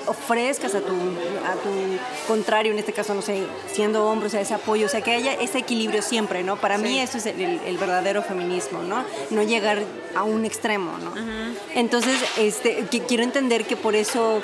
ofrezcas 0.08 0.76
a 0.76 0.82
tu, 0.82 0.94
a 0.94 1.54
tu 1.56 2.28
contrario, 2.28 2.72
en 2.72 2.80
este 2.80 2.94
caso, 2.94 3.14
no 3.14 3.22
sé, 3.22 3.44
siendo 3.72 4.06
hombre, 4.06 4.28
o 4.28 4.30
sea, 4.30 4.42
ese 4.42 4.54
apoyo, 4.54 4.86
o 4.86 4.90
sea, 4.90 5.02
que 5.02 5.12
haya 5.12 5.34
ese 5.34 5.60
equilibrio 5.60 6.02
siempre, 6.02 6.44
¿no? 6.44 6.58
Para 6.58 6.78
mí 6.78 7.00
eso 7.00 7.18
es 7.18 7.26
el, 7.26 7.78
verdadero 7.78 8.24
feminismo, 8.24 8.82
¿no? 8.82 9.04
No 9.30 9.44
llegar 9.44 9.84
a 10.16 10.24
un 10.24 10.46
extremo, 10.46 10.98
¿no? 10.98 11.14
Entonces, 11.74 12.18
este, 12.56 12.86
quiero 13.08 13.24
entender 13.24 13.66
que 13.66 13.76
por 13.76 13.96
eso, 13.96 14.42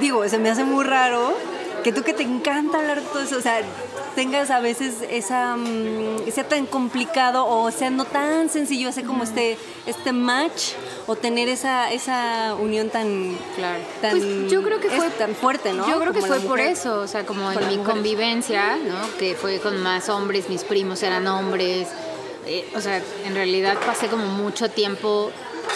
digo, 0.00 0.26
se 0.28 0.38
me 0.38 0.50
hace 0.50 0.64
muy 0.64 0.84
raro 0.84 1.34
que 1.84 1.92
tú 1.92 2.02
que 2.02 2.12
te 2.12 2.22
encanta 2.22 2.78
hablar 2.78 3.02
de 3.02 3.08
todo 3.08 3.22
eso, 3.22 3.36
o 3.36 3.40
sea, 3.40 3.62
tengas 4.18 4.50
a 4.50 4.58
veces 4.58 4.96
esa 5.10 5.54
mm, 5.56 6.28
sea 6.32 6.42
tan 6.42 6.66
complicado 6.66 7.46
o 7.46 7.70
sea 7.70 7.88
no 7.88 8.04
tan 8.04 8.48
sencillo 8.48 8.88
hacer 8.88 9.04
como 9.04 9.22
este 9.22 9.56
este 9.86 10.12
match 10.12 10.72
o 11.06 11.14
tener 11.14 11.48
esa 11.48 11.92
esa 11.92 12.56
unión 12.58 12.90
tan 12.90 13.38
claro. 13.54 13.80
tan 14.02 14.10
pues 14.18 14.50
yo 14.50 14.60
creo 14.64 14.80
que 14.80 14.90
fue 14.90 15.08
tan 15.10 15.36
fuerte 15.36 15.72
no 15.72 15.88
yo 15.88 16.00
creo 16.00 16.12
que 16.12 16.20
fue 16.20 16.40
por 16.40 16.58
eso 16.58 16.98
o 16.98 17.06
sea 17.06 17.24
como 17.24 17.52
en 17.52 17.68
mi 17.68 17.76
convivencia 17.76 18.74
no 18.76 18.98
que 19.20 19.36
fue 19.36 19.60
con 19.60 19.80
más 19.84 20.08
hombres 20.08 20.48
mis 20.48 20.64
primos 20.64 21.00
eran 21.04 21.28
hombres 21.28 21.86
eh, 22.44 22.68
o 22.74 22.80
sea 22.80 23.00
en 23.24 23.34
realidad 23.34 23.76
pasé 23.86 24.08
como 24.08 24.26
mucho 24.26 24.68
tiempo 24.68 25.30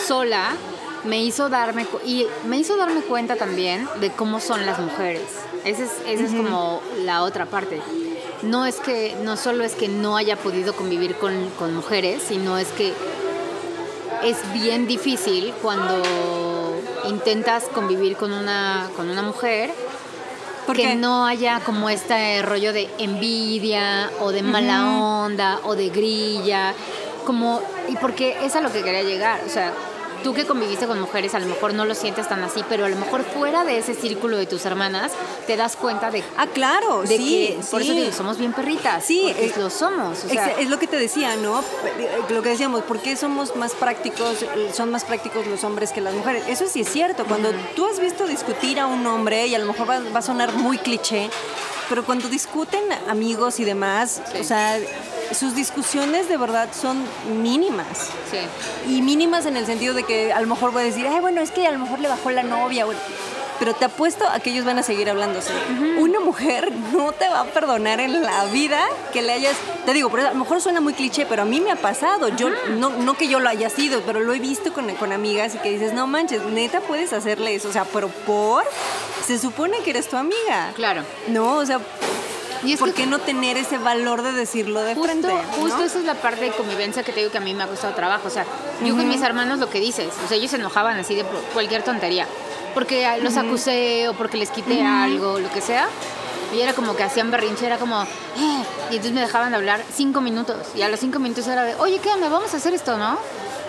sola 0.04 0.56
me 1.04 1.22
hizo 1.22 1.48
darme 1.48 1.86
y 2.04 2.26
me 2.46 2.58
hizo 2.58 2.76
darme 2.76 3.00
cuenta 3.02 3.36
también 3.36 3.88
de 4.00 4.10
cómo 4.10 4.40
son 4.40 4.66
las 4.66 4.78
mujeres. 4.78 5.22
Esa 5.64 5.84
es, 5.84 5.90
esa 6.06 6.24
es 6.24 6.32
como 6.32 6.80
la 7.04 7.22
otra 7.22 7.46
parte. 7.46 7.80
No 8.42 8.66
es 8.66 8.76
que, 8.76 9.16
no 9.22 9.36
solo 9.36 9.64
es 9.64 9.74
que 9.74 9.88
no 9.88 10.16
haya 10.16 10.36
podido 10.36 10.74
convivir 10.74 11.14
con, 11.16 11.74
mujeres, 11.74 12.22
sino 12.26 12.58
es 12.58 12.68
que 12.68 12.92
es 14.24 14.36
bien 14.52 14.86
difícil 14.86 15.52
cuando 15.62 16.02
intentas 17.08 17.64
convivir 17.64 18.16
con 18.16 18.32
una, 18.32 18.90
con 18.96 19.10
una 19.10 19.22
mujer 19.22 19.70
porque 20.66 20.94
no 20.94 21.26
haya 21.26 21.60
como 21.60 21.90
este 21.90 22.40
rollo 22.42 22.72
de 22.72 22.88
envidia 22.98 24.10
o 24.20 24.30
de 24.30 24.42
mala 24.42 24.86
onda 24.86 25.60
o 25.64 25.74
de 25.74 25.88
grilla, 25.88 26.74
como 27.26 27.60
y 27.88 27.96
porque 27.96 28.36
es 28.42 28.54
a 28.54 28.60
lo 28.60 28.72
que 28.72 28.82
quería 28.82 29.02
llegar, 29.02 29.40
o 29.44 29.48
sea, 29.48 29.72
tú 30.22 30.34
que 30.34 30.46
conviviste 30.46 30.86
con 30.86 31.00
mujeres 31.00 31.34
a 31.34 31.40
lo 31.40 31.46
mejor 31.46 31.74
no 31.74 31.84
lo 31.84 31.94
sientes 31.94 32.28
tan 32.28 32.42
así, 32.42 32.64
pero 32.68 32.84
a 32.84 32.88
lo 32.88 32.96
mejor 32.96 33.24
fuera 33.24 33.64
de 33.64 33.78
ese 33.78 33.94
círculo 33.94 34.36
de 34.36 34.46
tus 34.46 34.64
hermanas 34.64 35.12
te 35.46 35.56
das 35.56 35.76
cuenta 35.76 36.10
de 36.10 36.22
Ah, 36.36 36.46
claro, 36.46 37.02
de 37.02 37.16
sí, 37.16 37.56
que 37.58 37.64
por 37.70 37.82
eso 37.82 37.92
digo, 37.92 38.12
somos 38.12 38.38
bien 38.38 38.52
perritas. 38.52 39.04
Sí, 39.04 39.34
lo 39.56 39.70
somos, 39.70 40.24
es 40.24 40.68
lo 40.68 40.78
que 40.78 40.86
te 40.86 40.96
decía, 40.96 41.36
¿no? 41.36 41.62
Lo 42.30 42.42
que 42.42 42.50
decíamos, 42.50 42.82
¿por 42.82 43.00
qué 43.00 43.16
somos 43.16 43.56
más 43.56 43.72
prácticos, 43.72 44.44
son 44.72 44.90
más 44.90 45.04
prácticos 45.04 45.46
los 45.46 45.64
hombres 45.64 45.92
que 45.92 46.00
las 46.00 46.14
mujeres? 46.14 46.44
Eso 46.48 46.66
sí 46.68 46.80
es 46.82 46.88
cierto, 46.88 47.24
cuando 47.24 47.50
tú 47.76 47.86
has 47.86 48.00
visto 48.00 48.26
discutir 48.26 48.80
a 48.80 48.86
un 48.86 49.06
hombre 49.06 49.46
y 49.46 49.54
a 49.54 49.58
lo 49.58 49.66
mejor 49.66 49.88
va, 49.88 50.18
a 50.18 50.22
sonar 50.22 50.52
muy 50.52 50.78
cliché, 50.78 51.28
pero 51.88 52.04
cuando 52.04 52.28
discuten 52.28 52.80
amigos 53.08 53.60
y 53.60 53.64
demás, 53.64 54.22
o 54.38 54.44
sea, 54.44 54.78
sus 55.32 55.54
discusiones 55.54 56.28
de 56.28 56.36
verdad 56.36 56.68
son 56.72 57.04
mínimas. 57.42 58.10
Sí. 58.30 58.92
Y 58.92 59.02
mínimas 59.02 59.46
en 59.46 59.56
el 59.56 59.66
sentido 59.66 59.94
de 59.94 60.04
que 60.04 60.32
a 60.32 60.40
lo 60.40 60.46
mejor 60.46 60.72
voy 60.72 60.82
a 60.82 60.84
decir, 60.86 61.06
ay, 61.06 61.20
bueno, 61.20 61.40
es 61.40 61.50
que 61.50 61.66
a 61.66 61.72
lo 61.72 61.78
mejor 61.78 62.00
le 62.00 62.08
bajó 62.08 62.30
la 62.30 62.42
novia. 62.42 62.86
Pero 63.62 63.74
te 63.74 63.84
apuesto 63.84 64.26
a 64.26 64.40
que 64.40 64.50
ellos 64.50 64.64
van 64.64 64.80
a 64.80 64.82
seguir 64.82 65.08
hablándose. 65.08 65.52
Una 65.96 66.18
mujer 66.18 66.72
no 66.92 67.12
te 67.12 67.28
va 67.28 67.42
a 67.42 67.44
perdonar 67.44 68.00
en 68.00 68.20
la 68.20 68.46
vida 68.46 68.84
que 69.12 69.22
le 69.22 69.34
hayas. 69.34 69.54
Te 69.86 69.92
digo, 69.92 70.10
a 70.12 70.32
lo 70.32 70.34
mejor 70.34 70.60
suena 70.60 70.80
muy 70.80 70.94
cliché, 70.94 71.26
pero 71.26 71.42
a 71.42 71.44
mí 71.44 71.60
me 71.60 71.70
ha 71.70 71.76
pasado. 71.76 72.26
Yo, 72.26 72.50
no, 72.70 72.90
no 72.90 73.14
que 73.14 73.28
yo 73.28 73.38
lo 73.38 73.48
haya 73.48 73.70
sido, 73.70 74.00
pero 74.00 74.18
lo 74.18 74.34
he 74.34 74.40
visto 74.40 74.72
con, 74.72 74.92
con 74.96 75.12
amigas 75.12 75.54
y 75.54 75.58
que 75.58 75.70
dices, 75.70 75.92
no 75.92 76.08
manches, 76.08 76.42
neta 76.42 76.80
puedes 76.80 77.12
hacerle 77.12 77.54
eso. 77.54 77.68
O 77.68 77.72
sea, 77.72 77.84
pero 77.84 78.08
por. 78.08 78.64
Se 79.24 79.38
supone 79.38 79.78
que 79.84 79.90
eres 79.90 80.08
tu 80.08 80.16
amiga. 80.16 80.72
Claro. 80.74 81.04
No, 81.28 81.58
o 81.58 81.64
sea, 81.64 81.78
y 82.64 82.72
es 82.72 82.80
¿Por 82.80 82.92
qué 82.94 83.06
no 83.06 83.20
tener 83.20 83.56
ese 83.56 83.78
valor 83.78 84.22
de 84.22 84.32
decirlo 84.32 84.82
de 84.82 84.96
frente? 84.96 85.28
Justo 85.56 85.84
esa 85.84 86.00
es 86.00 86.04
la 86.04 86.14
parte 86.14 86.46
de 86.46 86.50
convivencia 86.50 87.02
que 87.02 87.12
te 87.12 87.20
digo 87.20 87.32
que 87.32 87.38
a 87.38 87.40
mí 87.40 87.54
me 87.54 87.62
ha 87.62 87.66
costado 87.68 87.94
trabajo. 87.94 88.26
O 88.26 88.30
sea, 88.30 88.44
yo 88.84 88.96
con 88.96 89.08
mis 89.08 89.22
hermanos 89.22 89.58
lo 89.58 89.70
que 89.70 89.78
dices, 89.78 90.08
o 90.24 90.28
sea, 90.28 90.36
ellos 90.36 90.50
se 90.50 90.56
enojaban 90.56 90.98
así 90.98 91.14
de 91.14 91.24
cualquier 91.52 91.84
tontería. 91.84 92.26
Porque 92.74 93.06
los 93.20 93.36
acusé 93.36 94.08
o 94.08 94.14
porque 94.14 94.36
les 94.36 94.50
quité 94.50 94.82
algo, 94.82 95.38
lo 95.38 95.50
que 95.50 95.60
sea. 95.60 95.88
Y 96.54 96.60
era 96.60 96.74
como 96.74 96.94
que 96.94 97.02
hacían 97.02 97.30
berrinche, 97.30 97.64
era 97.64 97.78
como, 97.78 98.02
eh", 98.02 98.06
y 98.90 98.96
entonces 98.96 99.12
me 99.12 99.22
dejaban 99.22 99.50
de 99.50 99.56
hablar 99.56 99.82
cinco 99.94 100.20
minutos. 100.20 100.58
Y 100.74 100.82
a 100.82 100.88
los 100.88 101.00
cinco 101.00 101.18
minutos 101.18 101.46
era 101.46 101.64
de, 101.64 101.74
oye, 101.76 101.98
¿qué 101.98 102.10
onda? 102.10 102.28
Vamos 102.28 102.52
a 102.52 102.58
hacer 102.58 102.74
esto, 102.74 102.98
¿no? 102.98 103.18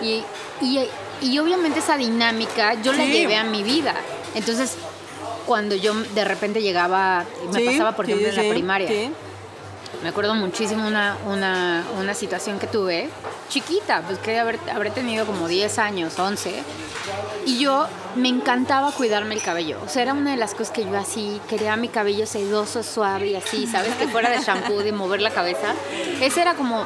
Y, 0.02 0.22
y, 0.60 0.86
y 1.22 1.38
obviamente 1.38 1.78
esa 1.78 1.96
dinámica 1.96 2.74
yo 2.82 2.92
la 2.92 3.06
llevé 3.06 3.36
a 3.36 3.44
mi 3.44 3.62
vida. 3.62 3.94
Entonces, 4.34 4.76
cuando 5.46 5.74
yo 5.74 5.94
de 5.94 6.24
repente 6.24 6.62
llegaba, 6.62 7.24
me 7.52 7.60
pasaba 7.64 7.92
por 7.92 8.04
ejemplo 8.04 8.28
en 8.28 8.36
la 8.36 8.52
primaria. 8.52 9.10
Me 10.02 10.08
acuerdo 10.10 10.34
muchísimo 10.34 10.86
una, 10.86 11.16
una, 11.26 11.84
una, 11.98 12.14
situación 12.14 12.58
que 12.58 12.66
tuve, 12.66 13.08
chiquita, 13.48 14.02
pues 14.02 14.18
que 14.18 14.38
haber, 14.38 14.58
habré 14.70 14.90
tenido 14.90 15.24
como 15.24 15.48
10 15.48 15.78
años, 15.78 16.18
11, 16.18 16.62
y 17.46 17.58
yo 17.58 17.86
me 18.16 18.28
encantaba 18.28 18.92
cuidarme 18.92 19.34
el 19.34 19.42
cabello. 19.42 19.78
O 19.84 19.88
sea, 19.88 20.02
era 20.02 20.12
una 20.12 20.32
de 20.32 20.36
las 20.36 20.54
cosas 20.54 20.70
que 20.70 20.84
yo 20.84 20.96
así, 20.96 21.40
quería 21.48 21.76
mi 21.76 21.88
cabello 21.88 22.26
sedoso, 22.26 22.82
suave 22.82 23.28
y 23.28 23.36
así, 23.36 23.66
¿sabes? 23.66 23.94
Que 23.94 24.08
fuera 24.08 24.30
de 24.30 24.40
shampoo, 24.40 24.78
de 24.78 24.92
mover 24.92 25.20
la 25.20 25.30
cabeza. 25.30 25.74
Ese 26.20 26.42
era 26.42 26.54
como 26.54 26.84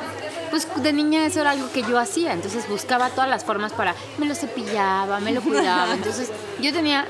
pues 0.50 0.66
de 0.76 0.92
niña 0.92 1.26
eso 1.26 1.40
era 1.40 1.50
algo 1.50 1.70
que 1.70 1.82
yo 1.82 1.98
hacía, 1.98 2.32
entonces 2.32 2.68
buscaba 2.68 3.10
todas 3.10 3.28
las 3.28 3.44
formas 3.44 3.72
para, 3.72 3.94
me 4.16 4.26
lo 4.26 4.34
cepillaba, 4.34 5.20
me 5.20 5.32
lo 5.32 5.42
cuidaba, 5.42 5.92
entonces 5.92 6.30
yo 6.60 6.72
tenía 6.72 7.06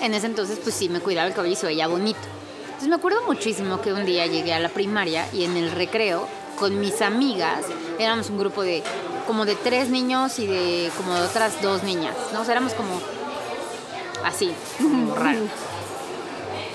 en 0.00 0.12
ese 0.12 0.26
entonces 0.26 0.58
pues 0.60 0.74
sí 0.74 0.88
me 0.88 1.00
cuidaba 1.00 1.28
el 1.28 1.34
cabello 1.34 1.52
y 1.52 1.56
se 1.56 1.66
veía 1.66 1.86
bonito. 1.86 2.18
Entonces 2.64 2.88
me 2.88 2.96
acuerdo 2.96 3.22
muchísimo 3.26 3.80
que 3.80 3.92
un 3.92 4.04
día 4.06 4.26
llegué 4.26 4.54
a 4.54 4.58
la 4.58 4.70
primaria 4.70 5.26
y 5.32 5.44
en 5.44 5.56
el 5.56 5.70
recreo 5.70 6.26
con 6.58 6.78
mis 6.80 7.00
amigas, 7.00 7.64
éramos 7.98 8.28
un 8.30 8.38
grupo 8.38 8.62
de 8.62 8.82
como 9.30 9.44
de 9.44 9.54
tres 9.54 9.90
niños 9.90 10.40
y 10.40 10.48
de 10.48 10.90
como 10.96 11.14
de 11.14 11.20
otras 11.20 11.62
dos 11.62 11.84
niñas, 11.84 12.16
¿no? 12.32 12.40
O 12.40 12.44
sea, 12.44 12.54
éramos 12.54 12.74
como 12.74 13.00
así, 14.24 14.52
como 14.76 15.14
raro. 15.14 15.38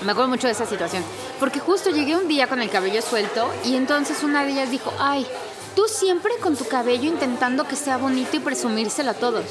Me 0.00 0.12
acuerdo 0.12 0.30
mucho 0.30 0.46
de 0.46 0.54
esa 0.54 0.64
situación, 0.64 1.04
porque 1.38 1.60
justo 1.60 1.90
llegué 1.90 2.16
un 2.16 2.28
día 2.28 2.46
con 2.46 2.62
el 2.62 2.70
cabello 2.70 3.02
suelto 3.02 3.46
y 3.62 3.76
entonces 3.76 4.22
una 4.22 4.42
de 4.42 4.52
ellas 4.52 4.70
dijo, 4.70 4.90
ay, 4.98 5.26
Tú 5.74 5.82
siempre 5.88 6.32
con 6.40 6.56
tu 6.56 6.66
cabello 6.66 7.04
intentando 7.04 7.68
que 7.68 7.76
sea 7.76 7.98
bonito 7.98 8.34
y 8.34 8.40
presumírselo 8.40 9.10
a 9.10 9.14
todos. 9.14 9.44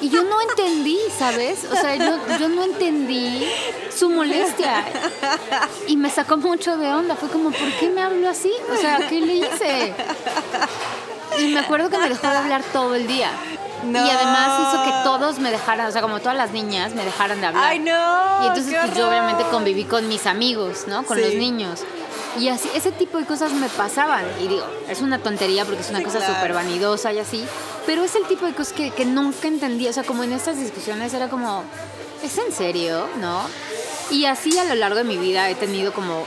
Y 0.00 0.08
yo 0.08 0.22
no 0.22 0.40
entendí, 0.40 0.98
¿sabes? 1.18 1.64
O 1.64 1.74
sea, 1.74 1.96
yo, 1.96 2.48
no 2.48 2.62
entendí 2.62 3.44
su 3.92 4.08
molestia. 4.08 4.84
Y 5.88 5.96
me 5.96 6.10
sacó 6.10 6.36
mucho 6.36 6.76
de 6.76 6.86
onda. 6.92 7.16
Fue 7.16 7.28
como, 7.28 7.50
¿por 7.50 7.72
qué 7.80 7.90
me 7.90 8.02
hablo 8.02 8.28
así? 8.28 8.52
O 8.72 8.76
sea, 8.76 9.08
¿qué 9.08 9.20
le 9.20 9.34
hice? 9.34 9.94
Y 11.40 11.52
me 11.52 11.60
acuerdo 11.60 11.90
que 11.90 11.98
me 11.98 12.08
dejó 12.08 12.28
de 12.28 12.36
hablar 12.36 12.62
todo 12.72 12.94
el 12.94 13.06
día. 13.06 13.30
Y 13.82 13.96
además 13.96 14.60
hizo 14.60 14.84
que 14.84 14.90
todos 15.04 15.38
me 15.38 15.50
dejaran, 15.50 15.86
o 15.86 15.92
sea, 15.92 16.02
como 16.02 16.20
todas 16.20 16.36
las 16.36 16.50
niñas 16.52 16.94
me 16.94 17.04
dejaran 17.04 17.40
de 17.40 17.46
hablar. 17.46 17.64
¡Ay, 17.64 17.78
no! 17.78 18.44
Y 18.44 18.48
entonces 18.48 18.74
pues, 18.78 18.94
yo 18.94 19.08
obviamente 19.08 19.44
conviví 19.50 19.84
con 19.84 20.06
mis 20.08 20.26
amigos, 20.26 20.84
¿no? 20.86 21.02
Con 21.04 21.20
los 21.20 21.34
niños. 21.34 21.80
Y 22.38 22.48
así, 22.48 22.68
ese 22.74 22.92
tipo 22.92 23.18
de 23.18 23.24
cosas 23.24 23.52
me 23.52 23.68
pasaban. 23.68 24.24
Y 24.40 24.48
digo, 24.48 24.64
es 24.88 25.00
una 25.00 25.18
tontería 25.18 25.64
porque 25.64 25.80
es 25.80 25.90
una 25.90 26.02
cosa 26.02 26.24
súper 26.24 26.52
vanidosa 26.52 27.12
y 27.12 27.18
así. 27.18 27.44
Pero 27.86 28.04
es 28.04 28.14
el 28.14 28.24
tipo 28.26 28.46
de 28.46 28.52
cosas 28.52 28.72
que, 28.72 28.90
que 28.90 29.04
nunca 29.04 29.48
entendí. 29.48 29.88
O 29.88 29.92
sea, 29.92 30.04
como 30.04 30.24
en 30.24 30.32
estas 30.32 30.58
discusiones 30.58 31.12
era 31.14 31.28
como, 31.28 31.64
¿es 32.22 32.38
en 32.38 32.52
serio? 32.52 33.08
¿No? 33.20 33.42
Y 34.10 34.26
así 34.26 34.58
a 34.58 34.64
lo 34.64 34.74
largo 34.74 34.98
de 34.98 35.04
mi 35.04 35.16
vida 35.16 35.48
he 35.50 35.54
tenido 35.54 35.92
como 35.92 36.24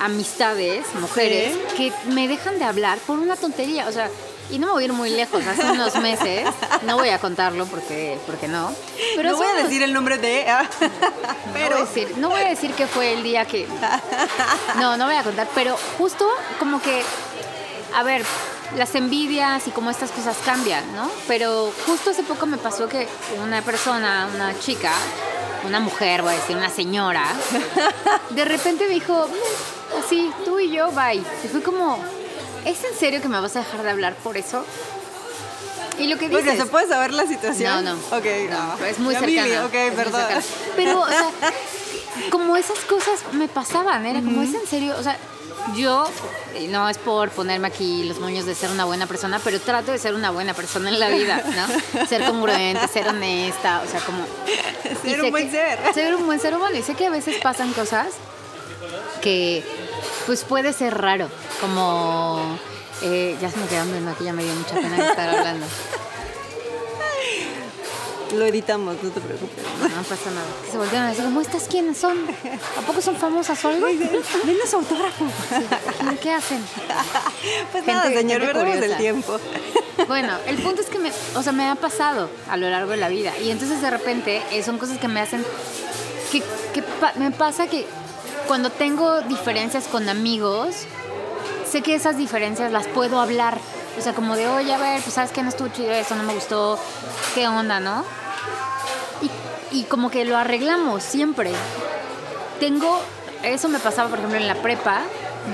amistades, 0.00 0.86
mujeres, 1.00 1.56
que 1.76 1.92
me 2.06 2.28
dejan 2.28 2.58
de 2.58 2.64
hablar 2.64 2.98
por 2.98 3.18
una 3.18 3.36
tontería. 3.36 3.88
O 3.88 3.92
sea, 3.92 4.10
y 4.50 4.58
no 4.58 4.68
me 4.68 4.72
voy 4.74 4.82
a 4.82 4.86
ir 4.86 4.92
muy 4.92 5.10
lejos, 5.10 5.44
hace 5.46 5.70
unos 5.70 5.94
meses, 5.96 6.48
no 6.84 6.96
voy 6.96 7.08
a 7.08 7.18
contarlo 7.18 7.66
porque, 7.66 8.18
porque 8.26 8.48
no. 8.48 8.72
Pero 9.16 9.30
no 9.30 9.36
voy 9.36 9.46
a 9.46 9.62
decir 9.62 9.82
el 9.82 9.92
nombre 9.92 10.18
de... 10.18 10.46
Ah, 10.48 10.68
pero... 11.52 11.70
No 11.70 11.76
voy, 11.76 11.82
a 11.82 11.86
decir, 11.86 12.18
no 12.18 12.28
voy 12.30 12.40
a 12.40 12.48
decir 12.48 12.72
que 12.72 12.86
fue 12.86 13.12
el 13.12 13.22
día 13.22 13.44
que... 13.44 13.66
No, 14.76 14.96
no 14.96 15.06
voy 15.06 15.16
a 15.16 15.22
contar, 15.22 15.48
pero 15.54 15.76
justo 15.98 16.28
como 16.58 16.80
que, 16.80 17.02
a 17.94 18.02
ver, 18.02 18.24
las 18.76 18.94
envidias 18.94 19.66
y 19.66 19.70
como 19.70 19.90
estas 19.90 20.10
cosas 20.10 20.36
cambian, 20.44 20.84
¿no? 20.94 21.10
Pero 21.26 21.72
justo 21.86 22.10
hace 22.10 22.22
poco 22.22 22.46
me 22.46 22.58
pasó 22.58 22.88
que 22.88 23.08
una 23.42 23.62
persona, 23.62 24.28
una 24.34 24.58
chica, 24.58 24.92
una 25.64 25.80
mujer, 25.80 26.22
voy 26.22 26.34
a 26.34 26.36
decir, 26.36 26.56
una 26.56 26.70
señora, 26.70 27.24
de 28.30 28.44
repente 28.44 28.86
me 28.86 28.94
dijo, 28.94 29.28
así, 30.04 30.30
tú 30.44 30.58
y 30.58 30.70
yo, 30.70 30.90
bye. 30.92 31.22
Y 31.44 31.48
fue 31.48 31.62
como, 31.62 31.98
¿es 32.66 32.84
en 32.84 32.98
serio 32.98 33.22
que 33.22 33.28
me 33.28 33.40
vas 33.40 33.56
a 33.56 33.60
dejar 33.60 33.82
de 33.82 33.90
hablar 33.90 34.14
por 34.16 34.36
eso? 34.36 34.64
Y 35.98 36.08
lo 36.08 36.18
que 36.18 36.28
dices... 36.28 36.44
Porque 36.44 36.58
se 36.58 36.66
puede 36.66 36.88
saber 36.88 37.14
la 37.14 37.26
situación. 37.26 37.84
No, 37.84 37.94
no. 37.94 38.16
Ok, 38.16 38.24
no, 38.50 38.76
no. 38.76 38.84
es 38.84 38.98
muy 38.98 39.14
cercana. 39.14 39.64
Ok, 39.64 39.74
es 39.74 39.94
perdón. 39.94 40.20
cercana. 40.20 40.44
Pero, 40.76 41.00
o 41.00 41.08
sea, 41.08 41.30
como 42.30 42.56
esas 42.56 42.78
cosas 42.80 43.20
me 43.32 43.48
pasaban, 43.48 44.04
era 44.04 44.20
como, 44.20 44.42
¿es 44.42 44.52
en 44.52 44.66
serio? 44.66 44.94
O 44.98 45.02
sea, 45.02 45.16
yo, 45.74 46.06
no 46.68 46.88
es 46.88 46.98
por 46.98 47.30
ponerme 47.30 47.68
aquí 47.68 48.04
los 48.04 48.20
moños 48.20 48.44
de 48.44 48.54
ser 48.54 48.70
una 48.70 48.84
buena 48.84 49.06
persona, 49.06 49.40
pero 49.42 49.58
trato 49.58 49.90
de 49.90 49.98
ser 49.98 50.14
una 50.14 50.30
buena 50.30 50.52
persona 50.54 50.90
en 50.90 51.00
la 51.00 51.08
vida, 51.08 51.42
¿no? 51.44 52.06
Ser 52.06 52.24
congruente, 52.24 52.86
ser 52.88 53.08
honesta, 53.08 53.82
o 53.84 53.90
sea, 53.90 54.00
como... 54.00 54.18
Ser 55.02 55.22
un 55.22 55.30
buen 55.30 55.46
que- 55.50 55.56
ser. 55.56 55.94
Ser 55.94 56.14
un 56.14 56.26
buen 56.26 56.40
ser 56.40 56.54
humano. 56.54 56.76
Y 56.76 56.82
sé 56.82 56.94
que 56.94 57.06
a 57.06 57.10
veces 57.10 57.36
pasan 57.42 57.72
cosas 57.72 58.08
que, 59.20 59.64
pues, 60.26 60.44
puede 60.44 60.72
ser 60.72 60.96
raro, 60.98 61.28
como... 61.60 62.58
eh, 63.02 63.36
ya 63.40 63.50
se 63.50 63.58
me 63.58 63.66
quedaron 63.66 63.90
viendo 63.92 64.10
aquí, 64.10 64.24
ya 64.24 64.32
me 64.32 64.44
dio 64.44 64.54
mucha 64.54 64.74
pena 64.74 64.96
estar 65.10 65.28
hablando. 65.28 65.66
Lo 68.34 68.44
editamos, 68.44 68.96
no 69.02 69.10
te 69.10 69.20
preocupes. 69.20 69.64
No 69.80 70.02
pasa 70.02 70.30
nada. 70.30 70.46
Que 70.64 70.70
se 70.72 70.76
voltean 70.76 71.04
a 71.04 71.08
decir, 71.10 71.24
¿cómo 71.24 71.40
estas 71.40 71.68
quiénes 71.68 71.96
son? 71.96 72.18
¿A 72.76 72.80
poco 72.82 73.00
son 73.00 73.14
famosas 73.16 73.64
o 73.64 73.68
algo? 73.68 73.86
Denos 73.86 74.74
autógrafo. 74.74 75.24
¿Y 76.12 76.16
¿Qué 76.16 76.32
hacen? 76.32 76.60
Pues 77.70 77.84
Gente- 77.84 77.92
nada, 77.92 78.10
señor, 78.10 78.40
perdemos 78.40 78.76
el 78.76 78.96
tiempo. 78.96 79.38
Bueno, 80.08 80.36
el 80.46 80.56
punto 80.58 80.82
es 80.82 80.88
que 80.88 80.98
me, 80.98 81.12
o 81.36 81.42
sea, 81.42 81.52
me 81.52 81.68
ha 81.70 81.76
pasado 81.76 82.28
a 82.50 82.56
lo 82.56 82.68
largo 82.68 82.90
de 82.90 82.96
la 82.96 83.08
vida. 83.08 83.32
Y 83.38 83.50
entonces 83.52 83.80
de 83.80 83.90
repente 83.90 84.42
eh, 84.50 84.62
son 84.64 84.76
cosas 84.78 84.98
que 84.98 85.06
me 85.08 85.20
hacen. 85.20 85.44
que, 86.32 86.42
que 86.74 86.82
pa- 86.82 87.12
me 87.16 87.30
pasa 87.30 87.68
que 87.68 87.86
cuando 88.46 88.70
tengo 88.70 89.20
diferencias 89.22 89.88
con 89.88 90.08
amigos, 90.08 90.86
sé 91.68 91.82
que 91.82 91.94
esas 91.94 92.16
diferencias 92.16 92.72
las 92.72 92.86
puedo 92.86 93.20
hablar. 93.20 93.58
O 93.98 94.02
sea, 94.02 94.12
como 94.12 94.36
de, 94.36 94.46
oye, 94.48 94.72
a 94.72 94.78
ver, 94.78 95.02
pues 95.02 95.14
sabes 95.14 95.30
que 95.30 95.42
no 95.42 95.48
estuvo 95.48 95.68
chido 95.68 95.90
eso, 95.90 96.14
no 96.16 96.22
me 96.22 96.34
gustó, 96.34 96.78
qué 97.34 97.48
onda, 97.48 97.80
¿no? 97.80 98.04
Y, 99.72 99.84
como 99.84 100.10
que 100.10 100.24
lo 100.24 100.36
arreglamos 100.36 101.02
siempre. 101.02 101.50
Tengo, 102.60 103.00
eso 103.42 103.68
me 103.68 103.78
pasaba, 103.78 104.08
por 104.08 104.18
ejemplo, 104.18 104.38
en 104.38 104.46
la 104.46 104.54
prepa, 104.54 105.02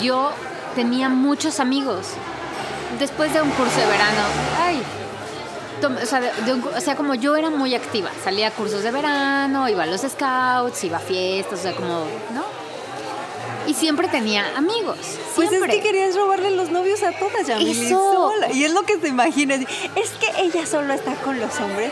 yo 0.01 0.31
tenía 0.75 1.09
muchos 1.09 1.61
amigos. 1.61 2.09
Después 2.99 3.33
de 3.33 3.43
un 3.43 3.51
curso 3.51 3.81
de 3.81 3.87
verano, 3.87 4.23
ay, 4.61 4.83
o 5.85 6.07
sea, 6.07 6.21
o 6.77 6.81
sea, 6.81 6.95
como 6.95 7.15
yo 7.15 7.35
era 7.35 7.51
muy 7.51 7.75
activa, 7.75 8.11
salía 8.23 8.49
a 8.49 8.51
cursos 8.53 8.83
de 8.83 8.93
verano, 8.93 9.69
iba 9.69 9.83
a 9.83 9.87
los 9.87 10.03
scouts, 10.03 10.85
iba 10.85 10.99
a 10.99 11.01
fiestas, 11.01 11.61
o 11.61 11.63
sea, 11.63 11.73
como, 11.75 12.05
¿no? 12.33 12.62
Y 13.67 13.75
siempre 13.75 14.09
tenía 14.09 14.57
amigos. 14.57 14.97
Pues 15.35 15.53
es 15.53 15.63
que 15.63 15.81
querías 15.81 16.15
robarle 16.17 16.51
los 16.51 16.71
novios 16.71 17.03
a 17.03 17.13
todas, 17.13 17.47
Yamili, 17.47 17.87
Eso. 17.87 18.13
sola. 18.13 18.53
Y 18.53 18.65
es 18.65 18.73
lo 18.73 18.83
que 18.83 18.97
te 18.97 19.09
imaginas. 19.09 19.61
Es 19.95 20.11
que 20.11 20.43
ella 20.43 20.67
solo 20.67 20.93
está 20.93 21.15
con 21.17 21.39
los 21.41 21.59
hombres 21.61 21.91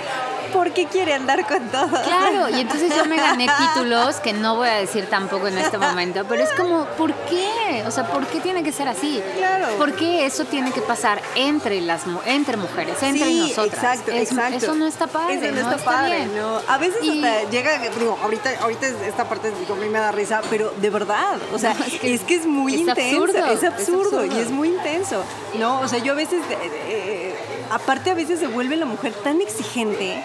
porque 0.52 0.86
quiere 0.86 1.14
andar 1.14 1.46
con 1.46 1.68
todos. 1.68 2.00
Claro, 2.00 2.48
y 2.48 2.60
entonces 2.60 2.94
yo 2.94 3.04
me 3.06 3.16
gané 3.16 3.46
títulos 3.74 4.16
que 4.16 4.32
no 4.32 4.56
voy 4.56 4.68
a 4.68 4.74
decir 4.74 5.06
tampoco 5.08 5.48
en 5.48 5.58
este 5.58 5.78
momento, 5.78 6.24
pero 6.28 6.42
es 6.42 6.50
como, 6.50 6.84
¿por 6.96 7.12
qué? 7.14 7.84
O 7.86 7.90
sea, 7.90 8.06
¿por 8.10 8.26
qué 8.26 8.40
tiene 8.40 8.62
que 8.62 8.72
ser 8.72 8.88
así? 8.88 9.22
Claro. 9.36 9.66
¿Por 9.78 9.94
qué 9.94 10.26
eso 10.26 10.44
tiene 10.44 10.72
que 10.72 10.80
pasar 10.80 11.20
entre 11.34 11.80
las 11.80 12.02
entre 12.26 12.56
mujeres, 12.56 13.02
entre 13.02 13.26
sí, 13.28 13.40
nosotras? 13.48 13.74
Exacto, 13.74 14.10
Es- 14.12 14.30
exacto. 14.30 14.56
Eso 14.56 14.74
no 14.74 14.86
está 14.86 15.06
padre, 15.06 15.34
Eso 15.36 15.54
no, 15.54 15.70
no, 15.70 15.76
está, 15.76 15.84
padre, 15.90 16.16
bien. 16.16 16.36
¿no? 16.36 16.60
A 16.68 16.78
veces 16.78 17.02
Y- 17.02 17.24
hasta 17.24 17.50
llega, 17.50 17.78
digo, 17.98 18.18
ahorita, 18.22 18.50
ahorita 18.62 18.86
esta 19.06 19.24
parte 19.28 19.50
digo, 19.52 19.74
a 19.74 19.76
mí 19.76 19.88
me 19.88 19.98
da 19.98 20.12
risa, 20.12 20.40
pero 20.50 20.72
de 20.76 20.90
verdad, 20.90 21.38
o 21.52 21.58
sea, 21.58 21.74
No, 21.80 21.84
es, 21.86 21.94
es 22.02 22.20
que, 22.22 22.34
es 22.34 22.46
muy 22.46 22.74
es 22.74 22.80
intenso, 22.80 23.00
absurdo, 23.22 23.46
es 23.46 23.62
es 23.62 23.64
absurdo, 23.64 24.18
absurdo. 24.20 24.36
y 24.36 24.40
es 24.40 24.50
muy 24.50 24.68
intenso, 24.68 25.22
¿no? 25.58 25.80
O 25.80 25.88
sea, 25.88 25.98
yo 26.00 26.12
a 26.12 26.16
veces, 26.16 26.40
eh, 26.50 26.58
eh, 26.88 27.29
aparte 27.70 28.10
a 28.10 28.14
veces 28.14 28.38
se 28.40 28.46
vuelve 28.46 28.76
la 28.76 28.86
mujer 28.86 29.12
tan 29.24 29.40
exigente. 29.40 30.22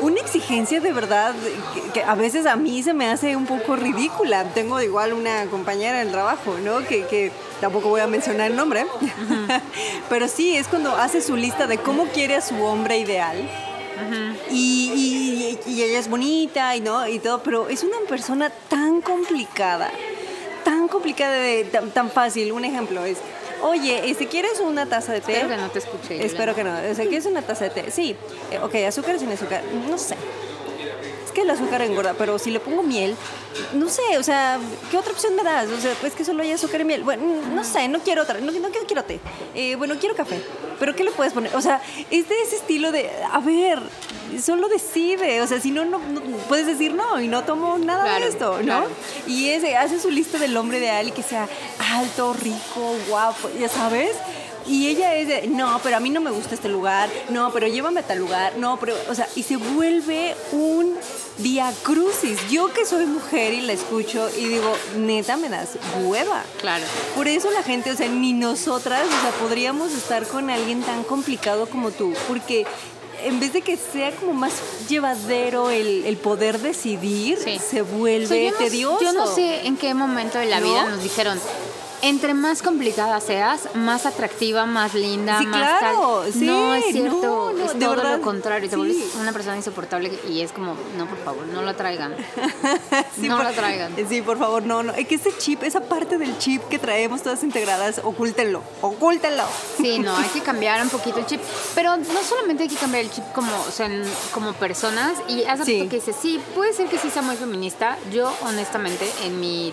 Una 0.00 0.20
exigencia 0.20 0.80
de 0.80 0.92
verdad 0.92 1.34
que, 1.74 1.90
que 1.90 2.02
a 2.04 2.14
veces 2.14 2.46
a 2.46 2.54
mí 2.54 2.82
se 2.84 2.94
me 2.94 3.08
hace 3.08 3.34
un 3.34 3.46
poco 3.46 3.74
ridícula. 3.74 4.44
Tengo 4.54 4.80
igual 4.80 5.12
una 5.12 5.44
compañera 5.46 6.00
en 6.00 6.06
el 6.06 6.12
trabajo, 6.12 6.56
¿no? 6.62 6.78
Que, 6.86 7.04
que 7.06 7.32
tampoco 7.60 7.88
voy 7.88 8.00
a 8.00 8.06
mencionar 8.06 8.48
el 8.50 8.56
nombre, 8.56 8.86
pero 10.08 10.28
sí, 10.28 10.56
es 10.56 10.68
cuando 10.68 10.94
hace 10.96 11.20
su 11.20 11.36
lista 11.36 11.66
de 11.66 11.78
cómo 11.78 12.04
quiere 12.06 12.36
a 12.36 12.40
su 12.40 12.62
hombre 12.62 12.98
ideal. 12.98 13.36
Y, 14.50 14.92
y- 14.94 15.58
y 15.70 15.82
ella 15.82 15.98
es 15.98 16.08
bonita 16.08 16.76
y 16.76 16.80
no 16.80 17.08
y 17.08 17.18
todo, 17.18 17.42
pero 17.42 17.68
es 17.68 17.82
una 17.82 17.96
persona 18.08 18.50
tan 18.68 19.00
complicada, 19.00 19.90
tan 20.64 20.86
complicada 20.86 21.32
de 21.34 21.64
tan, 21.64 21.90
tan 21.90 22.08
fácil. 22.10 22.52
Un 22.52 22.64
ejemplo 22.64 23.04
es, 23.04 23.18
oye, 23.62 24.10
este, 24.10 24.26
¿quieres 24.26 24.60
una 24.60 24.86
taza 24.86 25.12
de 25.12 25.20
té? 25.20 25.32
Espero 25.32 25.48
que 25.48 25.56
no 25.56 25.70
te 25.70 25.78
escuche. 25.78 26.24
Espero 26.24 26.54
que 26.54 26.64
no. 26.64 26.70
O 26.70 26.94
sea, 26.94 27.06
¿quieres 27.06 27.26
una 27.26 27.42
taza 27.42 27.64
de 27.64 27.70
té? 27.70 27.90
Sí. 27.90 28.16
Eh, 28.50 28.58
ok, 28.58 28.74
azúcar 28.86 29.18
sin 29.18 29.30
azúcar. 29.30 29.62
No 29.88 29.98
sé. 29.98 30.16
Que 31.38 31.42
el 31.44 31.50
azúcar 31.50 31.82
engorda, 31.82 32.14
pero 32.14 32.36
si 32.40 32.50
le 32.50 32.58
pongo 32.58 32.82
miel, 32.82 33.14
no 33.72 33.88
sé, 33.88 34.02
o 34.18 34.24
sea, 34.24 34.58
¿qué 34.90 34.96
otra 34.98 35.12
opción 35.12 35.36
me 35.36 35.44
das? 35.44 35.68
O 35.68 35.80
sea, 35.80 35.94
pues 36.00 36.12
que 36.14 36.24
solo 36.24 36.42
hay 36.42 36.50
azúcar 36.50 36.80
y 36.80 36.84
miel. 36.84 37.04
Bueno, 37.04 37.22
no 37.54 37.62
sé, 37.62 37.86
no 37.86 38.00
quiero 38.00 38.22
otra, 38.22 38.40
no, 38.40 38.50
no 38.50 38.70
quiero, 38.70 38.86
quiero 38.88 39.04
té. 39.04 39.20
Eh, 39.54 39.76
bueno, 39.76 39.94
quiero 40.00 40.16
café. 40.16 40.42
¿Pero 40.80 40.96
qué 40.96 41.04
le 41.04 41.12
puedes 41.12 41.32
poner? 41.32 41.54
O 41.54 41.60
sea, 41.60 41.80
es 42.10 42.28
de 42.28 42.42
ese 42.42 42.56
estilo 42.56 42.90
de, 42.90 43.08
a 43.30 43.38
ver, 43.38 43.78
solo 44.42 44.68
decide. 44.68 45.40
O 45.42 45.46
sea, 45.46 45.60
si 45.60 45.70
no, 45.70 45.84
no, 45.84 45.98
no- 46.00 46.20
puedes 46.48 46.66
decir 46.66 46.92
no 46.92 47.20
y 47.20 47.28
no 47.28 47.44
tomo 47.44 47.78
nada 47.78 48.02
Claro, 48.02 48.24
de 48.24 48.30
esto, 48.32 48.56
¿no? 48.58 48.62
claro. 48.64 48.88
Y 49.28 49.50
ese, 49.50 49.76
hace 49.76 50.00
su 50.00 50.10
lista 50.10 50.38
del 50.38 50.56
hombre 50.56 50.78
ideal 50.78 51.06
y 51.06 51.12
que 51.12 51.22
sea 51.22 51.48
alto, 51.92 52.32
rico, 52.32 52.96
guapo, 53.08 53.48
ya 53.60 53.68
sabes. 53.68 54.10
Y 54.66 54.88
ella 54.88 55.14
es 55.14 55.28
de, 55.28 55.46
no, 55.46 55.80
pero 55.84 55.96
a 55.96 56.00
mí 56.00 56.10
no 56.10 56.20
me 56.20 56.30
gusta 56.30 56.54
este 56.54 56.68
lugar, 56.68 57.08
no, 57.30 57.50
pero 57.52 57.68
llévame 57.68 58.00
a 58.00 58.02
tal 58.02 58.18
lugar, 58.18 58.54
no, 58.58 58.76
pero, 58.78 58.94
o 59.08 59.14
sea, 59.14 59.26
y 59.34 59.42
se 59.44 59.56
vuelve 59.56 60.34
un 60.52 60.94
día 61.38 61.72
crucis. 61.82 62.38
Yo 62.50 62.72
que 62.72 62.84
soy 62.84 63.06
mujer 63.06 63.54
y 63.54 63.60
la 63.62 63.72
escucho 63.72 64.28
y 64.36 64.44
digo, 64.46 64.72
neta, 64.96 65.36
me 65.36 65.48
das 65.48 65.70
hueva. 66.02 66.44
Claro. 66.60 66.84
Por 67.16 67.28
eso 67.28 67.50
la 67.50 67.62
gente, 67.62 67.90
o 67.90 67.96
sea, 67.96 68.08
ni 68.08 68.32
nosotras, 68.32 69.02
o 69.06 69.20
sea, 69.22 69.30
podríamos 69.40 69.92
estar 69.92 70.26
con 70.26 70.50
alguien 70.50 70.82
tan 70.82 71.04
complicado 71.04 71.66
como 71.68 71.90
tú, 71.90 72.12
porque 72.26 72.66
en 73.24 73.40
vez 73.40 73.52
de 73.52 73.62
que 73.62 73.76
sea 73.76 74.12
como 74.12 74.32
más 74.32 74.52
llevadero 74.88 75.70
el, 75.70 76.04
el 76.06 76.16
poder 76.18 76.60
decidir, 76.60 77.38
Sí. 77.42 77.58
se 77.58 77.82
vuelve 77.82 78.24
O 78.26 78.28
sea, 78.28 78.42
yo 78.42 78.50
no- 78.52 78.56
tedioso. 78.58 79.00
Yo 79.02 79.12
no 79.12 79.26
sé 79.34 79.66
en 79.66 79.76
qué 79.76 79.92
momento 79.94 80.38
de 80.38 80.46
la 80.46 80.60
¿No? 80.60 80.66
vida 80.68 80.84
nos 80.90 81.02
dijeron, 81.02 81.40
entre 82.02 82.34
más 82.34 82.62
complicada 82.62 83.20
seas, 83.20 83.68
más 83.74 84.06
atractiva, 84.06 84.66
más 84.66 84.94
linda, 84.94 85.38
Sí, 85.38 85.46
más 85.46 85.80
claro, 85.80 86.20
tal. 86.24 86.32
sí, 86.32 86.44
no 86.46 86.74
es 86.74 86.84
cierto, 86.92 87.20
no, 87.22 87.52
no, 87.52 87.64
es 87.64 87.74
de 87.74 87.80
todo 87.80 87.96
verdad, 87.96 88.16
lo 88.18 88.22
contrario. 88.22 88.68
Te 88.68 88.76
sí. 88.76 88.80
vuelves 88.80 89.14
una 89.20 89.32
persona 89.32 89.56
insoportable 89.56 90.12
y 90.28 90.40
es 90.42 90.52
como, 90.52 90.74
no, 90.96 91.06
por 91.06 91.18
favor, 91.24 91.46
no 91.48 91.62
lo 91.62 91.74
traigan. 91.74 92.14
No 93.18 93.36
por- 93.36 93.46
lo 93.46 93.52
traigan. 93.52 93.94
Sí, 94.08 94.22
por 94.22 94.38
favor, 94.38 94.62
no, 94.62 94.82
no. 94.82 94.92
Es 94.92 95.06
que 95.08 95.16
ese 95.16 95.30
chip, 95.38 95.62
esa 95.64 95.80
parte 95.80 96.18
del 96.18 96.38
chip 96.38 96.62
que 96.68 96.78
traemos 96.78 97.22
todas 97.22 97.42
integradas, 97.42 98.00
ocúltenlo, 98.04 98.62
ocúltenlo. 98.80 99.42
Sí, 99.76 99.98
no, 99.98 100.16
hay 100.16 100.28
que 100.28 100.40
cambiar 100.50 100.80
un 100.82 100.88
poquito 100.88 101.18
el 101.18 101.26
chip. 101.26 101.40
Pero 101.74 101.96
no 101.96 102.22
solamente 102.22 102.62
hay 102.62 102.68
que 102.68 102.76
cambiar 102.76 103.04
el 103.04 103.10
chip 103.10 103.24
como, 103.34 103.50
o 103.66 103.70
sea, 103.72 103.88
como 104.32 104.52
personas. 104.54 105.14
Y 105.28 105.42
poco 105.42 105.64
que 105.64 105.96
dice, 105.96 106.12
sí, 106.12 106.40
puede 106.54 106.72
ser 106.72 106.86
que 106.88 106.98
sí 106.98 107.10
sea 107.10 107.22
muy 107.22 107.36
feminista. 107.36 107.98
Yo, 108.12 108.32
honestamente, 108.42 109.10
en 109.24 109.40
mi. 109.40 109.72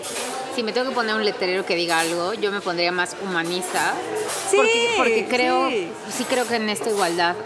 Si 0.54 0.62
me 0.62 0.72
tengo 0.72 0.88
que 0.88 0.94
poner 0.94 1.14
un 1.14 1.24
letrero 1.24 1.66
que 1.66 1.76
diga 1.76 2.00
algo, 2.00 2.15
yo 2.34 2.50
me 2.52 2.60
pondría 2.60 2.92
más 2.92 3.16
humanista. 3.22 3.94
Sí, 4.50 4.56
porque, 4.56 4.94
porque 4.96 5.26
creo, 5.28 5.68
sí. 5.68 5.88
sí. 6.16 6.24
creo 6.24 6.46
que 6.46 6.56
en 6.56 6.68
esta 6.68 6.90
igualdad 6.90 7.36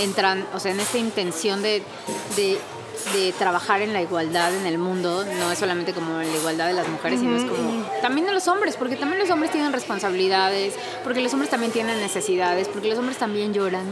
entran, 0.00 0.46
o 0.54 0.60
sea, 0.60 0.72
en 0.72 0.80
esta 0.80 0.98
intención 0.98 1.62
de, 1.62 1.82
de, 2.36 2.58
de 3.12 3.32
trabajar 3.32 3.80
en 3.82 3.92
la 3.92 4.02
igualdad 4.02 4.54
en 4.54 4.66
el 4.66 4.78
mundo, 4.78 5.24
no 5.24 5.52
es 5.52 5.58
solamente 5.58 5.92
como 5.92 6.20
en 6.20 6.30
la 6.30 6.36
igualdad 6.36 6.66
de 6.66 6.74
las 6.74 6.88
mujeres, 6.88 7.20
sino 7.20 7.36
es 7.36 7.44
como 7.44 7.84
también 8.02 8.26
de 8.26 8.32
los 8.32 8.48
hombres, 8.48 8.76
porque 8.76 8.96
también 8.96 9.20
los 9.20 9.30
hombres 9.30 9.50
tienen 9.50 9.72
responsabilidades, 9.72 10.74
porque 11.04 11.20
los 11.20 11.32
hombres 11.32 11.50
también 11.50 11.72
tienen 11.72 12.00
necesidades, 12.00 12.68
porque 12.68 12.88
los 12.88 12.98
hombres 12.98 13.18
también 13.18 13.52
lloran, 13.54 13.86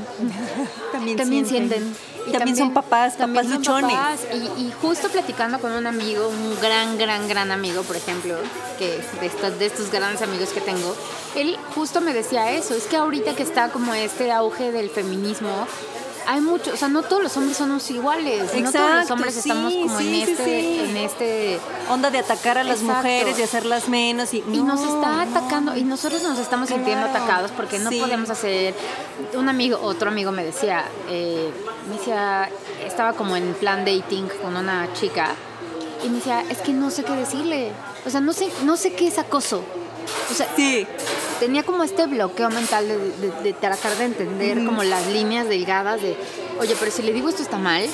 También, 0.93 1.17
también 1.17 1.47
sienten. 1.47 1.95
Y 2.27 2.33
también, 2.33 2.57
son 2.57 2.75
papás, 2.75 3.17
también 3.17 3.47
papás 3.47 3.65
son 3.65 3.81
luchones. 3.83 3.97
papás. 3.97 4.21
Y, 4.59 4.63
y 4.63 4.73
justo 4.83 5.09
platicando 5.09 5.61
con 5.61 5.71
un 5.71 5.87
amigo, 5.87 6.29
un 6.29 6.61
gran, 6.61 6.99
gran, 6.99 7.29
gran 7.29 7.53
amigo, 7.53 7.83
por 7.83 7.95
ejemplo, 7.95 8.35
que 8.79 9.01
de 9.21 9.27
estos, 9.27 9.59
de 9.61 9.67
estos 9.67 9.93
grandes 9.93 10.23
amigos 10.23 10.49
que 10.49 10.61
tengo, 10.61 10.97
él 11.37 11.57
justo 11.75 12.01
me 12.01 12.13
decía 12.13 12.51
eso, 12.51 12.75
es 12.75 12.85
que 12.85 12.97
ahorita 12.97 13.37
que 13.37 13.45
está 13.45 13.69
como 13.69 13.95
este 13.95 14.33
auge 14.33 14.73
del 14.73 14.91
feminismo, 14.91 15.69
hay 16.27 16.41
mucho, 16.41 16.73
o 16.73 16.77
sea, 16.77 16.89
no 16.89 17.03
todos 17.03 17.23
los 17.23 17.37
hombres 17.37 17.57
somos 17.57 17.91
iguales, 17.91 18.43
no 18.43 18.49
todos 18.49 18.61
los 18.61 18.75
Exacto, 18.75 19.15
hombres 19.15 19.35
sí, 19.35 19.41
estamos 19.41 19.73
como 19.73 19.99
sí, 19.99 20.21
en 20.21 20.27
sí, 20.27 20.33
este, 20.33 20.85
en 20.85 20.97
este 20.97 21.61
Onda 21.89 22.11
de 22.11 22.19
atacar 22.19 22.59
a 22.59 22.65
las 22.65 22.81
Exacto. 22.81 22.97
mujeres 22.97 23.39
y 23.39 23.43
hacerlas 23.43 23.89
menos. 23.89 24.35
Y, 24.35 24.39
y 24.39 24.63
nos 24.63 24.81
no, 24.81 24.97
está 24.97 25.25
no. 25.25 25.39
atacando 25.39 25.77
y 25.77 25.85
nosotros 25.85 26.23
nos 26.23 26.39
estamos 26.39 26.69
sintiendo 26.69 27.07
atacados 27.07 27.51
porque 27.53 27.79
no 27.79 27.91
podemos 27.91 28.31
hacer 28.31 28.75
un 29.35 29.49
amigo 29.49 29.79
otro 29.81 30.11
amigo 30.11 30.33
me 30.33 30.45
decía 30.45 30.85
eh, 31.09 31.51
me 31.89 31.97
decía 31.97 32.49
estaba 32.85 33.13
como 33.13 33.37
en 33.37 33.55
plan 33.55 33.85
dating 33.85 34.29
con 34.43 34.57
una 34.57 34.93
chica 34.95 35.29
y 36.05 36.09
me 36.09 36.17
decía 36.17 36.43
es 36.51 36.59
que 36.59 36.73
no 36.73 36.91
sé 36.91 37.05
qué 37.05 37.13
decirle 37.13 37.73
o 38.05 38.11
sea 38.11 38.21
no 38.21 38.33
sé 38.33 38.49
no 38.65 38.77
sé 38.77 38.93
qué 38.95 39.07
es 39.09 39.19
acoso 39.19 39.63
O 40.31 40.35
sea, 40.35 40.47
Sí. 40.57 40.87
tenía 41.41 41.63
como 41.63 41.83
este 41.85 42.07
bloqueo 42.07 42.51
mental 42.51 42.89
de, 42.89 42.99
de- 42.99 43.43
de 43.43 43.53
tratar 43.53 43.97
de 43.97 44.05
entender 44.05 44.65
como 44.65 44.83
las 44.83 45.07
líneas 45.09 45.49
delgadas 45.49 46.01
de, 46.03 46.17
oye, 46.61 46.75
pero 46.79 46.91
si 46.91 47.03
le 47.03 47.13
digo 47.13 47.29
esto 47.29 47.43
está 47.43 47.59
mal, 47.59 47.85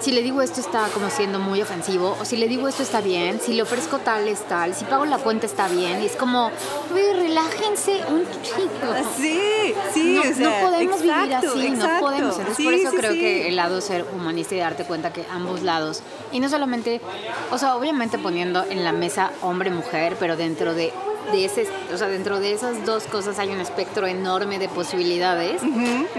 si 0.00 0.12
le 0.12 0.22
digo 0.22 0.40
esto 0.40 0.60
está 0.60 0.86
como 0.94 1.10
siendo 1.10 1.38
muy 1.38 1.60
ofensivo, 1.60 2.16
o 2.18 2.24
si 2.24 2.38
le 2.38 2.48
digo 2.48 2.68
esto 2.68 2.82
está 2.82 3.02
bien, 3.02 3.38
si 3.38 3.52
le 3.52 3.60
ofrezco 3.62 3.98
tal 3.98 4.26
es 4.28 4.40
tal, 4.48 4.74
si 4.74 4.86
pago 4.86 5.04
la 5.04 5.18
cuenta 5.18 5.44
está 5.44 5.68
bien, 5.68 6.02
y 6.02 6.06
es 6.06 6.16
como, 6.16 6.50
"Güey, 6.90 7.12
relájense 7.12 8.00
un 8.08 8.24
chico. 8.42 8.94
Sí, 9.18 9.74
sí, 9.92 10.14
no, 10.14 10.22
o 10.22 10.34
sea, 10.34 10.48
no 10.62 10.66
podemos 10.70 11.02
vivir 11.02 11.16
exacto, 11.26 11.50
así, 11.54 11.70
no 11.70 12.00
podemos. 12.00 12.30
Entonces, 12.38 12.56
Sí, 12.56 12.64
por 12.64 12.72
eso 12.74 12.90
sí, 12.92 12.96
creo 12.96 13.12
sí. 13.12 13.20
que 13.20 13.48
el 13.48 13.56
lado 13.56 13.80
ser 13.82 14.06
humanista 14.14 14.54
y 14.54 14.58
darte 14.58 14.84
cuenta 14.84 15.12
que 15.12 15.26
ambos 15.30 15.60
lados, 15.62 16.00
y 16.32 16.40
no 16.40 16.48
solamente, 16.48 17.02
o 17.50 17.58
sea, 17.58 17.76
obviamente 17.76 18.16
poniendo 18.18 18.64
en 18.70 18.84
la 18.84 18.92
mesa 18.92 19.32
hombre-mujer, 19.42 20.16
pero 20.18 20.34
dentro 20.38 20.72
de, 20.74 20.94
de 21.32 21.44
ese, 21.44 21.66
o 21.92 21.96
sea, 21.96 22.08
dentro 22.08 22.40
de 22.40 22.52
esas 22.52 22.84
dos 22.86 23.04
cosas 23.04 23.38
hay 23.38 23.50
un 23.50 23.60
espectro 23.60 24.06
enorme 24.06 24.58
de 24.58 24.68
posibilidades, 24.68 25.60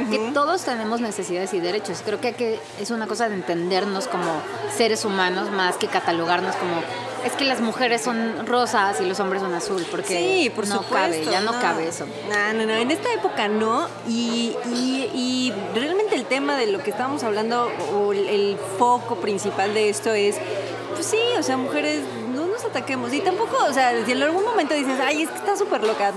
que 0.09 0.31
todos 0.33 0.61
tenemos 0.63 1.01
necesidades 1.01 1.53
y 1.53 1.59
derechos. 1.59 2.01
Creo 2.05 2.19
que, 2.21 2.27
hay 2.29 2.33
que 2.33 2.59
es 2.79 2.91
una 2.91 3.07
cosa 3.07 3.27
de 3.29 3.35
entendernos 3.35 4.07
como 4.07 4.31
seres 4.75 5.03
humanos 5.05 5.51
más 5.51 5.77
que 5.77 5.87
catalogarnos 5.87 6.55
como 6.55 6.73
es 7.25 7.33
que 7.33 7.45
las 7.45 7.61
mujeres 7.61 8.01
son 8.01 8.47
rosas 8.47 8.99
y 8.99 9.05
los 9.05 9.19
hombres 9.19 9.43
son 9.43 9.53
azul, 9.53 9.85
porque 9.91 10.07
Sí, 10.43 10.49
por 10.49 10.67
no 10.67 10.77
supuesto. 10.77 10.95
cabe, 10.95 11.23
ya 11.25 11.41
no, 11.41 11.51
cabe 11.61 11.87
eso. 11.87 12.07
No, 12.27 12.53
no, 12.53 12.65
no. 12.65 12.73
En 12.73 12.89
esta 12.89 13.13
época 13.13 13.47
no. 13.47 13.87
Y, 14.07 14.55
y- 14.73 15.07
y 15.13 15.53
realmente 15.75 16.15
el 16.15 16.25
tema 16.25 16.57
de 16.57 16.65
lo 16.65 16.81
que 16.81 16.89
estábamos 16.89 17.21
hablando, 17.23 17.69
o 17.95 18.11
el, 18.11 18.27
el 18.27 18.57
foco 18.79 19.17
principal 19.17 19.75
de 19.75 19.89
esto 19.89 20.11
es, 20.11 20.37
pues 20.95 21.05
sí, 21.05 21.19
o 21.37 21.43
sea, 21.43 21.57
mujeres, 21.57 22.01
nos 22.61 22.69
ataquemos. 22.69 23.13
Y 23.13 23.19
tampoco, 23.19 23.57
o 23.67 23.73
sea, 23.73 23.93
si 24.05 24.11
en 24.11 24.23
algún 24.23 24.43
momento 24.43 24.73
dices, 24.73 24.99
ay, 25.03 25.23
es 25.23 25.29
que 25.29 25.37
está 25.37 25.55
súper 25.55 25.83
loca, 25.83 26.13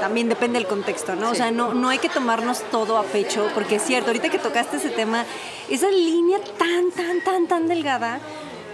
también 0.00 0.28
depende 0.28 0.58
del 0.58 0.68
contexto, 0.68 1.14
¿no? 1.14 1.30
O 1.30 1.34
sea, 1.34 1.50
no, 1.50 1.74
no 1.74 1.88
hay 1.88 1.98
que 1.98 2.08
tomarnos 2.08 2.62
todo 2.70 2.98
a 2.98 3.04
pecho, 3.04 3.48
porque 3.54 3.76
es 3.76 3.82
cierto, 3.82 4.08
ahorita 4.08 4.30
que 4.30 4.38
tocaste 4.38 4.76
ese 4.76 4.90
tema, 4.90 5.24
esa 5.68 5.90
línea 5.90 6.38
tan, 6.58 6.90
tan, 6.90 7.20
tan, 7.22 7.46
tan 7.46 7.68
delgada 7.68 8.20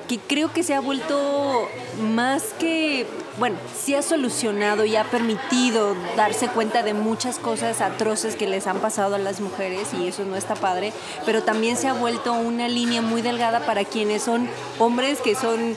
que 0.09 0.19
creo 0.19 0.53
que 0.53 0.65
se 0.65 0.75
ha 0.75 0.81
vuelto 0.81 1.69
más 2.03 2.43
que, 2.59 3.07
bueno, 3.39 3.57
sí 3.81 3.95
ha 3.95 4.03
solucionado 4.03 4.85
y 4.85 4.97
ha 4.97 5.05
permitido 5.05 5.95
darse 6.17 6.49
cuenta 6.49 6.83
de 6.83 6.95
muchas 6.95 7.39
cosas 7.39 7.81
atroces 7.81 8.35
que 8.35 8.49
les 8.49 8.67
han 8.67 8.79
pasado 8.81 9.15
a 9.15 9.19
las 9.19 9.41
mujeres 9.41 9.95
y 9.95 10.09
eso 10.09 10.25
no 10.25 10.35
está 10.35 10.57
padre, 10.57 10.93
pero 11.25 11.45
también 11.45 11.77
se 11.77 11.87
ha 11.87 11.93
vuelto 11.93 12.33
una 12.33 12.67
línea 12.67 13.03
muy 13.03 13.23
delgada 13.23 13.61
para 13.61 13.85
quienes 13.85 14.23
son 14.23 14.49
hombres 14.81 15.21
que 15.21 15.37
son... 15.37 15.77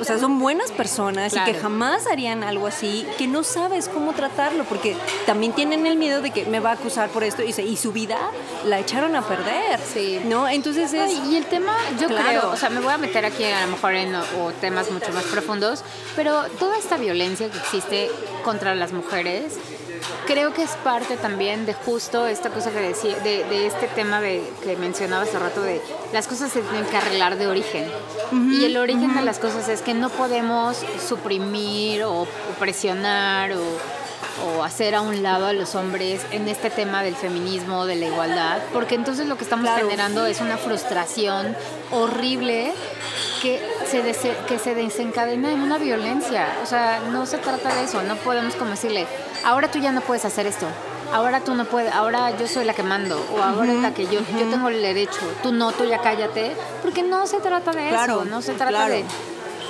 O 0.00 0.04
sea, 0.04 0.18
son 0.18 0.38
buenas 0.38 0.70
personas 0.72 1.34
y 1.34 1.40
que 1.40 1.54
jamás 1.54 2.06
harían 2.06 2.42
algo 2.44 2.66
así, 2.66 3.06
que 3.18 3.26
no 3.26 3.42
sabes 3.42 3.88
cómo 3.88 4.12
tratarlo, 4.12 4.64
porque 4.64 4.96
también 5.26 5.52
tienen 5.52 5.86
el 5.86 5.96
miedo 5.96 6.22
de 6.22 6.30
que 6.30 6.44
me 6.44 6.60
va 6.60 6.70
a 6.70 6.74
acusar 6.74 7.08
por 7.10 7.24
esto 7.24 7.42
y, 7.42 7.52
se- 7.52 7.62
y 7.64 7.76
su 7.76 7.92
vida 7.92 8.18
la 8.64 8.78
echaron 8.78 9.16
a 9.16 9.22
perder. 9.22 9.80
Sí. 9.92 10.20
¿No? 10.24 10.48
Entonces 10.48 10.92
es. 10.92 11.02
Ay, 11.10 11.22
y 11.32 11.36
el 11.36 11.46
tema, 11.46 11.76
yo 12.00 12.08
Claro. 12.08 12.24
creo, 12.28 12.50
o 12.50 12.56
sea, 12.56 12.68
me 12.70 12.80
voy 12.80 12.92
a 12.92 12.98
meter 12.98 13.24
aquí 13.24 13.44
a 13.44 13.64
lo 13.66 13.72
mejor 13.72 13.94
en 13.94 14.14
o, 14.14 14.22
o 14.44 14.52
temas 14.52 14.90
mucho 14.90 15.12
más 15.12 15.24
profundos, 15.24 15.82
pero 16.14 16.44
toda 16.58 16.76
esta 16.78 16.96
violencia 16.96 17.50
que 17.50 17.58
existe 17.58 18.10
contra 18.44 18.74
las 18.74 18.92
mujeres, 18.92 19.54
creo 20.26 20.52
que 20.52 20.62
es 20.62 20.70
parte 20.84 21.16
también 21.16 21.66
de 21.66 21.74
justo 21.74 22.26
esta 22.26 22.50
cosa 22.50 22.70
que 22.70 22.80
decía, 22.80 23.16
de, 23.18 23.44
de 23.44 23.66
este 23.66 23.88
tema 23.88 24.20
de, 24.20 24.42
que 24.62 24.76
mencionaba 24.76 25.22
hace 25.24 25.38
rato 25.38 25.62
de 25.62 25.80
las 26.12 26.26
cosas 26.26 26.50
se 26.52 26.60
tienen 26.62 26.84
que 26.86 26.96
arreglar 26.96 27.36
de 27.36 27.46
origen. 27.46 27.86
y 28.32 28.64
el 28.64 28.76
origen 28.76 29.14
de 29.14 29.22
las 29.22 29.38
cosas 29.38 29.68
es 29.68 29.82
que 29.82 29.94
no 29.94 30.08
podemos 30.10 30.78
suprimir 31.08 32.04
o, 32.04 32.22
o 32.22 32.26
presionar 32.58 33.52
o 33.52 33.60
o 34.44 34.62
hacer 34.62 34.94
a 34.94 35.00
un 35.00 35.22
lado 35.22 35.46
a 35.46 35.54
los 35.54 35.74
hombres 35.74 36.20
en 36.30 36.46
este 36.46 36.68
tema 36.68 37.02
del 37.02 37.16
feminismo, 37.16 37.86
de 37.86 37.96
la 37.96 38.04
igualdad, 38.06 38.58
porque 38.70 38.94
entonces 38.94 39.26
lo 39.26 39.38
que 39.38 39.44
estamos 39.44 39.64
Claro. 39.64 39.86
generando 39.88 40.26
es 40.26 40.42
una 40.42 40.58
frustración 40.58 41.56
horrible 41.90 42.74
que 43.40 43.60
se, 43.90 44.02
que 44.46 44.58
se 44.58 44.74
desencadena 44.74 45.50
en 45.52 45.60
una 45.62 45.78
violencia. 45.78 46.48
O 46.62 46.66
sea, 46.66 47.00
no 47.10 47.24
se 47.24 47.38
trata 47.38 47.74
de 47.76 47.84
eso, 47.84 48.02
no 48.02 48.16
podemos 48.16 48.54
como 48.56 48.72
decirle, 48.72 49.06
ahora 49.46 49.70
tú 49.70 49.78
ya 49.78 49.92
no 49.92 50.00
puedes 50.00 50.24
hacer 50.24 50.46
esto. 50.46 50.66
Ahora 51.12 51.40
tú 51.40 51.54
no 51.54 51.64
puedes, 51.66 51.92
ahora 51.94 52.36
yo 52.36 52.48
soy 52.48 52.64
la 52.64 52.74
que 52.74 52.82
mando, 52.82 53.24
o 53.32 53.40
ahora 53.40 53.72
es 53.72 53.80
la 53.80 53.94
que 53.94 54.06
yo, 54.06 54.20
yo 54.36 54.48
tengo 54.50 54.68
el 54.68 54.82
derecho, 54.82 55.20
tú 55.40 55.52
no, 55.52 55.70
tú 55.70 55.84
ya 55.84 56.00
cállate, 56.00 56.56
porque 56.82 57.04
no 57.04 57.28
se 57.28 57.38
trata 57.38 57.70
de 57.70 57.88
Claro, 57.90 58.22
eso, 58.22 58.24
no 58.24 58.42
se 58.42 58.54
trata 58.54 58.70
claro. 58.70 58.92
de, 58.92 59.04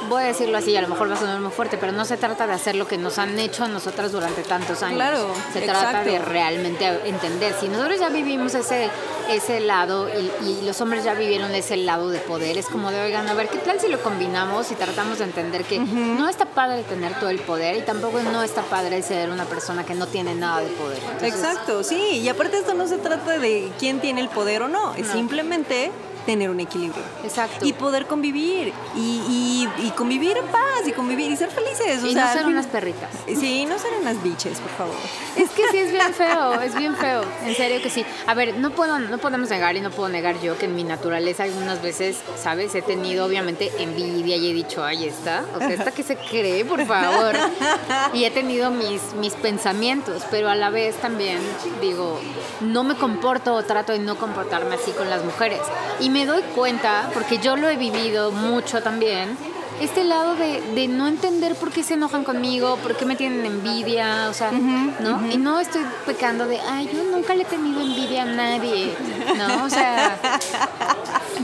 voy 0.09 0.23
a 0.23 0.27
decirlo 0.27 0.59
así, 0.59 0.77
a 0.77 0.83
lo 0.83 0.89
mejor 0.89 1.11
va 1.11 1.15
a 1.15 1.19
sonar 1.19 1.41
muy 1.41 1.51
fuerte, 1.53 1.77
pero 1.79 1.93
no 1.93 2.05
se 2.05 2.17
trata 2.17 2.47
de 2.47 2.53
hacer 2.55 2.75
lo 2.77 2.87
que 2.87 2.99
nos 2.99 3.19
han 3.19 3.39
hecho 3.39 3.65
a 3.65 3.69
nosotras 3.69 4.13
durante 4.13 4.43
tantos 4.43 4.83
años. 4.83 4.97
Claro, 4.97 5.29
se 5.53 5.61
trata 5.63 6.03
de 6.05 6.19
realmente 6.19 6.87
entender. 7.05 7.55
Si 7.61 7.69
nosotros 7.69 7.99
ya 8.01 8.09
vivimos 8.09 8.55
ese, 8.55 8.89
ese 9.31 9.61
lado 9.61 10.09
y, 10.09 10.45
y 10.47 10.63
los 10.65 10.81
hombres 10.81 11.05
ya 11.05 11.15
vivieron 11.15 11.55
ese 11.55 11.77
lado 11.77 12.11
de 12.11 12.19
poder, 12.21 12.59
es 12.59 12.67
como 12.67 12.91
de, 12.91 13.01
oigan, 13.01 13.29
a 13.29 13.35
ver, 13.35 13.49
¿qué 13.49 13.59
tal 13.59 13.81
si 13.81 13.89
lo 13.89 14.01
combinamos 14.03 14.71
y 14.71 14.75
tratamos 14.75 15.19
de 15.19 15.25
entender 15.25 15.65
que 15.65 15.79
no 15.79 16.29
está 16.29 16.47
padre 16.47 16.83
tener 16.83 17.19
todo 17.19 17.31
el 17.31 17.39
poder 17.41 17.77
y 17.77 17.83
tampoco 17.83 18.21
no 18.23 18.43
está 18.43 18.63
padre 18.63 19.03
ser 19.03 19.31
una 19.31 19.45
persona 19.45 19.85
que 19.85 19.95
no 19.95 20.07
tiene 20.07 20.35
nada 20.35 20.61
de 20.61 20.69
poder? 20.69 20.99
Entonces, 21.03 21.35
Exacto, 21.35 21.83
sí. 21.83 22.19
Y 22.19 22.29
aparte 22.29 22.59
esto 22.59 22.75
no 22.75 22.87
se 22.87 22.99
trata 22.99 23.39
de 23.39 23.71
quién 23.79 24.01
tiene 24.01 24.21
el 24.21 24.29
poder 24.29 24.63
o 24.63 24.69
no, 24.69 24.95
es 24.95 25.07
No. 25.07 25.13
simplemente 25.13 25.91
tener 26.27 26.51
un 26.51 26.61
equilibrio. 26.61 27.03
Exacto. 27.25 27.65
Y 27.65 27.73
poder 27.73 28.07
convivir. 28.07 28.73
Y, 28.95 29.69
y- 29.79 29.87
y 29.87 29.91
convivir 29.93 30.37
en 30.37 30.47
paz 30.47 30.87
y 30.87 30.93
convivir 30.93 31.31
y 31.31 31.37
ser 31.37 31.51
felices. 31.51 32.03
o 32.03 32.07
Y 32.07 32.13
sea, 32.13 32.27
no 32.27 32.33
ser 32.33 32.47
unas 32.47 32.67
perritas. 32.67 33.11
Sí, 33.27 33.65
no 33.67 33.79
ser 33.79 33.93
unas 34.01 34.23
biches, 34.23 34.59
por 34.61 34.71
favor. 34.73 34.95
Es 35.37 35.51
que 35.51 35.63
sí 35.71 35.79
es 35.79 35.93
bien 35.93 36.13
feo, 36.13 36.61
es 36.61 36.75
bien 36.75 36.95
feo, 36.97 37.23
en 37.45 37.55
serio 37.55 37.81
que 37.83 37.89
sí. 37.91 38.05
A 38.27 38.35
ver, 38.35 38.57
no 38.59 38.71
puedo, 38.71 38.99
no 38.99 39.19
podemos 39.19 39.49
negar 39.51 39.77
y 39.77 39.81
no 39.81 39.91
puedo 39.91 40.09
negar 40.09 40.41
yo 40.41 40.59
que 40.59 40.67
en 40.67 40.75
mi 40.75 40.85
naturaleza 40.85 41.45
algunas 41.45 41.81
veces, 41.83 42.19
¿sabes? 42.43 42.75
He 42.75 42.83
tenido 42.83 43.25
obviamente 43.25 43.71
envidia 43.79 44.37
y 44.37 44.51
he 44.51 44.53
dicho, 44.55 44.85
ay, 44.85 45.07
está, 45.07 45.45
o 45.55 45.59
sea, 45.59 45.69
esta 45.73 45.93
que 45.93 46.03
se 46.03 46.17
cree, 46.17 46.65
por 46.65 46.85
favor. 46.87 47.35
Y 48.13 48.25
he 48.25 48.31
tenido 48.31 48.71
mis, 48.71 49.01
mis 49.21 49.35
pensamientos, 49.35 50.23
pero 50.31 50.49
a 50.49 50.55
la 50.55 50.71
vez 50.71 50.97
también 50.97 51.39
digo, 51.81 52.19
no 52.61 52.83
me 52.85 52.95
comporto 52.97 53.55
o 53.55 53.63
trato 53.63 53.93
de 53.93 53.99
no 53.99 54.17
comportarme 54.17 54.75
así 54.75 54.91
con 54.93 55.09
las 55.11 55.25
mujeres. 55.25 55.61
Y 56.01 56.11
me 56.17 56.25
doy 56.25 56.41
cuenta, 56.55 57.11
porque 57.13 57.37
yo 57.37 57.57
lo 57.57 57.69
he 57.69 57.77
vivido 57.77 58.33
mucho 58.33 58.83
también, 58.83 59.37
este 59.83 60.03
lado 60.03 60.35
de, 60.35 60.63
de 60.75 60.89
no 60.89 61.09
entender 61.09 61.55
por 61.57 61.71
qué 61.71 61.83
se 61.83 61.93
enojan 61.93 62.25
conmigo, 62.25 62.79
por 62.83 62.97
qué 62.97 63.05
me 63.05 63.17
tienen 63.17 63.45
envidia, 63.45 64.31
o 64.31 64.33
sea, 64.33 64.51
¿no? 64.51 65.31
Y 65.31 65.37
no 65.37 65.61
estoy 65.61 65.83
pecando 66.07 66.47
de, 66.47 66.59
ay, 66.59 66.89
yo 66.91 67.05
nunca 67.05 67.35
le 67.35 67.43
he 67.43 67.45
tenido 67.45 67.83
envidia 67.83 68.23
a 68.23 68.25
nadie, 68.25 68.97
¿no? 69.37 69.65
O 69.67 69.69
sea, 69.69 70.19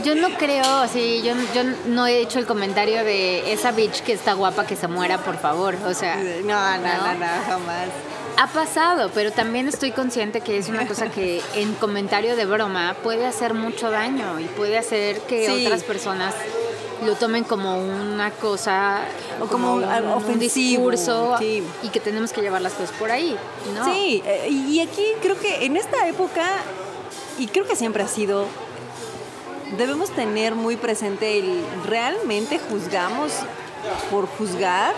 yo 0.03 0.15
no 0.15 0.29
creo, 0.39 0.65
así, 0.77 1.21
yo, 1.23 1.35
yo 1.53 1.61
no 1.85 2.07
he 2.07 2.21
hecho 2.21 2.39
el 2.39 2.47
comentario 2.47 3.03
de 3.03 3.53
esa 3.53 3.71
bitch 3.71 4.01
que 4.01 4.13
está 4.13 4.33
guapa 4.33 4.65
que 4.65 4.75
se 4.75 4.87
muera, 4.87 5.19
por 5.19 5.37
favor, 5.37 5.75
o 5.85 5.93
sea. 5.93 6.15
No, 6.15 6.77
no, 6.77 6.77
no, 6.77 7.13
¿no? 7.13 7.13
no, 7.13 7.27
jamás. 7.45 7.89
Ha 8.37 8.47
pasado, 8.47 9.11
pero 9.13 9.31
también 9.31 9.67
estoy 9.67 9.91
consciente 9.91 10.41
que 10.41 10.57
es 10.57 10.67
una 10.69 10.87
cosa 10.87 11.09
que 11.09 11.41
en 11.55 11.73
comentario 11.75 12.35
de 12.35 12.45
broma 12.45 12.95
puede 13.03 13.25
hacer 13.25 13.53
mucho 13.53 13.91
daño 13.91 14.39
y 14.39 14.45
puede 14.45 14.77
hacer 14.77 15.19
que 15.21 15.45
Sí. 15.47 15.65
otras 15.65 15.83
personas 15.83 16.33
lo 17.05 17.15
tomen 17.15 17.43
como 17.43 17.77
una 17.77 18.31
cosa 18.31 19.01
O 19.41 19.47
como 19.47 19.73
un, 19.75 19.83
algo 19.83 20.17
un 20.25 20.39
discurso 20.39 21.35
sí. 21.37 21.61
y 21.83 21.89
que 21.89 21.99
tenemos 21.99 22.31
que 22.31 22.41
llevar 22.41 22.61
las 22.61 22.73
cosas 22.73 22.95
por 22.97 23.11
ahí, 23.11 23.35
¿no? 23.75 23.83
Sí, 23.85 24.23
eh, 24.25 24.47
y 24.49 24.79
aquí 24.79 25.03
creo 25.21 25.37
que 25.39 25.65
en 25.65 25.75
esta 25.75 26.07
época, 26.07 26.47
y 27.37 27.47
creo 27.47 27.67
que 27.67 27.75
siempre 27.75 28.03
ha 28.03 28.07
sido, 28.07 28.45
debemos 29.77 30.11
tener 30.11 30.55
muy 30.55 30.77
presente 30.77 31.39
el 31.39 31.61
realmente 31.85 32.59
juzgamos 32.69 33.31
por 34.09 34.25
juzgar 34.27 34.93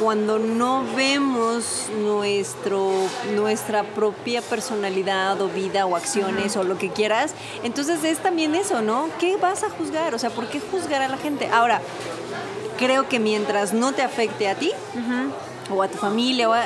cuando 0.00 0.38
no 0.38 0.84
vemos 0.96 1.88
nuestro, 2.02 2.90
nuestra 3.34 3.84
propia 3.84 4.42
personalidad 4.42 5.40
o 5.40 5.48
vida 5.48 5.86
o 5.86 5.94
acciones 5.96 6.56
o 6.56 6.64
lo 6.64 6.76
que 6.78 6.90
quieras. 6.90 7.34
Entonces 7.62 8.02
es 8.04 8.18
también 8.18 8.54
eso, 8.54 8.82
¿no? 8.82 9.08
¿Qué 9.20 9.36
vas 9.36 9.62
a 9.62 9.70
juzgar? 9.70 10.14
O 10.14 10.18
sea, 10.18 10.30
¿por 10.30 10.46
qué 10.48 10.60
juzgar 10.60 11.02
a 11.02 11.08
la 11.08 11.16
gente? 11.16 11.48
Ahora, 11.52 11.80
creo 12.78 13.08
que 13.08 13.20
mientras 13.20 13.72
no 13.72 13.92
te 13.92 14.02
afecte 14.02 14.48
a 14.48 14.54
ti, 14.56 14.72
o 15.70 15.82
a 15.82 15.88
tu 15.88 15.96
familia, 15.96 16.48
o 16.48 16.52
a- 16.52 16.64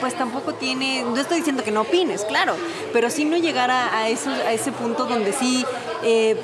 pues 0.00 0.14
tampoco 0.14 0.54
tiene, 0.54 1.02
no 1.02 1.16
estoy 1.16 1.38
diciendo 1.38 1.64
que 1.64 1.72
no 1.72 1.80
opines, 1.80 2.24
claro, 2.24 2.54
pero 2.92 3.10
sí 3.10 3.24
no 3.24 3.36
llegar 3.36 3.70
a, 3.70 3.98
a, 3.98 4.08
eso- 4.08 4.30
a 4.30 4.52
ese 4.52 4.70
punto 4.70 5.06
donde 5.06 5.32
sí 5.32 5.64
eh, 6.04 6.40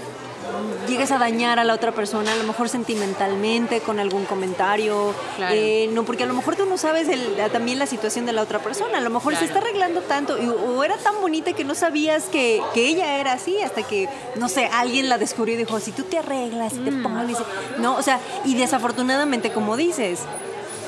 llegues 0.89 1.11
a 1.11 1.19
dañar 1.19 1.59
a 1.59 1.65
la 1.65 1.75
otra 1.75 1.93
persona, 1.93 2.33
a 2.33 2.37
lo 2.37 2.45
mejor 2.45 2.69
sentimentalmente, 2.69 3.81
con 3.81 3.99
algún 4.01 4.25
comentario, 4.25 5.15
Claro. 5.37 5.55
eh, 5.57 5.89
no, 5.93 6.05
porque 6.05 6.25
a 6.25 6.27
lo 6.27 6.35
mejor 6.35 6.57
tú 6.57 6.67
no 6.67 6.77
sabes 6.79 7.09
el- 7.09 7.37
también 7.53 7.79
la 7.79 7.87
situación 7.87 8.27
de 8.27 8.33
la 8.33 8.43
otra 8.43 8.59
persona, 8.61 8.99
a 8.99 9.01
lo 9.01 9.11
mejor 9.11 9.37
se 9.37 9.45
está 9.45 9.59
arreglando 9.59 10.01
tanto, 10.03 10.37
y- 10.43 10.49
o 10.49 10.83
era 10.85 10.97
tan 10.99 11.21
bonita 11.21 11.53
que 11.53 11.65
no 11.65 11.75
sabías 11.75 12.25
que, 12.25 12.63
que 12.75 12.87
ella 12.89 13.19
era 13.19 13.33
así, 13.33 13.61
hasta 13.61 13.83
que, 13.83 14.09
no 14.37 14.49
sé, 14.49 14.67
alguien 14.73 15.09
la 15.09 15.19
descubrió 15.19 15.55
y 15.55 15.59
dijo, 15.59 15.79
si 15.81 15.93
tú 15.93 16.05
te 16.05 16.19
arreglas, 16.19 16.73
si 16.73 16.79
te 16.81 16.91
Mm. 16.91 17.03
pones, 17.03 17.37
no, 17.79 17.97
o 17.97 18.03
sea, 18.03 18.21
y 18.45 18.55
desafortunadamente, 18.55 19.51
como 19.53 19.77
dices, 19.77 20.21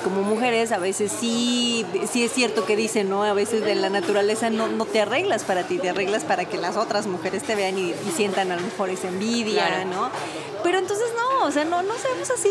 como 0.07 0.22
mujeres 0.22 0.70
a 0.70 0.78
veces 0.78 1.11
sí, 1.11 1.84
sí 2.09 2.22
es 2.24 2.30
cierto 2.32 2.64
que 2.64 2.76
dicen, 2.76 3.11
¿no? 3.11 3.24
A 3.24 3.32
veces 3.32 3.64
de 3.64 3.74
la 3.74 3.90
naturaleza 3.90 4.50
no, 4.50 4.68
no 4.68 4.84
te 4.86 5.00
arreglas 5.00 5.42
para 5.42 5.64
ti, 5.64 5.78
te 5.78 5.88
arreglas 5.90 6.22
para 6.22 6.44
que 6.44 6.59
las 6.59 6.76
otras 6.76 7.09
mujeres 7.09 7.42
te 7.42 7.57
vean 7.57 7.76
y, 7.76 7.90
y 7.90 8.12
sientan 8.14 8.52
a 8.52 8.57
lo 8.57 8.62
mejor 8.62 8.88
esa 8.90 9.09
envidia, 9.09 9.66
Claro. 9.66 9.88
¿no? 9.90 10.11
Pero 10.62 10.78
entonces 10.78 11.07
no, 11.16 11.44
o 11.46 11.50
sea, 11.50 11.64
no, 11.64 11.82
no 11.82 11.94
seamos 11.96 12.30
así. 12.30 12.48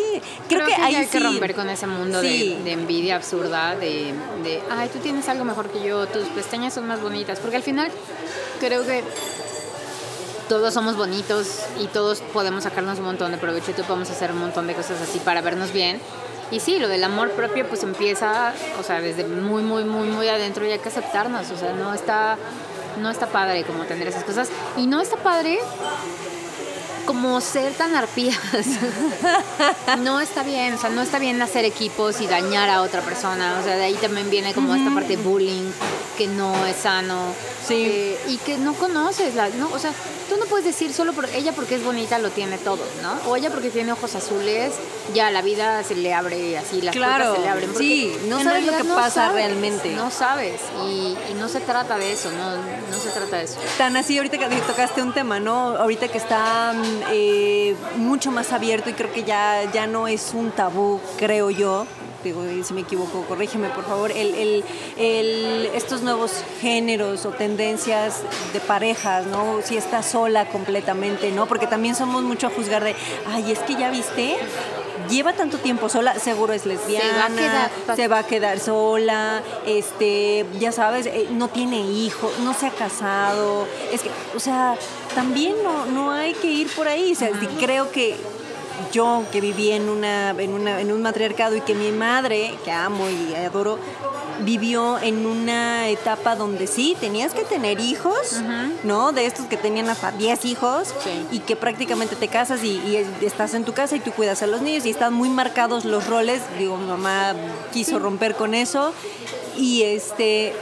Creo, 0.49 0.65
Creo, 0.65 0.67
que, 0.67 0.75
que, 0.75 0.81
ahí 0.81 0.95
hay 0.95 1.05
que 1.05 1.17
sí- 1.17 1.23
romper 1.23 1.55
con 1.55 1.69
ese 1.69 1.87
mundo 1.87 2.21
de- 2.21 2.27
Sí. 2.29 2.57
de, 2.65 2.71
envidia 2.73 3.15
absurda, 3.15 3.75
de, 3.77 4.13
de, 4.43 4.61
ay, 4.69 4.89
tú 4.89 4.99
tienes 4.99 5.29
algo 5.29 5.45
mejor 5.45 5.69
que 5.69 5.81
yo, 5.81 6.07
tus 6.07 6.23
pestañas 6.27 6.73
son 6.73 6.85
más 6.87 7.01
bonitas, 7.01 7.39
porque 7.39 7.55
al 7.55 7.63
final 7.63 7.89
creo 8.59 8.85
que 8.85 9.01
todos 10.49 10.73
somos 10.73 10.95
bonitos 10.95 11.47
y 11.79 11.87
todos 11.87 12.19
podemos 12.21 12.63
sacarnos 12.63 12.99
un 12.99 13.05
montón 13.05 13.31
de 13.31 13.37
provecho 13.37 13.71
y 13.71 13.73
todos 13.73 13.87
podemos 13.87 14.09
hacer 14.11 14.31
un 14.31 14.39
montón 14.39 14.67
de 14.67 14.73
cosas 14.75 15.01
así 15.01 15.19
para 15.19 15.41
vernos 15.41 15.71
bien. 15.73 15.99
Y 16.51 16.59
sí, 16.59 16.79
lo 16.79 16.87
del 16.87 17.03
amor 17.03 17.31
propio 17.31 17.67
pues 17.67 17.83
empieza, 17.83 18.53
o 18.79 18.83
sea, 18.83 19.01
desde 19.01 19.25
muy, 19.25 19.63
muy, 19.63 19.83
muy, 19.83 20.07
muy 20.07 20.27
adentro 20.27 20.65
y 20.65 20.71
hay 20.71 20.79
que 20.79 20.89
aceptarnos, 20.89 21.49
o 21.51 21.57
sea, 21.57 21.73
no 21.73 21.93
está, 21.93 22.37
no 23.01 23.09
está 23.09 23.27
padre 23.27 23.63
como 23.63 23.83
tener 23.85 24.07
esas 24.07 24.23
cosas. 24.23 24.49
Y 24.77 24.85
no 24.87 25.01
está 25.01 25.17
padre 25.17 25.59
como 27.05 27.39
ser 27.41 27.73
tan 27.73 27.95
arpías. 27.95 28.37
no 29.99 30.19
está 30.19 30.43
bien, 30.43 30.73
o 30.73 30.77
sea, 30.77 30.89
no 30.89 31.01
está 31.01 31.19
bien 31.19 31.41
hacer 31.41 31.65
equipos 31.65 32.21
y 32.21 32.27
dañar 32.27 32.69
a 32.69 32.81
otra 32.81 33.01
persona. 33.01 33.57
O 33.59 33.63
sea, 33.63 33.75
de 33.75 33.83
ahí 33.83 33.95
también 33.95 34.29
viene 34.29 34.53
como 34.53 34.75
esta 34.75 34.91
parte 34.93 35.17
de 35.17 35.23
bullying 35.23 35.71
que 36.17 36.27
no 36.27 36.65
es 36.65 36.77
sano. 36.77 37.33
Sí. 37.67 37.73
Eh, 37.75 38.19
y 38.27 38.37
que 38.37 38.57
no 38.57 38.73
conoces, 38.75 39.33
la, 39.33 39.49
no, 39.49 39.69
o 39.73 39.79
sea, 39.79 39.91
tú 40.29 40.37
no 40.37 40.45
puedes 40.45 40.65
decir 40.65 40.93
solo 40.93 41.13
por 41.13 41.25
ella 41.29 41.51
porque 41.51 41.75
es 41.75 41.83
bonita 41.83 42.19
lo 42.19 42.29
tiene 42.29 42.59
todo, 42.59 42.83
¿no? 43.01 43.29
O 43.29 43.35
ella 43.35 43.49
porque 43.49 43.71
tiene 43.71 43.91
ojos 43.91 44.13
azules, 44.13 44.73
ya 45.15 45.31
la 45.31 45.41
vida 45.41 45.83
se 45.83 45.95
le 45.95 46.13
abre 46.13 46.59
así, 46.59 46.81
las 46.83 46.95
Claro, 46.95 47.33
puertas 47.33 47.35
se 47.37 47.41
le 47.41 47.49
abren. 47.49 47.75
sí, 47.75 48.15
no 48.27 48.43
sabes 48.43 48.65
lo 48.67 48.77
que 48.77 48.83
no 48.83 48.95
pasa 48.95 49.27
sabes, 49.27 49.33
realmente. 49.47 49.91
No 49.95 50.11
sabes, 50.11 50.61
y, 50.87 51.17
y 51.31 51.33
no 51.39 51.49
se 51.49 51.59
trata 51.59 51.97
de 51.97 52.11
eso, 52.11 52.29
no, 52.31 52.51
no 52.55 52.97
se 53.01 53.09
trata 53.09 53.37
de 53.37 53.45
eso. 53.45 53.57
Tan 53.79 53.97
así, 53.97 54.15
ahorita 54.17 54.37
que 54.37 54.47
tocaste 54.61 55.01
un 55.01 55.13
tema, 55.13 55.39
¿no? 55.39 55.75
Ahorita 55.75 56.07
que 56.07 56.19
está 56.19 56.71
mm, 56.73 56.94
eh, 57.11 57.75
mucho 57.97 58.31
más 58.31 58.51
abierto 58.51 58.89
y 58.89 58.93
creo 58.93 59.11
que 59.11 59.23
ya, 59.23 59.69
ya 59.73 59.87
no 59.87 60.07
es 60.07 60.33
un 60.33 60.51
tabú, 60.51 60.99
creo 61.17 61.49
yo. 61.49 61.85
Digo, 62.23 62.41
si 62.63 62.73
me 62.73 62.81
equivoco, 62.81 63.21
corrígeme 63.27 63.69
por 63.69 63.85
favor. 63.85 64.11
El- 64.11 64.63
estos 65.75 66.01
nuevos 66.01 66.31
géneros 66.59 67.25
o 67.25 67.29
tendencias 67.29 68.21
de 68.53 68.59
parejas, 68.59 69.27
¿no? 69.27 69.59
Si 69.63 69.77
está 69.77 70.01
sola 70.01 70.47
completamente, 70.49 71.31
¿no? 71.31 71.45
Porque 71.45 71.67
también 71.67 71.93
somos 71.95 72.23
mucho 72.23 72.47
a 72.47 72.49
juzgar 72.49 72.83
de, 72.83 72.95
ay, 73.27 73.51
es 73.51 73.59
que 73.59 73.75
ya 73.75 73.91
viste, 73.91 74.37
lleva 75.07 75.33
tanto 75.33 75.57
tiempo 75.57 75.89
sola, 75.89 76.17
seguro 76.19 76.53
es 76.53 76.65
lesbiana, 76.65 77.27
quedar- 77.41 77.71
se 77.95 78.07
va 78.07 78.19
a 78.19 78.23
quedar 78.27 78.59
sola, 78.59 79.41
este, 79.65 80.45
ya 80.59 80.71
sabes, 80.71 81.05
eh, 81.05 81.27
no 81.31 81.47
tiene 81.49 81.79
hijos, 81.79 82.31
no 82.39 82.53
se 82.53 82.67
ha 82.67 82.71
casado. 82.71 83.67
Es 83.91 84.01
que, 84.01 84.09
o 84.35 84.39
sea, 84.39 84.75
también 85.13 85.55
no, 85.63 85.85
no 85.85 86.11
hay 86.11 86.33
que 86.33 86.47
ir 86.47 86.69
por 86.75 86.87
ahí. 86.87 87.11
O 87.13 87.15
sea, 87.15 87.29
creo 87.59 87.91
que 87.91 88.15
yo 88.91 89.23
que 89.31 89.41
viví 89.41 89.71
en 89.71 89.89
una, 89.89 90.31
en 90.31 90.53
una, 90.53 90.81
en 90.81 90.91
un 90.91 91.01
matriarcado 91.01 91.55
y 91.55 91.61
que 91.61 91.73
mi 91.75 91.91
madre, 91.91 92.53
que 92.63 92.71
amo 92.71 93.05
y 93.09 93.33
adoro, 93.35 93.79
vivió 94.41 94.99
en 94.99 95.25
una 95.25 95.87
etapa 95.87 96.35
donde 96.35 96.67
sí, 96.67 96.97
tenías 96.99 97.33
que 97.33 97.43
tener 97.43 97.79
hijos, 97.79 98.41
¿no? 98.83 99.13
De 99.13 99.25
estos 99.25 99.45
que 99.45 99.55
tenían 99.55 99.89
hasta 99.89 100.11
10 100.11 100.43
hijos 100.45 100.93
Sí. 101.03 101.25
y 101.31 101.39
que 101.39 101.55
prácticamente 101.55 102.15
te 102.17 102.27
casas 102.27 102.63
y, 102.63 102.71
y 102.85 103.25
estás 103.25 103.53
en 103.53 103.63
tu 103.63 103.71
casa 103.73 103.95
y 103.95 103.99
tú 104.01 104.11
cuidas 104.11 104.43
a 104.43 104.47
los 104.47 104.61
niños 104.61 104.85
y 104.85 104.89
están 104.89 105.13
muy 105.13 105.29
marcados 105.29 105.85
los 105.85 106.07
roles. 106.07 106.41
Digo, 106.59 106.75
mi 106.77 106.85
mamá 106.85 107.33
quiso 107.71 107.97
romper 107.97 108.35
con 108.35 108.53
eso 108.53 108.93
y 109.57 109.83
este 109.83 110.53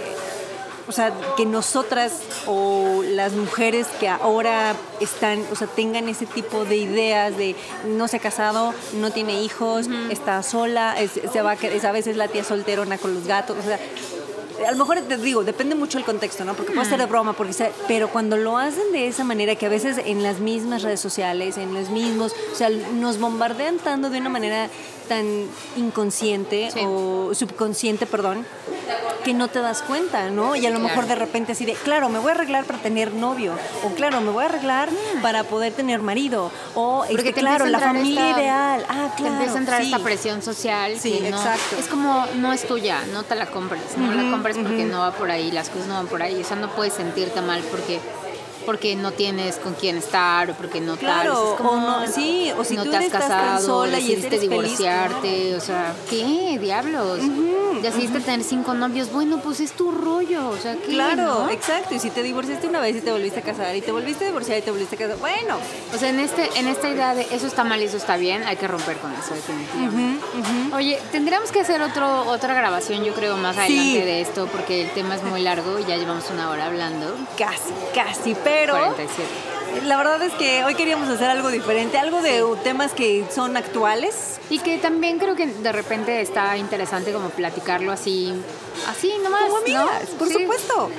o 0.87 0.91
sea, 0.91 1.13
que 1.37 1.45
nosotras 1.45 2.13
o 2.47 3.01
las 3.05 3.33
mujeres 3.33 3.87
que 3.99 4.07
ahora 4.09 4.75
están, 4.99 5.43
o 5.51 5.55
sea, 5.55 5.67
tengan 5.67 6.09
ese 6.09 6.25
tipo 6.25 6.65
de 6.65 6.75
ideas 6.77 7.37
de 7.37 7.55
no 7.87 8.07
se 8.07 8.17
ha 8.17 8.19
casado, 8.19 8.73
no 8.99 9.11
tiene 9.11 9.41
hijos, 9.43 9.87
está 10.09 10.43
sola, 10.43 10.95
es- 10.99 11.19
se 11.31 11.41
va 11.41 11.53
es 11.53 11.83
a 11.85 11.91
veces 11.91 12.17
la 12.17 12.27
tía 12.27 12.43
solterona 12.43 12.97
con 12.97 13.13
los 13.13 13.25
gatos, 13.27 13.57
o 13.57 13.61
sea, 13.63 13.79
a 14.67 14.71
lo 14.71 14.77
mejor 14.77 15.01
te 15.01 15.17
digo, 15.17 15.43
depende 15.43 15.75
mucho 15.75 15.97
el 15.97 16.05
contexto, 16.05 16.45
¿no? 16.45 16.53
Porque 16.53 16.71
puede 16.73 16.87
ser 16.87 16.99
de 16.99 17.05
broma, 17.05 17.33
porque 17.33 17.51
se- 17.53 17.71
pero 17.87 18.09
cuando 18.09 18.37
lo 18.37 18.57
hacen 18.57 18.91
de 18.93 19.07
esa 19.07 19.23
manera, 19.25 19.55
que 19.55 19.65
a 19.65 19.69
veces 19.69 19.97
en 20.05 20.21
las 20.23 20.39
mismas 20.39 20.83
redes 20.83 20.99
sociales, 21.01 21.57
en 21.57 21.73
los 21.73 21.89
mismos, 21.89 22.33
o 22.51 22.55
sea, 22.55 22.69
nos 22.69 23.19
bombardean 23.19 23.77
tanto 23.77 24.09
de 24.09 24.19
una 24.19 24.29
manera 24.29 24.69
tan 25.09 25.25
inconsciente 25.75 26.71
Sí. 26.71 26.79
o 26.85 27.31
subconsciente, 27.33 28.05
perdón, 28.05 28.45
que 29.23 29.33
no 29.33 29.47
te 29.47 29.59
das 29.59 29.81
cuenta, 29.81 30.29
¿no? 30.29 30.55
Y 30.55 30.65
a 30.65 30.69
lo 30.69 30.79
mejor 30.79 31.07
de 31.07 31.15
repente 31.15 31.53
así 31.53 31.65
de, 31.65 31.73
claro, 31.73 32.09
me 32.09 32.19
voy 32.19 32.29
a 32.29 32.35
arreglar 32.35 32.65
para 32.65 32.79
tener 32.79 33.13
novio, 33.13 33.53
o 33.83 33.89
claro, 33.95 34.19
me 34.21 34.31
voy 34.31 34.43
a 34.43 34.47
arreglar 34.47 34.89
para 35.21 35.43
poder 35.45 35.73
tener 35.73 36.01
marido, 36.01 36.51
o 36.75 36.99
Porque 37.07 37.15
este, 37.29 37.33
te 37.33 37.39
claro, 37.39 37.65
la 37.65 37.79
familia 37.79 38.29
esta- 38.29 38.41
ideal, 38.41 38.85
ah, 38.89 39.13
claro, 39.15 39.33
empieza 39.35 39.55
a 39.55 39.57
entrar 39.59 39.81
sí. 39.81 39.85
esta 39.91 40.03
presión 40.03 40.41
social 40.41 40.99
Sí, 40.99 41.19
que 41.21 41.29
no, 41.31 41.37
exacto. 41.37 41.77
es 41.77 41.87
como 41.87 42.25
no 42.35 42.51
es 42.51 42.67
tuya, 42.67 42.99
no 43.13 43.23
te 43.23 43.35
la 43.35 43.45
compres, 43.47 43.97
no 43.97 44.11
la 44.11 44.23
Ujú, 44.23 44.31
compres 44.31 44.57
porque 44.57 44.85
no 44.85 44.99
va 44.99 45.11
por 45.11 45.31
ahí, 45.31 45.51
las 45.51 45.69
cosas 45.69 45.87
no 45.87 45.95
van 45.95 46.07
por 46.07 46.21
ahí, 46.21 46.41
o 46.41 46.43
sea, 46.43 46.57
no 46.57 46.69
puedes 46.71 46.93
sentirte 46.93 47.41
mal 47.41 47.61
porque 47.71 47.99
porque 48.65 48.95
no 48.95 49.11
tienes 49.11 49.55
con 49.57 49.73
quién 49.73 49.97
estar 49.97 50.49
o 50.51 50.53
porque 50.53 50.81
no 50.81 50.95
Claro, 50.97 51.33
tal, 51.33 51.47
es 51.53 51.53
como, 51.57 51.71
o 51.71 51.99
no- 52.01 52.07
sí, 52.07 52.51
o 52.57 52.63
si 52.63 52.75
no 52.75 52.83
tú 52.83 52.91
te 52.91 52.97
has 52.97 53.03
estás 53.05 53.23
casado, 53.23 53.65
sola 53.65 53.99
y 53.99 54.01
decidiste 54.01 54.29
feliz, 54.29 54.49
divorciarte, 54.49 55.55
o 55.55 55.59
sea, 55.59 55.93
¿qué 56.09 56.57
diablos? 56.61 57.19
Decidiste 57.81 58.19
tener 58.21 58.43
cinco 58.43 58.73
novios, 58.73 59.11
bueno, 59.11 59.39
pues 59.43 59.59
es 59.59 59.71
tu 59.73 59.91
rollo, 59.91 60.49
o 60.49 60.57
sea, 60.57 60.75
¿qué? 60.75 60.93
Claro, 60.93 61.45
no? 61.45 61.49
exacto. 61.49 61.93
Y 61.95 61.99
si 61.99 62.09
te 62.11 62.23
divorciaste 62.23 62.67
una 62.67 62.79
vez 62.79 62.95
y 62.95 63.01
te 63.01 63.11
volviste 63.11 63.39
a 63.39 63.43
casar, 63.43 63.75
y 63.75 63.81
te 63.81 63.91
volviste 63.91 64.23
a 64.23 64.27
divorciar 64.27 64.57
y 64.59 64.61
te 64.61 64.71
volviste 64.71 64.95
a 64.95 64.99
casar, 64.99 65.17
bueno. 65.17 65.57
O 65.93 65.97
sea, 65.97 66.09
en 66.09 66.19
este 66.19 66.49
en 66.57 66.67
esta 66.67 66.89
idea 66.89 67.13
de 67.15 67.27
eso 67.31 67.47
está 67.47 67.63
mal 67.63 67.81
y 67.81 67.85
eso 67.85 67.97
está 67.97 68.15
bien, 68.17 68.43
hay 68.43 68.55
que 68.55 68.67
romper 68.67 68.97
con 68.97 69.11
eso 69.13 69.33
definitivamente. 69.33 70.23
Oye, 70.75 70.99
tendríamos 71.11 71.51
que 71.51 71.59
hacer 71.61 71.81
otro, 71.81 72.23
otra 72.29 72.53
grabación, 72.53 73.03
yo 73.03 73.13
creo, 73.13 73.35
más 73.37 73.57
adelante 73.57 73.83
Sí. 73.83 73.97
de 73.99 74.21
esto, 74.21 74.47
porque 74.47 74.83
el 74.83 74.89
tema 74.91 75.15
es 75.15 75.23
muy 75.23 75.41
largo 75.41 75.79
y 75.79 75.85
ya 75.85 75.97
llevamos 75.97 76.25
una 76.31 76.49
hora 76.49 76.67
hablando. 76.67 77.13
Casi, 77.37 77.73
casi, 77.93 78.35
pero 78.43 78.52
47. 78.61 79.29
la 79.85 79.97
verdad 79.97 80.21
es 80.21 80.33
que 80.33 80.63
hoy 80.63 80.75
queríamos 80.75 81.09
hacer 81.09 81.29
algo 81.29 81.49
diferente, 81.49 81.97
algo 81.97 82.21
de 82.21 82.43
temas 82.63 82.93
que 82.93 83.25
son 83.33 83.57
actuales. 83.57 84.39
Y 84.49 84.59
que 84.59 84.77
también 84.77 85.17
creo 85.19 85.35
que 85.35 85.47
de 85.47 85.71
repente 85.71 86.21
está 86.21 86.57
interesante 86.57 87.11
como 87.11 87.29
platicarlo 87.29 87.91
así, 87.91 88.33
así 88.87 89.13
nomás, 89.23 89.43
Como 89.45 89.57
amigas, 89.57 90.09
¿no? 90.11 90.17
por 90.17 90.27
Sí. 90.27 90.33
supuesto. 90.35 90.89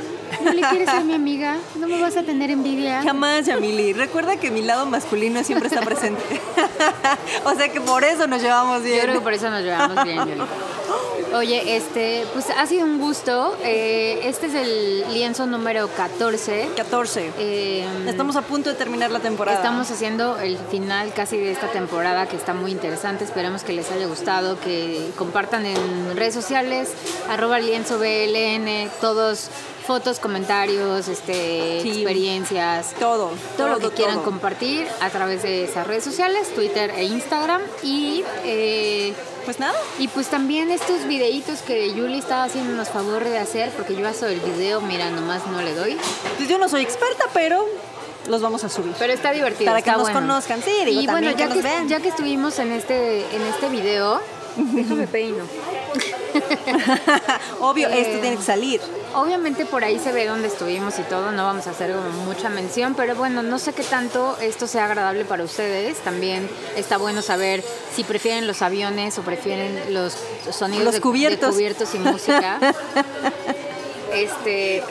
¿No 0.43 0.53
le 0.53 0.63
quieres 0.63 0.91
ser 0.91 1.05
mi 1.05 1.15
amiga? 1.15 1.57
¿No 1.77 1.87
me 1.87 2.01
vas 2.01 2.17
a 2.17 2.23
tener 2.25 2.51
envidia? 2.51 3.03
Jamás, 3.03 3.47
Yamili. 3.47 3.93
Recuerda 3.93 4.37
que 4.37 4.51
mi 4.51 4.63
lado 4.63 4.85
masculino 4.87 5.45
siempre 5.45 5.69
está 5.69 5.81
presente. 5.83 6.23
o 7.45 7.55
sea 7.55 7.69
que 7.69 7.81
por 7.81 8.03
eso 8.03 8.27
nos 8.27 8.43
llevamos 8.43 8.83
bien. 8.83 8.97
Yo 8.97 9.03
creo 9.03 9.15
que 9.15 9.21
por 9.21 9.33
eso 9.33 9.49
nos 9.51 9.63
llevamos 9.63 10.03
bien, 10.05 10.19
Yoli. 10.19 10.35
Oye, 11.35 11.77
este, 11.77 12.25
pues 12.33 12.47
ha 12.51 12.67
sido 12.67 12.85
un 12.87 13.01
gusto. 13.01 13.57
Eh, 13.65 14.21
este 14.25 14.47
es 14.47 14.55
el 14.55 15.05
lienzo 15.13 15.47
número 15.47 15.89
14. 15.89 16.69
14. 16.77 17.33
Eh, 17.39 17.85
Estamos 18.07 18.37
a 18.37 18.43
punto 18.43 18.71
de 18.71 18.77
terminar 18.77 19.11
la 19.11 19.21
temporada. 19.21 19.57
Estamos 19.57 19.91
haciendo 19.91 20.39
el 20.39 20.57
final 20.71 21.13
casi 21.13 21.37
de 21.37 21.51
esta 21.51 21.69
temporada 21.69 22.27
que 22.29 22.37
está 22.37 22.55
muy 22.55 22.71
interesante. 22.71 23.25
Esperamos 23.25 23.65
que 23.65 23.73
les 23.73 23.91
haya 23.91 24.07
gustado, 24.07 24.61
que 24.61 25.11
compartan 25.17 25.67
en 25.67 26.17
redes 26.17 26.35
sociales, 26.35 26.91
arroba 27.29 27.59
lienzo 27.59 27.99
BLN, 27.99 28.89
todos 29.01 29.49
fotos, 29.87 30.19
comentarios, 30.19 31.09
este, 31.09 31.81
Sí. 31.83 31.91
experiencias. 31.91 32.95
todo, 32.99 33.33
Todo 33.57 33.69
lo 33.69 33.75
que 33.79 33.83
todo, 33.87 33.95
quieran 33.95 34.21
compartir 34.23 34.87
a 35.01 35.11
través 35.11 35.43
de 35.43 35.65
esas 35.65 35.87
redes 35.87 36.05
sociales, 36.05 36.55
Twitter 36.55 36.91
e 36.97 37.05
Instagram. 37.05 37.61
Y, 37.83 38.25
eh, 38.45 39.13
Pues 39.45 39.59
nada. 39.59 39.79
y 39.99 40.09
pues 40.09 40.29
también 40.29 40.71
estos 40.71 41.07
videitos 41.07 41.61
que 41.61 41.93
Yuli 41.95 42.19
estaba 42.19 42.45
haciéndonos 42.45 42.89
favor 42.89 43.25
de 43.25 43.39
hacer, 43.39 43.71
porque 43.71 43.95
yo 43.95 44.07
hago 44.09 44.27
el 44.27 44.41
video, 44.41 44.81
mira, 44.81 45.11
nomás 45.11 45.47
no 45.47 45.61
le 45.61 45.75
doy. 45.75 45.97
Pues 46.37 46.49
yo 46.49 46.59
no 46.59 46.69
soy 46.69 46.83
experta, 46.83 47.25
pero 47.35 47.67
los 48.29 48.41
vamos 48.41 48.65
a 48.65 48.69
subir. 48.69 48.95
Pero 48.99 49.13
está 49.13 49.33
divertido. 49.33 49.71
Para 49.71 49.83
que 49.83 49.91
está 49.91 49.99
nos 49.99 50.11
bueno. 50.11 50.21
conozcan, 50.21 50.63
sí, 50.63 50.71
digo, 50.85 51.01
y 51.03 51.07
también 51.07 51.33
bueno, 51.33 51.37
que 51.37 51.43
ya 51.43 51.47
nos 51.47 51.57
que, 51.57 51.63
vean. 51.63 51.89
ya 51.89 52.01
que 52.01 52.09
estuvimos 52.09 52.59
en 52.59 52.73
este, 52.73 53.21
en 53.35 53.43
este 53.43 53.69
video, 53.69 54.21
déjame 54.57 55.07
peino. 55.07 55.45
Obvio, 57.61 57.89
Eh, 57.89 58.01
esto 58.01 58.21
tiene 58.21 58.37
que 58.37 58.43
salir. 58.43 58.81
Obviamente 59.15 59.65
por 59.65 59.85
ahí 59.85 59.99
se 59.99 60.13
ve 60.13 60.27
dónde 60.27 60.49
estuvimos 60.49 60.99
y 60.99 61.03
todo, 61.03 61.31
no 61.33 61.45
vamos 61.45 61.67
a 61.69 61.71
hacer 61.71 61.93
como 61.95 62.09
mucha 62.25 62.49
mención, 62.49 62.95
pero 62.95 63.15
bueno, 63.15 63.43
no 63.43 63.59
sé 63.61 63.73
qué 63.73 63.85
tanto 63.85 64.37
esto 64.41 64.67
sea 64.67 64.87
agradable 64.87 65.25
para 65.25 65.45
ustedes. 65.45 65.99
También 65.99 66.49
está 66.77 66.97
bueno 66.99 67.23
saber 67.23 67.63
si 67.95 68.03
prefieren 68.03 68.47
los 68.47 68.63
aviones 68.63 69.17
o 69.19 69.23
prefieren 69.23 69.95
los 69.95 70.17
sonidos 70.51 70.85
Los 70.87 70.95
de, 70.95 71.01
cubiertos. 71.01 71.51
de 71.51 71.55
cubiertos 71.55 71.95
y 71.95 71.99
música. 71.99 72.59
Este, 74.15 74.83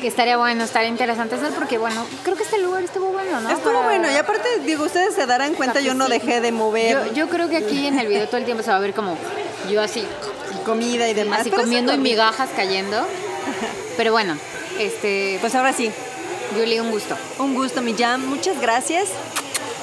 que 0.00 0.06
estaría 0.08 0.36
bueno, 0.36 0.64
estaría 0.64 0.88
interesante 0.88 1.36
hacer 1.36 1.50
porque 1.50 1.78
bueno, 1.78 2.04
creo 2.24 2.36
que 2.36 2.42
este 2.42 2.58
lugar 2.58 2.82
estuvo 2.82 3.08
bueno, 3.12 3.40
¿no? 3.40 3.50
Estuvo 3.50 3.72
Para- 3.74 3.84
bueno, 3.86 4.10
y 4.10 4.16
aparte, 4.16 4.48
digo, 4.64 4.84
ustedes 4.84 5.14
se 5.14 5.26
darán 5.26 5.54
cuenta, 5.54 5.80
yo 5.80 5.94
no 5.94 6.08
dejé 6.08 6.40
de 6.40 6.52
mover. 6.52 7.06
Yo, 7.08 7.12
yo 7.14 7.28
creo 7.28 7.48
que 7.48 7.56
aquí 7.58 7.86
en 7.86 7.98
el 7.98 8.06
video 8.08 8.26
todo 8.26 8.38
el 8.38 8.44
tiempo 8.44 8.62
se 8.62 8.70
va 8.70 8.76
a 8.76 8.80
ver 8.80 8.92
como 8.94 9.16
yo 9.70 9.80
así 9.82 10.04
comida 10.64 11.08
y 11.08 11.14
demás. 11.14 11.40
Así 11.40 11.50
pero 11.50 11.62
comiendo 11.62 11.92
y 11.94 11.98
migajas 11.98 12.50
cayendo. 12.54 13.06
Pero 13.96 14.12
bueno, 14.12 14.36
este, 14.78 15.38
Pues 15.40 15.54
ahora 15.54 15.72
sí, 15.72 15.90
Julie, 16.56 16.80
un 16.80 16.90
gusto. 16.90 17.16
un 17.38 17.54
gusto, 17.54 17.82
mi 17.82 17.94
jam. 17.94 18.24
Muchas 18.26 18.60
gracias. 18.60 19.08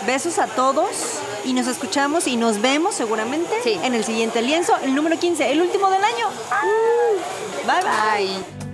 Besos 0.06 0.40
a 0.40 0.48
todos. 0.48 0.88
Y 1.46 1.54
nos 1.54 1.68
escuchamos 1.68 2.28
y 2.28 2.36
nos 2.36 2.62
vemos 2.62 2.96
seguramente 2.96 3.50
Sí. 3.64 3.80
en 3.84 3.94
el 3.96 4.04
siguiente 4.04 4.42
lienzo, 4.42 4.74
el 4.84 4.94
número 4.94 5.18
15, 5.18 5.52
el 5.52 5.62
último 5.62 5.90
del 5.90 6.04
año. 6.04 6.28
Bye 7.66 7.82
bye. 7.82 8.28
Bye. 8.28 8.69